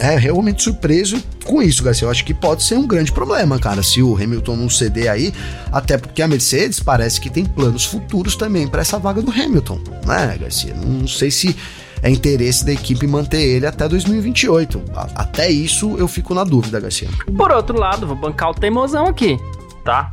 é 0.00 0.16
realmente 0.16 0.62
surpreso 0.62 1.22
com 1.44 1.62
isso, 1.62 1.84
Garcia. 1.84 2.06
Eu 2.06 2.10
acho 2.10 2.24
que 2.24 2.34
pode 2.34 2.64
ser 2.64 2.76
um 2.76 2.86
grande 2.86 3.12
problema, 3.12 3.58
cara, 3.58 3.82
se 3.82 4.02
o 4.02 4.14
Hamilton 4.16 4.56
não 4.56 4.68
ceder 4.68 5.10
aí, 5.10 5.32
até 5.70 5.96
porque 5.96 6.20
a 6.20 6.26
Mercedes 6.26 6.80
parece 6.80 7.20
que 7.20 7.30
tem 7.30 7.44
planos 7.44 7.84
futuros 7.84 8.34
também 8.34 8.66
para 8.66 8.80
essa 8.80 8.98
vaga 8.98 9.22
do 9.22 9.30
Hamilton, 9.30 9.80
né, 10.04 10.36
Garcia? 10.40 10.74
Não 10.74 11.06
sei 11.06 11.30
se 11.30 11.56
é 12.02 12.10
interesse 12.10 12.64
da 12.64 12.72
equipe 12.72 13.06
manter 13.06 13.40
ele 13.40 13.66
até 13.66 13.88
2028. 13.88 14.82
Até 15.14 15.48
isso 15.48 15.96
eu 15.96 16.08
fico 16.08 16.34
na 16.34 16.42
dúvida, 16.42 16.80
Garcia. 16.80 17.08
Por 17.36 17.52
outro 17.52 17.78
lado, 17.78 18.06
vou 18.06 18.16
bancar 18.16 18.50
o 18.50 18.54
teimosão 18.54 19.06
aqui, 19.06 19.38
tá? 19.84 20.12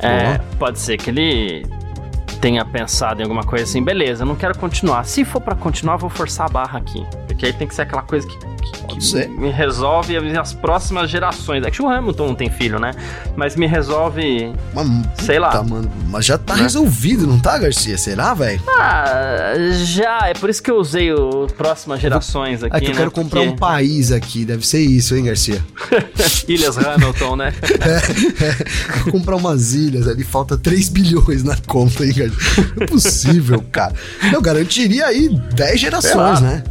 É, 0.00 0.38
pode 0.58 0.78
ser 0.80 0.96
que 0.96 1.10
ele 1.10 1.64
tenha 2.38 2.64
pensado 2.64 3.20
em 3.20 3.24
alguma 3.24 3.42
coisa 3.44 3.64
assim, 3.64 3.82
beleza, 3.82 4.22
eu 4.22 4.26
não 4.26 4.36
quero 4.36 4.56
continuar. 4.58 5.04
Se 5.04 5.24
for 5.24 5.40
para 5.40 5.54
continuar, 5.54 5.96
vou 5.96 6.10
forçar 6.10 6.46
a 6.46 6.48
barra 6.48 6.78
aqui. 6.78 7.04
Porque 7.26 7.46
aí 7.46 7.52
tem 7.52 7.68
que 7.68 7.74
ser 7.74 7.82
aquela 7.82 8.02
coisa 8.02 8.26
que, 8.26 8.36
que, 8.36 8.98
que 8.98 9.28
me 9.28 9.50
resolve 9.50 10.16
as 10.36 10.52
próximas 10.52 11.10
gerações. 11.10 11.64
É 11.64 11.70
que 11.70 11.80
o 11.80 11.88
Hamilton 11.88 12.28
não 12.28 12.34
tem 12.34 12.50
filho, 12.50 12.78
né? 12.78 12.92
Mas 13.36 13.54
me 13.54 13.66
resolve. 13.66 14.52
Mas, 14.74 14.88
sei 15.24 15.38
lá. 15.38 15.62
Mano, 15.62 15.90
mas 16.08 16.24
já 16.24 16.38
tá 16.38 16.56
né? 16.56 16.62
resolvido, 16.62 17.26
não 17.26 17.38
tá, 17.38 17.58
Garcia? 17.58 17.96
Será, 17.96 18.34
velho? 18.34 18.60
Ah, 18.80 19.52
já. 19.84 20.28
É 20.28 20.34
por 20.34 20.50
isso 20.50 20.62
que 20.62 20.70
eu 20.70 20.78
usei 20.78 21.12
o 21.12 21.46
próximas 21.56 22.00
gerações 22.00 22.62
aqui. 22.62 22.76
É 22.76 22.80
que 22.80 22.86
eu 22.86 22.90
né? 22.90 22.96
quero 22.96 23.10
comprar 23.10 23.40
Porque... 23.40 23.54
um 23.54 23.56
país 23.56 24.10
aqui. 24.10 24.44
Deve 24.44 24.66
ser 24.66 24.80
isso, 24.80 25.14
hein, 25.14 25.24
Garcia? 25.24 25.64
ilhas 26.48 26.78
Hamilton, 26.78 27.36
né? 27.36 27.54
é, 27.62 28.44
é. 28.44 29.00
Vou 29.04 29.12
comprar 29.12 29.36
umas 29.36 29.74
ilhas 29.74 30.08
ali. 30.08 30.24
Falta 30.24 30.56
3 30.56 30.88
bilhões 30.88 31.42
na 31.44 31.56
conta, 31.66 32.04
hein, 32.04 32.12
Garcia? 32.14 32.27
Não 32.76 32.84
é 32.84 32.86
possível, 32.86 33.64
cara. 33.72 33.94
Eu 34.32 34.40
garantiria 34.40 35.06
aí 35.06 35.28
10 35.54 35.80
gerações, 35.80 36.40
né? 36.40 36.62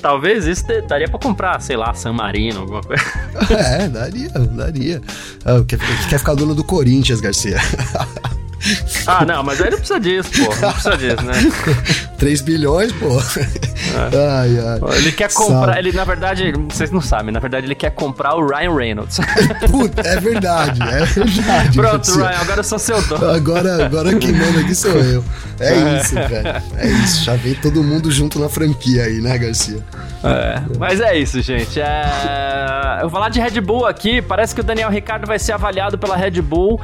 Talvez 0.00 0.46
isso 0.46 0.64
daria 0.88 1.08
pra 1.08 1.18
comprar, 1.18 1.60
sei 1.60 1.76
lá, 1.76 1.92
San 1.92 2.12
Marino, 2.12 2.60
alguma 2.60 2.80
coisa. 2.82 3.02
É, 3.50 3.88
daria, 3.88 4.28
daria. 4.28 5.02
Ah, 5.44 5.64
quer, 5.66 5.78
quer 6.08 6.18
ficar 6.18 6.34
dono 6.34 6.54
do 6.54 6.64
Corinthians, 6.64 7.20
Garcia. 7.20 7.58
Ah, 9.06 9.24
não, 9.24 9.42
mas 9.42 9.60
aí 9.60 9.70
não 9.70 9.78
precisa 9.78 9.98
disso, 9.98 10.30
pô. 10.32 10.54
Não 10.60 10.72
precisa 10.72 10.96
disso, 10.96 11.22
né? 11.24 11.32
3 12.18 12.42
bilhões, 12.42 12.92
pô. 12.92 13.18
É. 13.18 14.38
Ai, 14.38 14.58
ai. 14.58 14.96
Ele 14.98 15.12
quer 15.12 15.32
comprar, 15.32 15.74
Sabe. 15.74 15.78
ele 15.78 15.92
na 15.92 16.04
verdade, 16.04 16.52
vocês 16.68 16.90
não 16.90 17.00
sabem, 17.00 17.32
na 17.32 17.40
verdade 17.40 17.66
ele 17.66 17.74
quer 17.74 17.90
comprar 17.90 18.34
o 18.34 18.46
Ryan 18.46 18.74
Reynolds. 18.74 19.18
Puta, 19.70 20.02
é 20.02 20.20
verdade, 20.20 20.82
é 20.82 21.04
verdade. 21.06 21.78
Pronto, 21.78 22.12
Ryan, 22.12 22.38
agora 22.38 22.60
eu 22.60 22.64
sou 22.64 22.78
seu 22.78 23.00
dono. 23.02 23.30
Agora, 23.30 23.86
agora 23.86 24.14
quem 24.16 24.32
manda 24.32 24.60
aqui 24.60 24.74
sou 24.74 24.92
eu. 24.92 25.24
É, 25.60 25.72
é 25.72 26.00
isso, 26.00 26.14
velho. 26.14 26.62
É 26.76 26.86
isso, 26.86 27.24
já 27.24 27.34
vem 27.36 27.54
todo 27.54 27.82
mundo 27.82 28.10
junto 28.10 28.38
na 28.38 28.48
franquia 28.48 29.04
aí, 29.04 29.20
né, 29.20 29.38
Garcia? 29.38 29.82
É, 30.22 30.60
mas 30.78 31.00
é 31.00 31.16
isso, 31.16 31.40
gente. 31.40 31.80
É... 31.80 32.96
Eu 32.96 33.02
vou 33.02 33.10
falar 33.10 33.28
de 33.28 33.40
Red 33.40 33.60
Bull 33.60 33.86
aqui. 33.86 34.20
Parece 34.20 34.54
que 34.54 34.60
o 34.60 34.64
Daniel 34.64 34.90
Ricardo 34.90 35.26
vai 35.26 35.38
ser 35.38 35.52
avaliado 35.52 35.96
pela 35.96 36.16
Red 36.16 36.42
Bull 36.42 36.80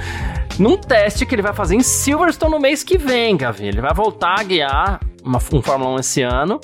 num 0.58 0.76
teste 0.76 1.26
que 1.26 1.34
ele 1.34 1.42
vai 1.42 1.52
fazer 1.52 1.74
em 1.74 1.82
Silverstone 1.82 2.52
no 2.52 2.60
mês 2.60 2.82
que 2.82 2.96
vem, 2.96 3.36
Gavi. 3.36 3.66
Ele 3.66 3.80
vai 3.80 3.92
voltar 3.92 4.40
a 4.40 4.42
guiar 4.42 5.00
uma, 5.24 5.38
um 5.52 5.62
Fórmula 5.62 5.90
1 5.96 5.98
esse 5.98 6.22
ano. 6.22 6.60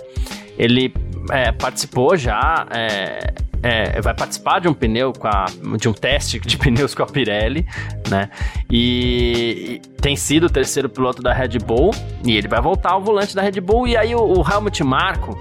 Ele 0.58 0.92
é, 1.30 1.52
participou 1.52 2.16
já 2.16 2.66
é, 2.70 3.32
é, 3.62 4.00
vai 4.00 4.14
participar 4.14 4.60
de 4.60 4.68
um 4.68 4.74
pneu 4.74 5.12
com 5.12 5.28
a, 5.28 5.46
de 5.78 5.88
um 5.88 5.92
teste 5.92 6.38
de 6.38 6.56
pneus 6.58 6.94
com 6.94 7.02
a 7.02 7.06
Pirelli, 7.06 7.66
né? 8.08 8.30
E, 8.70 9.80
e, 9.84 9.88
tem 10.00 10.16
sido 10.16 10.46
o 10.46 10.50
terceiro 10.50 10.88
piloto 10.88 11.22
da 11.22 11.32
Red 11.32 11.58
Bull 11.58 11.90
e 12.24 12.36
ele 12.36 12.48
vai 12.48 12.60
voltar 12.60 12.92
ao 12.92 13.02
volante 13.02 13.34
da 13.34 13.42
Red 13.42 13.60
Bull. 13.60 13.86
E 13.86 13.96
aí 13.96 14.14
o, 14.14 14.40
o 14.40 14.50
Helmut 14.50 14.82
Marko 14.82 15.38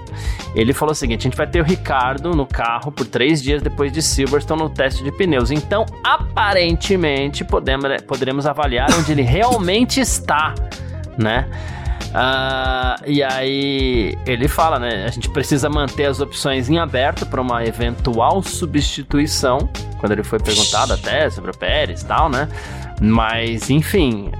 ele 0.54 0.72
falou 0.72 0.92
o 0.92 0.94
seguinte: 0.94 1.20
a 1.20 1.22
gente 1.24 1.36
vai 1.36 1.46
ter 1.46 1.60
o 1.60 1.64
Ricardo 1.64 2.34
no 2.34 2.46
carro 2.46 2.92
por 2.92 3.06
três 3.06 3.42
dias 3.42 3.62
depois 3.62 3.92
de 3.92 4.02
Silverstone 4.02 4.62
no 4.62 4.70
teste 4.70 5.02
de 5.02 5.12
pneus. 5.12 5.50
Então, 5.50 5.86
aparentemente, 6.04 7.44
podemos, 7.44 8.02
poderemos 8.02 8.46
avaliar 8.46 8.88
onde 8.98 9.12
ele 9.12 9.22
realmente 9.22 10.00
está, 10.00 10.54
né? 11.16 11.48
Uh, 12.10 13.02
e 13.06 13.22
aí 13.22 14.18
ele 14.26 14.48
fala, 14.48 14.78
né? 14.78 15.04
A 15.06 15.10
gente 15.10 15.30
precisa 15.30 15.68
manter 15.68 16.06
as 16.06 16.20
opções 16.20 16.68
em 16.68 16.78
aberto 16.78 17.24
para 17.24 17.40
uma 17.40 17.64
eventual 17.64 18.42
substituição. 18.42 19.68
Quando 19.98 20.12
ele 20.12 20.24
foi 20.24 20.38
perguntado 20.38 20.92
até 20.92 21.30
sobre 21.30 21.50
o 21.50 21.56
Pérez 21.56 22.02
e 22.02 22.06
tal, 22.06 22.28
né? 22.28 22.48
Mas, 23.00 23.70
enfim, 23.70 24.30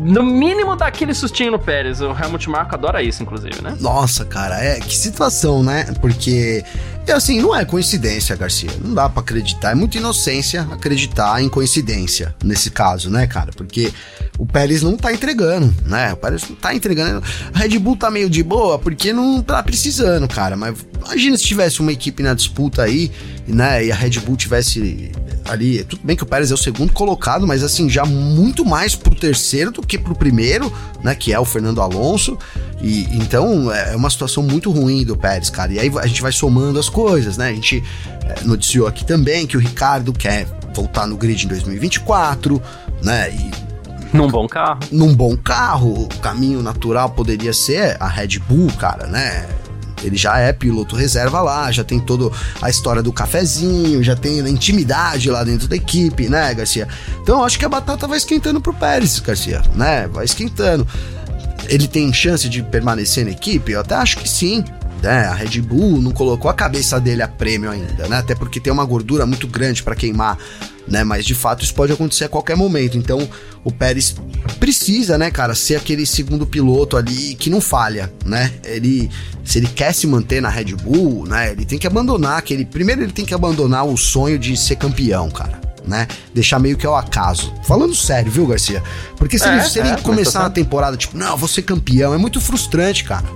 no 0.00 0.22
mínimo 0.22 0.76
dá 0.76 0.86
aquele 0.86 1.14
sustinho 1.14 1.52
no 1.52 1.58
Pérez. 1.58 2.00
O 2.00 2.10
Helmut 2.10 2.50
Marko 2.50 2.74
adora 2.74 3.02
isso, 3.02 3.22
inclusive, 3.22 3.62
né? 3.62 3.76
Nossa, 3.80 4.24
cara, 4.24 4.62
é 4.62 4.78
que 4.78 4.96
situação, 4.96 5.62
né? 5.62 5.86
Porque 6.00 6.64
e 7.06 7.12
assim, 7.12 7.40
não 7.40 7.54
é 7.54 7.66
coincidência, 7.66 8.34
Garcia. 8.34 8.70
Não 8.82 8.94
dá 8.94 9.10
para 9.10 9.20
acreditar. 9.20 9.72
É 9.72 9.74
muita 9.74 9.98
inocência 9.98 10.66
acreditar 10.72 11.42
em 11.42 11.50
coincidência 11.50 12.34
nesse 12.42 12.70
caso, 12.70 13.10
né, 13.10 13.26
cara? 13.26 13.50
Porque 13.54 13.92
o 14.38 14.44
Pérez 14.44 14.82
não 14.82 14.96
tá 14.96 15.12
entregando, 15.12 15.72
né? 15.86 16.12
O 16.12 16.16
Pérez 16.16 16.48
não 16.48 16.56
tá 16.56 16.74
entregando. 16.74 17.22
A 17.52 17.58
Red 17.58 17.78
Bull 17.78 17.96
tá 17.96 18.10
meio 18.10 18.28
de 18.28 18.42
boa 18.42 18.78
porque 18.78 19.12
não 19.12 19.40
tá 19.40 19.62
precisando, 19.62 20.26
cara. 20.26 20.56
Mas 20.56 20.76
imagina 20.96 21.36
se 21.36 21.44
tivesse 21.44 21.80
uma 21.80 21.92
equipe 21.92 22.22
na 22.22 22.34
disputa 22.34 22.82
aí, 22.82 23.12
né? 23.46 23.84
E 23.86 23.92
a 23.92 23.94
Red 23.94 24.18
Bull 24.20 24.36
tivesse 24.36 25.12
ali. 25.44 25.84
Tudo 25.84 26.04
bem 26.04 26.16
que 26.16 26.24
o 26.24 26.26
Pérez 26.26 26.50
é 26.50 26.54
o 26.54 26.58
segundo 26.58 26.92
colocado, 26.92 27.46
mas 27.46 27.62
assim, 27.62 27.88
já 27.88 28.04
muito 28.04 28.64
mais 28.64 28.96
pro 28.96 29.14
terceiro 29.14 29.70
do 29.70 29.82
que 29.82 29.96
pro 29.96 30.16
primeiro, 30.16 30.72
né? 31.02 31.14
Que 31.14 31.32
é 31.32 31.38
o 31.38 31.44
Fernando 31.44 31.80
Alonso. 31.80 32.36
E 32.82 33.04
então 33.12 33.72
é 33.72 33.94
uma 33.94 34.10
situação 34.10 34.42
muito 34.42 34.68
ruim 34.68 35.04
do 35.04 35.16
Pérez, 35.16 35.48
cara. 35.48 35.72
E 35.72 35.78
aí 35.78 35.92
a 35.96 36.06
gente 36.08 36.20
vai 36.20 36.32
somando 36.32 36.80
as 36.80 36.88
coisas, 36.88 37.36
né? 37.36 37.50
A 37.50 37.54
gente 37.54 37.84
é, 38.24 38.42
noticiou 38.42 38.88
aqui 38.88 39.04
também 39.04 39.46
que 39.46 39.56
o 39.56 39.60
Ricardo 39.60 40.12
quer 40.12 40.48
voltar 40.74 41.06
no 41.06 41.16
grid 41.16 41.44
em 41.44 41.48
2024, 41.48 42.60
né? 43.00 43.30
E 43.30 43.73
num 44.14 44.28
bom 44.28 44.46
carro. 44.46 44.80
Num 44.92 45.14
bom 45.14 45.36
carro, 45.36 46.04
o 46.04 46.08
caminho 46.20 46.62
natural 46.62 47.10
poderia 47.10 47.52
ser 47.52 47.96
a 48.00 48.06
Red 48.06 48.38
Bull, 48.48 48.70
cara, 48.78 49.06
né? 49.08 49.46
Ele 50.04 50.16
já 50.16 50.38
é 50.38 50.52
piloto 50.52 50.94
reserva 50.94 51.40
lá, 51.40 51.72
já 51.72 51.82
tem 51.82 51.98
toda 51.98 52.30
a 52.60 52.70
história 52.70 53.02
do 53.02 53.12
cafezinho, 53.12 54.02
já 54.04 54.14
tem 54.14 54.40
a 54.40 54.48
intimidade 54.48 55.30
lá 55.30 55.42
dentro 55.42 55.66
da 55.66 55.74
equipe, 55.74 56.28
né, 56.28 56.54
Garcia? 56.54 56.86
Então 57.22 57.42
acho 57.42 57.58
que 57.58 57.64
a 57.64 57.68
batata 57.68 58.06
vai 58.06 58.18
esquentando 58.18 58.60
pro 58.60 58.72
Pérez, 58.74 59.18
Garcia, 59.18 59.62
né? 59.74 60.06
Vai 60.06 60.26
esquentando. 60.26 60.86
Ele 61.66 61.88
tem 61.88 62.12
chance 62.12 62.48
de 62.48 62.62
permanecer 62.62 63.24
na 63.24 63.32
equipe? 63.32 63.72
Eu 63.72 63.80
até 63.80 63.94
acho 63.94 64.18
que 64.18 64.28
sim. 64.28 64.62
Né? 65.02 65.26
A 65.26 65.34
Red 65.34 65.60
Bull 65.60 66.00
não 66.00 66.12
colocou 66.12 66.50
a 66.50 66.54
cabeça 66.54 67.00
dele 67.00 67.22
a 67.22 67.28
prêmio 67.28 67.70
ainda, 67.70 68.06
né? 68.08 68.18
Até 68.18 68.34
porque 68.34 68.60
tem 68.60 68.72
uma 68.72 68.84
gordura 68.84 69.26
muito 69.26 69.46
grande 69.46 69.82
para 69.82 69.94
queimar 69.94 70.38
né? 70.86 71.04
Mas 71.04 71.24
de 71.24 71.34
fato 71.34 71.64
isso 71.64 71.74
pode 71.74 71.92
acontecer 71.92 72.24
a 72.24 72.28
qualquer 72.28 72.56
momento. 72.56 72.96
Então 72.96 73.28
o 73.62 73.72
Pérez 73.72 74.14
precisa, 74.58 75.16
né, 75.16 75.30
cara, 75.30 75.54
ser 75.54 75.76
aquele 75.76 76.06
segundo 76.06 76.46
piloto 76.46 76.96
ali 76.96 77.34
que 77.34 77.48
não 77.48 77.60
falha, 77.60 78.12
né? 78.24 78.52
Ele 78.64 79.10
se 79.44 79.58
ele 79.58 79.66
quer 79.66 79.92
se 79.92 80.06
manter 80.06 80.40
na 80.40 80.48
Red 80.48 80.74
Bull, 80.76 81.26
né, 81.26 81.52
ele 81.52 81.64
tem 81.64 81.78
que 81.78 81.86
abandonar 81.86 82.38
aquele, 82.38 82.64
primeiro 82.64 83.02
ele 83.02 83.12
tem 83.12 83.26
que 83.26 83.34
abandonar 83.34 83.84
o 83.86 83.96
sonho 83.96 84.38
de 84.38 84.56
ser 84.56 84.76
campeão, 84.76 85.30
cara. 85.30 85.62
Né? 85.86 86.08
Deixar 86.32 86.58
meio 86.58 86.78
que 86.78 86.86
ao 86.86 86.96
acaso. 86.96 87.52
Falando 87.62 87.94
sério, 87.94 88.32
viu, 88.32 88.46
Garcia? 88.46 88.82
Porque 89.18 89.38
se 89.38 89.46
é, 89.46 89.52
ele, 89.52 89.64
se 89.64 89.78
ele 89.78 89.90
é, 89.90 89.96
começar 89.98 90.46
a 90.46 90.48
temporada, 90.48 90.96
tipo, 90.96 91.14
não, 91.14 91.36
vou 91.36 91.46
ser 91.46 91.60
campeão, 91.60 92.14
é 92.14 92.16
muito 92.16 92.40
frustrante, 92.40 93.04
cara. 93.04 93.26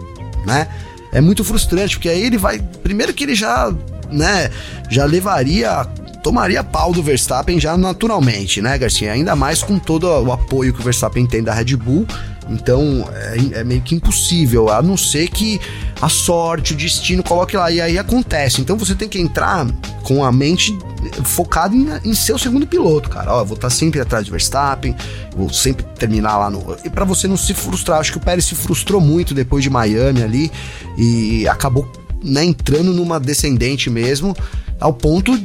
Né? 0.47 0.67
É 1.13 1.21
muito 1.21 1.45
frustrante, 1.45 1.97
porque 1.97 2.09
aí 2.09 2.23
ele 2.23 2.39
vai. 2.39 2.59
Primeiro 2.83 3.13
que 3.13 3.25
ele 3.25 3.35
já, 3.35 3.71
né, 4.11 4.51
já 4.89 5.05
levaria 5.05 5.87
tomaria 6.29 6.63
pau 6.63 6.93
do 6.93 7.03
Verstappen 7.03 7.59
já 7.59 7.75
naturalmente, 7.75 8.61
né, 8.61 8.77
Garcia? 8.77 9.11
Ainda 9.11 9.35
mais 9.35 9.63
com 9.63 9.79
todo 9.79 10.05
o 10.05 10.31
apoio 10.31 10.75
que 10.75 10.81
o 10.81 10.83
Verstappen 10.83 11.25
tem 11.25 11.43
da 11.43 11.55
Red 11.55 11.75
Bull. 11.75 12.07
Então 12.51 13.09
é, 13.15 13.61
é, 13.61 13.65
meio 13.65 13.81
que 13.81 13.95
impossível, 13.95 14.69
a 14.69 14.83
não 14.83 14.95
ser 14.95 15.29
que 15.29 15.59
a 16.03 16.09
sorte, 16.11 16.75
o 16.75 16.77
destino 16.77 17.23
coloque 17.23 17.57
lá. 17.57 17.71
E 17.71 17.81
aí 17.81 17.99
acontece. 17.99 18.61
Então 18.61 18.77
você 18.77 18.95
tem 18.95 19.09
que 19.09 19.19
entrar 19.19 19.67
com 20.03 20.23
a 20.23 20.31
mente 20.31 20.77
focada 21.25 21.75
em, 21.75 21.89
em 22.05 22.15
ser 22.15 22.35
o 22.35 22.39
segundo 22.39 22.67
piloto, 22.67 23.09
cara. 23.09 23.33
Ó, 23.33 23.43
vou 23.43 23.55
estar 23.55 23.71
sempre 23.71 23.99
atrás 23.99 24.27
do 24.27 24.31
Verstappen, 24.31 24.95
vou 25.35 25.51
sempre 25.51 25.83
terminar 25.99 26.37
lá 26.37 26.51
no. 26.51 26.77
E 26.85 26.91
para 26.91 27.07
você 27.07 27.27
não 27.27 27.39
se 27.39 27.55
frustrar, 27.55 28.01
acho 28.01 28.13
que 28.13 28.19
o 28.19 28.21
Pérez 28.21 28.45
se 28.45 28.55
frustrou 28.55 29.01
muito 29.01 29.33
depois 29.33 29.65
de 29.65 29.71
Miami 29.71 30.23
ali 30.23 30.53
e 30.99 31.49
acabou 31.49 31.91
né, 32.23 32.45
entrando 32.45 32.93
numa 32.93 33.19
descendente 33.19 33.89
mesmo, 33.89 34.37
ao 34.79 34.93
ponto 34.93 35.39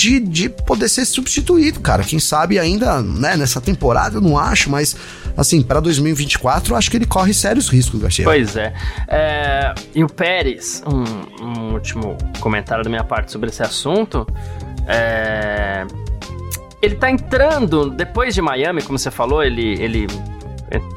de, 0.00 0.18
de 0.18 0.48
poder 0.48 0.88
ser 0.88 1.04
substituído, 1.04 1.80
cara. 1.80 2.02
Quem 2.02 2.18
sabe 2.18 2.58
ainda, 2.58 3.02
né, 3.02 3.36
nessa 3.36 3.60
temporada 3.60 4.16
eu 4.16 4.20
não 4.20 4.38
acho, 4.38 4.70
mas 4.70 4.96
assim, 5.36 5.62
para 5.62 5.78
2024 5.78 6.72
eu 6.72 6.78
acho 6.78 6.90
que 6.90 6.96
ele 6.96 7.06
corre 7.06 7.34
sérios 7.34 7.68
riscos, 7.68 8.00
Garcia. 8.00 8.24
Pois 8.24 8.56
é. 8.56 8.72
é 9.06 9.74
e 9.94 10.02
o 10.02 10.08
Pérez, 10.08 10.82
um, 10.86 11.44
um, 11.44 11.72
último 11.74 12.16
comentário 12.40 12.82
da 12.82 12.88
minha 12.88 13.04
parte 13.04 13.30
sobre 13.30 13.50
esse 13.50 13.62
assunto. 13.62 14.26
É, 14.86 15.86
ele 16.80 16.94
tá 16.94 17.10
entrando, 17.10 17.90
depois 17.90 18.34
de 18.34 18.40
Miami, 18.40 18.82
como 18.82 18.98
você 18.98 19.10
falou, 19.10 19.42
ele, 19.42 19.74
ele 19.82 20.06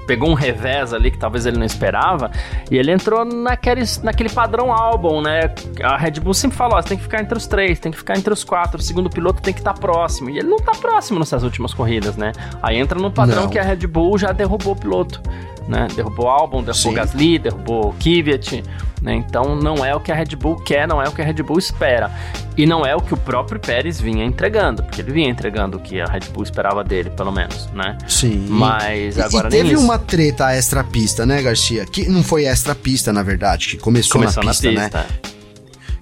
pegou 0.05 0.29
um 0.29 0.33
revés 0.33 0.93
ali 0.93 1.09
que 1.09 1.17
talvez 1.17 1.45
ele 1.45 1.57
não 1.57 1.65
esperava, 1.65 2.29
e 2.69 2.77
ele 2.77 2.91
entrou 2.91 3.25
naquele, 3.25 3.83
naquele 4.03 4.29
padrão 4.29 4.71
álbum, 4.71 5.21
né? 5.21 5.53
A 5.81 5.97
Red 5.97 6.19
Bull 6.19 6.33
sempre 6.33 6.57
falou: 6.57 6.81
você 6.81 6.89
tem 6.89 6.97
que 6.97 7.03
ficar 7.03 7.21
entre 7.21 7.37
os 7.37 7.47
três, 7.47 7.79
tem 7.79 7.91
que 7.91 7.97
ficar 7.97 8.17
entre 8.17 8.31
os 8.31 8.43
quatro, 8.43 8.79
o 8.79 8.83
segundo 8.83 9.09
piloto 9.09 9.41
tem 9.41 9.53
que 9.53 9.59
estar 9.59 9.73
tá 9.73 9.79
próximo. 9.79 10.29
E 10.29 10.37
ele 10.37 10.47
não 10.47 10.57
está 10.57 10.73
próximo 10.73 11.19
nessas 11.19 11.43
últimas 11.43 11.73
corridas, 11.73 12.15
né? 12.15 12.31
Aí 12.61 12.77
entra 12.77 12.99
no 12.99 13.11
padrão 13.11 13.43
não. 13.43 13.49
que 13.49 13.57
a 13.57 13.63
Red 13.63 13.87
Bull 13.87 14.17
já 14.17 14.31
derrubou 14.31 14.73
o 14.73 14.75
piloto 14.75 15.21
né? 15.67 15.87
Derrubou 15.95 16.25
o 16.25 16.29
álbum, 16.29 16.63
derrubou 16.63 16.91
o 16.91 16.95
Gasly, 16.95 17.39
derrubou 17.39 17.89
o 17.89 17.93
Kvyat, 17.93 18.63
né? 19.01 19.15
Então 19.15 19.55
não 19.55 19.85
é 19.85 19.95
o 19.95 19.99
que 19.99 20.11
a 20.11 20.15
Red 20.15 20.35
Bull 20.35 20.55
quer, 20.57 20.87
não 20.87 21.01
é 21.01 21.07
o 21.07 21.11
que 21.11 21.21
a 21.21 21.25
Red 21.25 21.41
Bull 21.43 21.59
espera. 21.59 22.11
E 22.55 22.65
não 22.65 22.85
é 22.85 22.95
o 22.95 23.01
que 23.01 23.13
o 23.13 23.17
próprio 23.17 23.59
Pérez 23.59 23.99
vinha 23.99 24.23
entregando, 24.23 24.83
porque 24.83 25.01
ele 25.01 25.11
vinha 25.11 25.29
entregando 25.29 25.77
o 25.77 25.79
que 25.79 25.99
a 25.99 26.05
Red 26.05 26.29
Bull 26.31 26.43
esperava 26.43 26.83
dele, 26.83 27.09
pelo 27.09 27.31
menos, 27.31 27.67
né? 27.73 27.97
Sim. 28.07 28.45
Mas 28.47 29.17
agora 29.17 29.47
e 29.47 29.51
teve 29.51 29.75
uma 29.75 29.97
treta 29.97 30.53
extra 30.53 30.83
pista, 30.83 31.25
né, 31.25 31.41
Garcia? 31.41 31.85
Que 31.85 32.07
não 32.07 32.23
foi 32.23 32.45
extra 32.45 32.75
pista, 32.75 33.11
na 33.11 33.23
verdade, 33.23 33.69
que 33.69 33.77
começou, 33.77 34.21
começou 34.21 34.43
na, 34.43 34.51
pista, 34.51 34.71
na 34.71 34.81
pista, 34.81 34.99
né? 34.99 35.32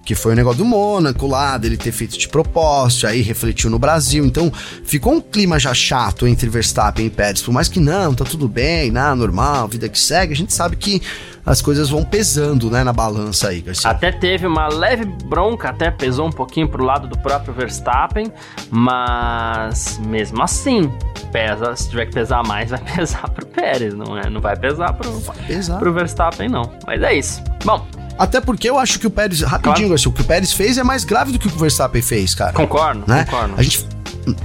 Que 0.04 0.16
foi 0.16 0.34
o 0.34 0.36
negócio 0.36 0.60
do 0.60 0.66
Mônaco 0.66 1.28
lá, 1.28 1.58
dele 1.58 1.78
ter 1.78 1.92
feito 1.92 2.18
de 2.18 2.28
propósito, 2.28 3.08
aí 3.08 3.22
refletiu 3.22 3.70
no 3.70 3.78
Brasil. 3.78 4.26
Então 4.26 4.52
ficou 4.84 5.14
um 5.14 5.22
clima 5.22 5.60
já 5.60 5.74
chato 5.74 6.28
entre 6.28 6.50
Verstappen 6.50 7.06
e 7.06 7.10
Pérez. 7.10 7.42
Por 7.42 7.54
mais 7.54 7.68
que 7.68 7.80
não, 7.80 8.14
tá 8.14 8.26
tudo 8.26 8.48
bem, 8.48 8.92
não, 8.92 9.16
normal, 9.16 9.68
vida 9.68 9.88
que 9.88 10.00
segue, 10.00 10.34
a 10.34 10.36
gente 10.36 10.54
sabe 10.54 10.76
que 10.76 11.02
as 11.46 11.62
coisas 11.62 11.90
vão 11.90 12.04
pesando, 12.04 12.70
né, 12.70 12.84
na 12.84 12.94
balança 12.94 13.50
aí, 13.50 13.62
Garcia. 13.62 13.90
Até 13.90 14.12
teve 14.12 14.46
uma 14.46 14.68
leve 14.68 15.06
bronca, 15.06 15.70
até 15.70 15.90
pesou 15.90 16.28
um 16.28 16.32
pouquinho 16.32 16.68
pro 16.68 16.84
lado 16.84 17.08
do 17.08 17.18
próprio 17.18 17.54
Verstappen, 17.54 18.32
mas 18.70 20.00
mesmo 20.06 20.42
assim, 20.44 20.92
pesa, 21.32 21.76
se 21.76 21.90
tiver 21.90 22.06
que 22.08 22.14
pesar 22.14 22.44
mais, 22.46 22.70
vai 22.70 22.80
pesar 22.96 23.28
pro 23.30 23.46
Pérez, 23.46 23.94
não 23.94 24.18
é? 24.18 24.30
Não 24.30 24.42
vai 24.42 24.56
pesar 24.56 24.94
pro, 24.94 25.20
vai 25.20 25.38
pesar. 25.48 25.80
pro 25.80 25.94
Verstappen, 25.94 26.48
não. 26.48 26.72
Mas 26.86 27.02
é 27.02 27.14
isso. 27.14 27.44
Bom, 27.66 27.86
até 28.18 28.40
porque 28.40 28.70
eu 28.70 28.78
acho 28.78 29.00
que 29.00 29.08
o 29.08 29.10
Pérez, 29.10 29.42
rapidinho, 29.42 29.90
claro. 29.90 30.10
o 30.10 30.12
que 30.12 30.22
o 30.22 30.26
Pérez 30.26 30.54
fez 30.54 30.78
é 30.78 30.84
mais 30.84 31.04
grave 31.04 31.32
do 31.32 31.40
que 31.40 31.48
o 31.48 31.50
que 31.50 31.56
o 31.56 31.60
Verstappen 31.60 32.02
fez, 32.02 32.36
cara. 32.36 32.54
Concordo, 32.54 33.04
né? 33.08 33.26
concordo. 33.26 33.56
A 33.58 33.64
gente 33.64 33.86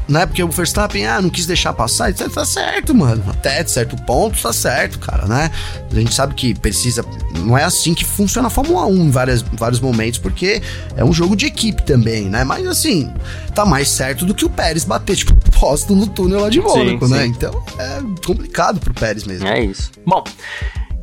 não 0.08 0.20
é 0.20 0.26
porque 0.26 0.42
o 0.42 0.48
Verstappen, 0.48 1.06
ah, 1.06 1.20
não 1.20 1.28
quis 1.28 1.46
deixar 1.46 1.72
passar, 1.72 2.10
isso 2.10 2.28
tá 2.30 2.44
certo, 2.44 2.94
mano. 2.94 3.22
Até 3.28 3.62
de 3.62 3.70
certo 3.70 3.96
ponto 4.02 4.40
tá 4.40 4.52
certo, 4.52 4.98
cara, 4.98 5.26
né? 5.26 5.50
A 5.90 5.94
gente 5.94 6.14
sabe 6.14 6.34
que 6.34 6.54
precisa. 6.54 7.04
Não 7.38 7.56
é 7.56 7.64
assim 7.64 7.94
que 7.94 8.04
funciona 8.04 8.48
a 8.48 8.50
Fórmula 8.50 8.86
1 8.86 8.96
em 8.96 9.10
várias, 9.10 9.42
vários 9.42 9.80
momentos, 9.80 10.18
porque 10.18 10.62
é 10.96 11.04
um 11.04 11.12
jogo 11.12 11.36
de 11.36 11.46
equipe 11.46 11.82
também, 11.82 12.24
né? 12.24 12.44
Mas 12.44 12.66
assim, 12.66 13.12
tá 13.54 13.64
mais 13.64 13.88
certo 13.88 14.24
do 14.24 14.34
que 14.34 14.44
o 14.44 14.50
Pérez 14.50 14.84
bater, 14.84 15.16
tipo, 15.16 15.34
posto 15.58 15.94
no 15.94 16.06
túnel 16.06 16.40
lá 16.40 16.48
de 16.48 16.60
Mônaco, 16.60 17.08
né? 17.08 17.26
Então 17.26 17.62
é 17.78 18.00
complicado 18.24 18.80
pro 18.80 18.94
Pérez 18.94 19.24
mesmo. 19.24 19.46
É 19.46 19.62
isso. 19.62 19.90
Bom. 20.06 20.24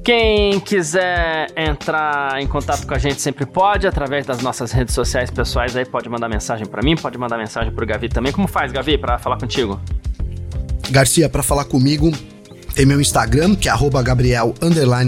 Quem 0.03 0.59
quiser 0.59 1.47
entrar 1.55 2.41
em 2.41 2.45
contato 2.45 2.85
com 2.85 2.93
a 2.93 2.97
gente 2.97 3.21
sempre 3.21 3.45
pode, 3.45 3.87
através 3.87 4.25
das 4.25 4.41
nossas 4.41 4.73
redes 4.73 4.93
sociais 4.93 5.31
pessoais 5.31 5.77
aí, 5.77 5.85
pode 5.85 6.09
mandar 6.09 6.27
mensagem 6.27 6.65
para 6.65 6.81
mim, 6.81 6.97
pode 6.97 7.17
mandar 7.17 7.37
mensagem 7.37 7.71
pro 7.71 7.85
Gavi 7.85 8.09
também. 8.09 8.33
Como 8.33 8.45
faz, 8.45 8.73
Gavi, 8.73 8.97
para 8.97 9.17
falar 9.17 9.37
contigo? 9.37 9.79
Garcia, 10.91 11.29
para 11.29 11.41
falar 11.41 11.63
comigo, 11.63 12.11
tem 12.75 12.85
meu 12.85 12.99
Instagram, 12.99 13.55
que 13.55 13.69
é 13.69 13.73
Gabriel 14.03 14.53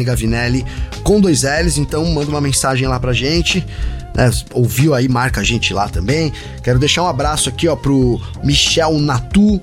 Gavinelli, 0.06 0.66
com 1.04 1.20
dois 1.20 1.44
L's, 1.44 1.78
então 1.78 2.06
manda 2.06 2.30
uma 2.30 2.40
mensagem 2.40 2.88
lá 2.88 2.98
pra 2.98 3.12
gente. 3.12 3.66
Né, 4.16 4.32
ouviu 4.54 4.94
aí, 4.94 5.10
marca 5.10 5.42
a 5.42 5.44
gente 5.44 5.74
lá 5.74 5.90
também. 5.90 6.32
Quero 6.64 6.80
deixar 6.80 7.04
um 7.04 7.08
abraço 7.08 7.50
aqui, 7.50 7.68
ó, 7.68 7.76
pro 7.76 8.22
Michel 8.46 8.94
Natu, 8.94 9.60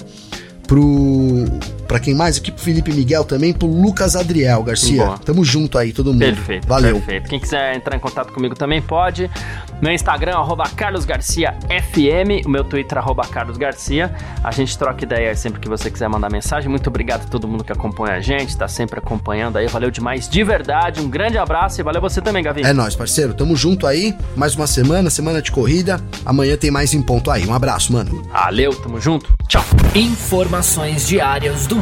pro 0.67 1.47
para 1.93 2.01
quem 2.01 2.15
mais 2.15 2.39
aqui, 2.39 2.51
pro 2.51 2.65
Felipe 2.65 2.91
Miguel 2.91 3.23
também, 3.23 3.53
pro 3.53 3.67
Lucas 3.69 4.17
Adriel 4.17 4.63
Garcia. 4.63 5.05
Boa. 5.05 5.19
Tamo 5.19 5.45
junto 5.45 5.77
aí, 5.77 5.93
todo 5.93 6.11
mundo. 6.11 6.21
Perfeito. 6.21 6.67
Valeu. 6.67 6.95
Perfeito. 6.95 7.29
Quem 7.29 7.39
quiser 7.39 7.77
entrar 7.77 7.95
em 7.95 7.99
contato 7.99 8.33
comigo 8.33 8.55
também 8.55 8.81
pode. 8.81 9.31
Meu 9.79 9.93
Instagram, 9.93 10.37
arroba 10.37 10.65
carlosgarciafm. 10.75 12.47
O 12.47 12.49
meu 12.49 12.65
Twitter, 12.65 12.97
arroba 12.97 13.27
carlosgarcia. 13.27 14.11
A 14.43 14.51
gente 14.53 14.79
troca 14.79 15.05
ideia 15.05 15.35
sempre 15.35 15.61
que 15.61 15.69
você 15.69 15.91
quiser 15.91 16.09
mandar 16.09 16.31
mensagem. 16.31 16.71
Muito 16.71 16.87
obrigado 16.87 17.27
a 17.27 17.29
todo 17.29 17.47
mundo 17.47 17.63
que 17.63 17.73
acompanha 17.73 18.15
a 18.15 18.21
gente, 18.21 18.57
tá 18.57 18.67
sempre 18.67 18.99
acompanhando 18.99 19.59
aí. 19.59 19.67
Valeu 19.67 19.91
demais, 19.91 20.27
de 20.27 20.43
verdade. 20.43 20.99
Um 20.99 21.11
grande 21.11 21.37
abraço 21.37 21.79
e 21.79 21.85
valeu 21.85 22.01
você 22.01 22.23
também, 22.23 22.43
Gavi. 22.43 22.63
É 22.63 22.73
nóis, 22.73 22.97
parceiro. 22.97 23.35
Tamo 23.35 23.55
junto 23.55 23.87
aí. 23.87 24.17
Mais 24.35 24.55
uma 24.55 24.67
semana, 24.67 25.11
semana 25.11 25.43
de 25.43 25.53
corrida. 25.53 26.01
Amanhã 26.25 26.57
tem 26.57 26.71
mais 26.71 26.95
em 26.95 27.03
ponto 27.03 27.31
aí. 27.31 27.47
Um 27.47 27.53
abraço, 27.53 27.93
mano. 27.93 28.23
Valeu, 28.33 28.75
tamo 28.75 28.99
junto. 28.99 29.31
Tchau. 29.47 29.63
Informa 29.95 30.63
Informações 30.63 31.09
diárias 31.09 31.67
do 31.67 31.82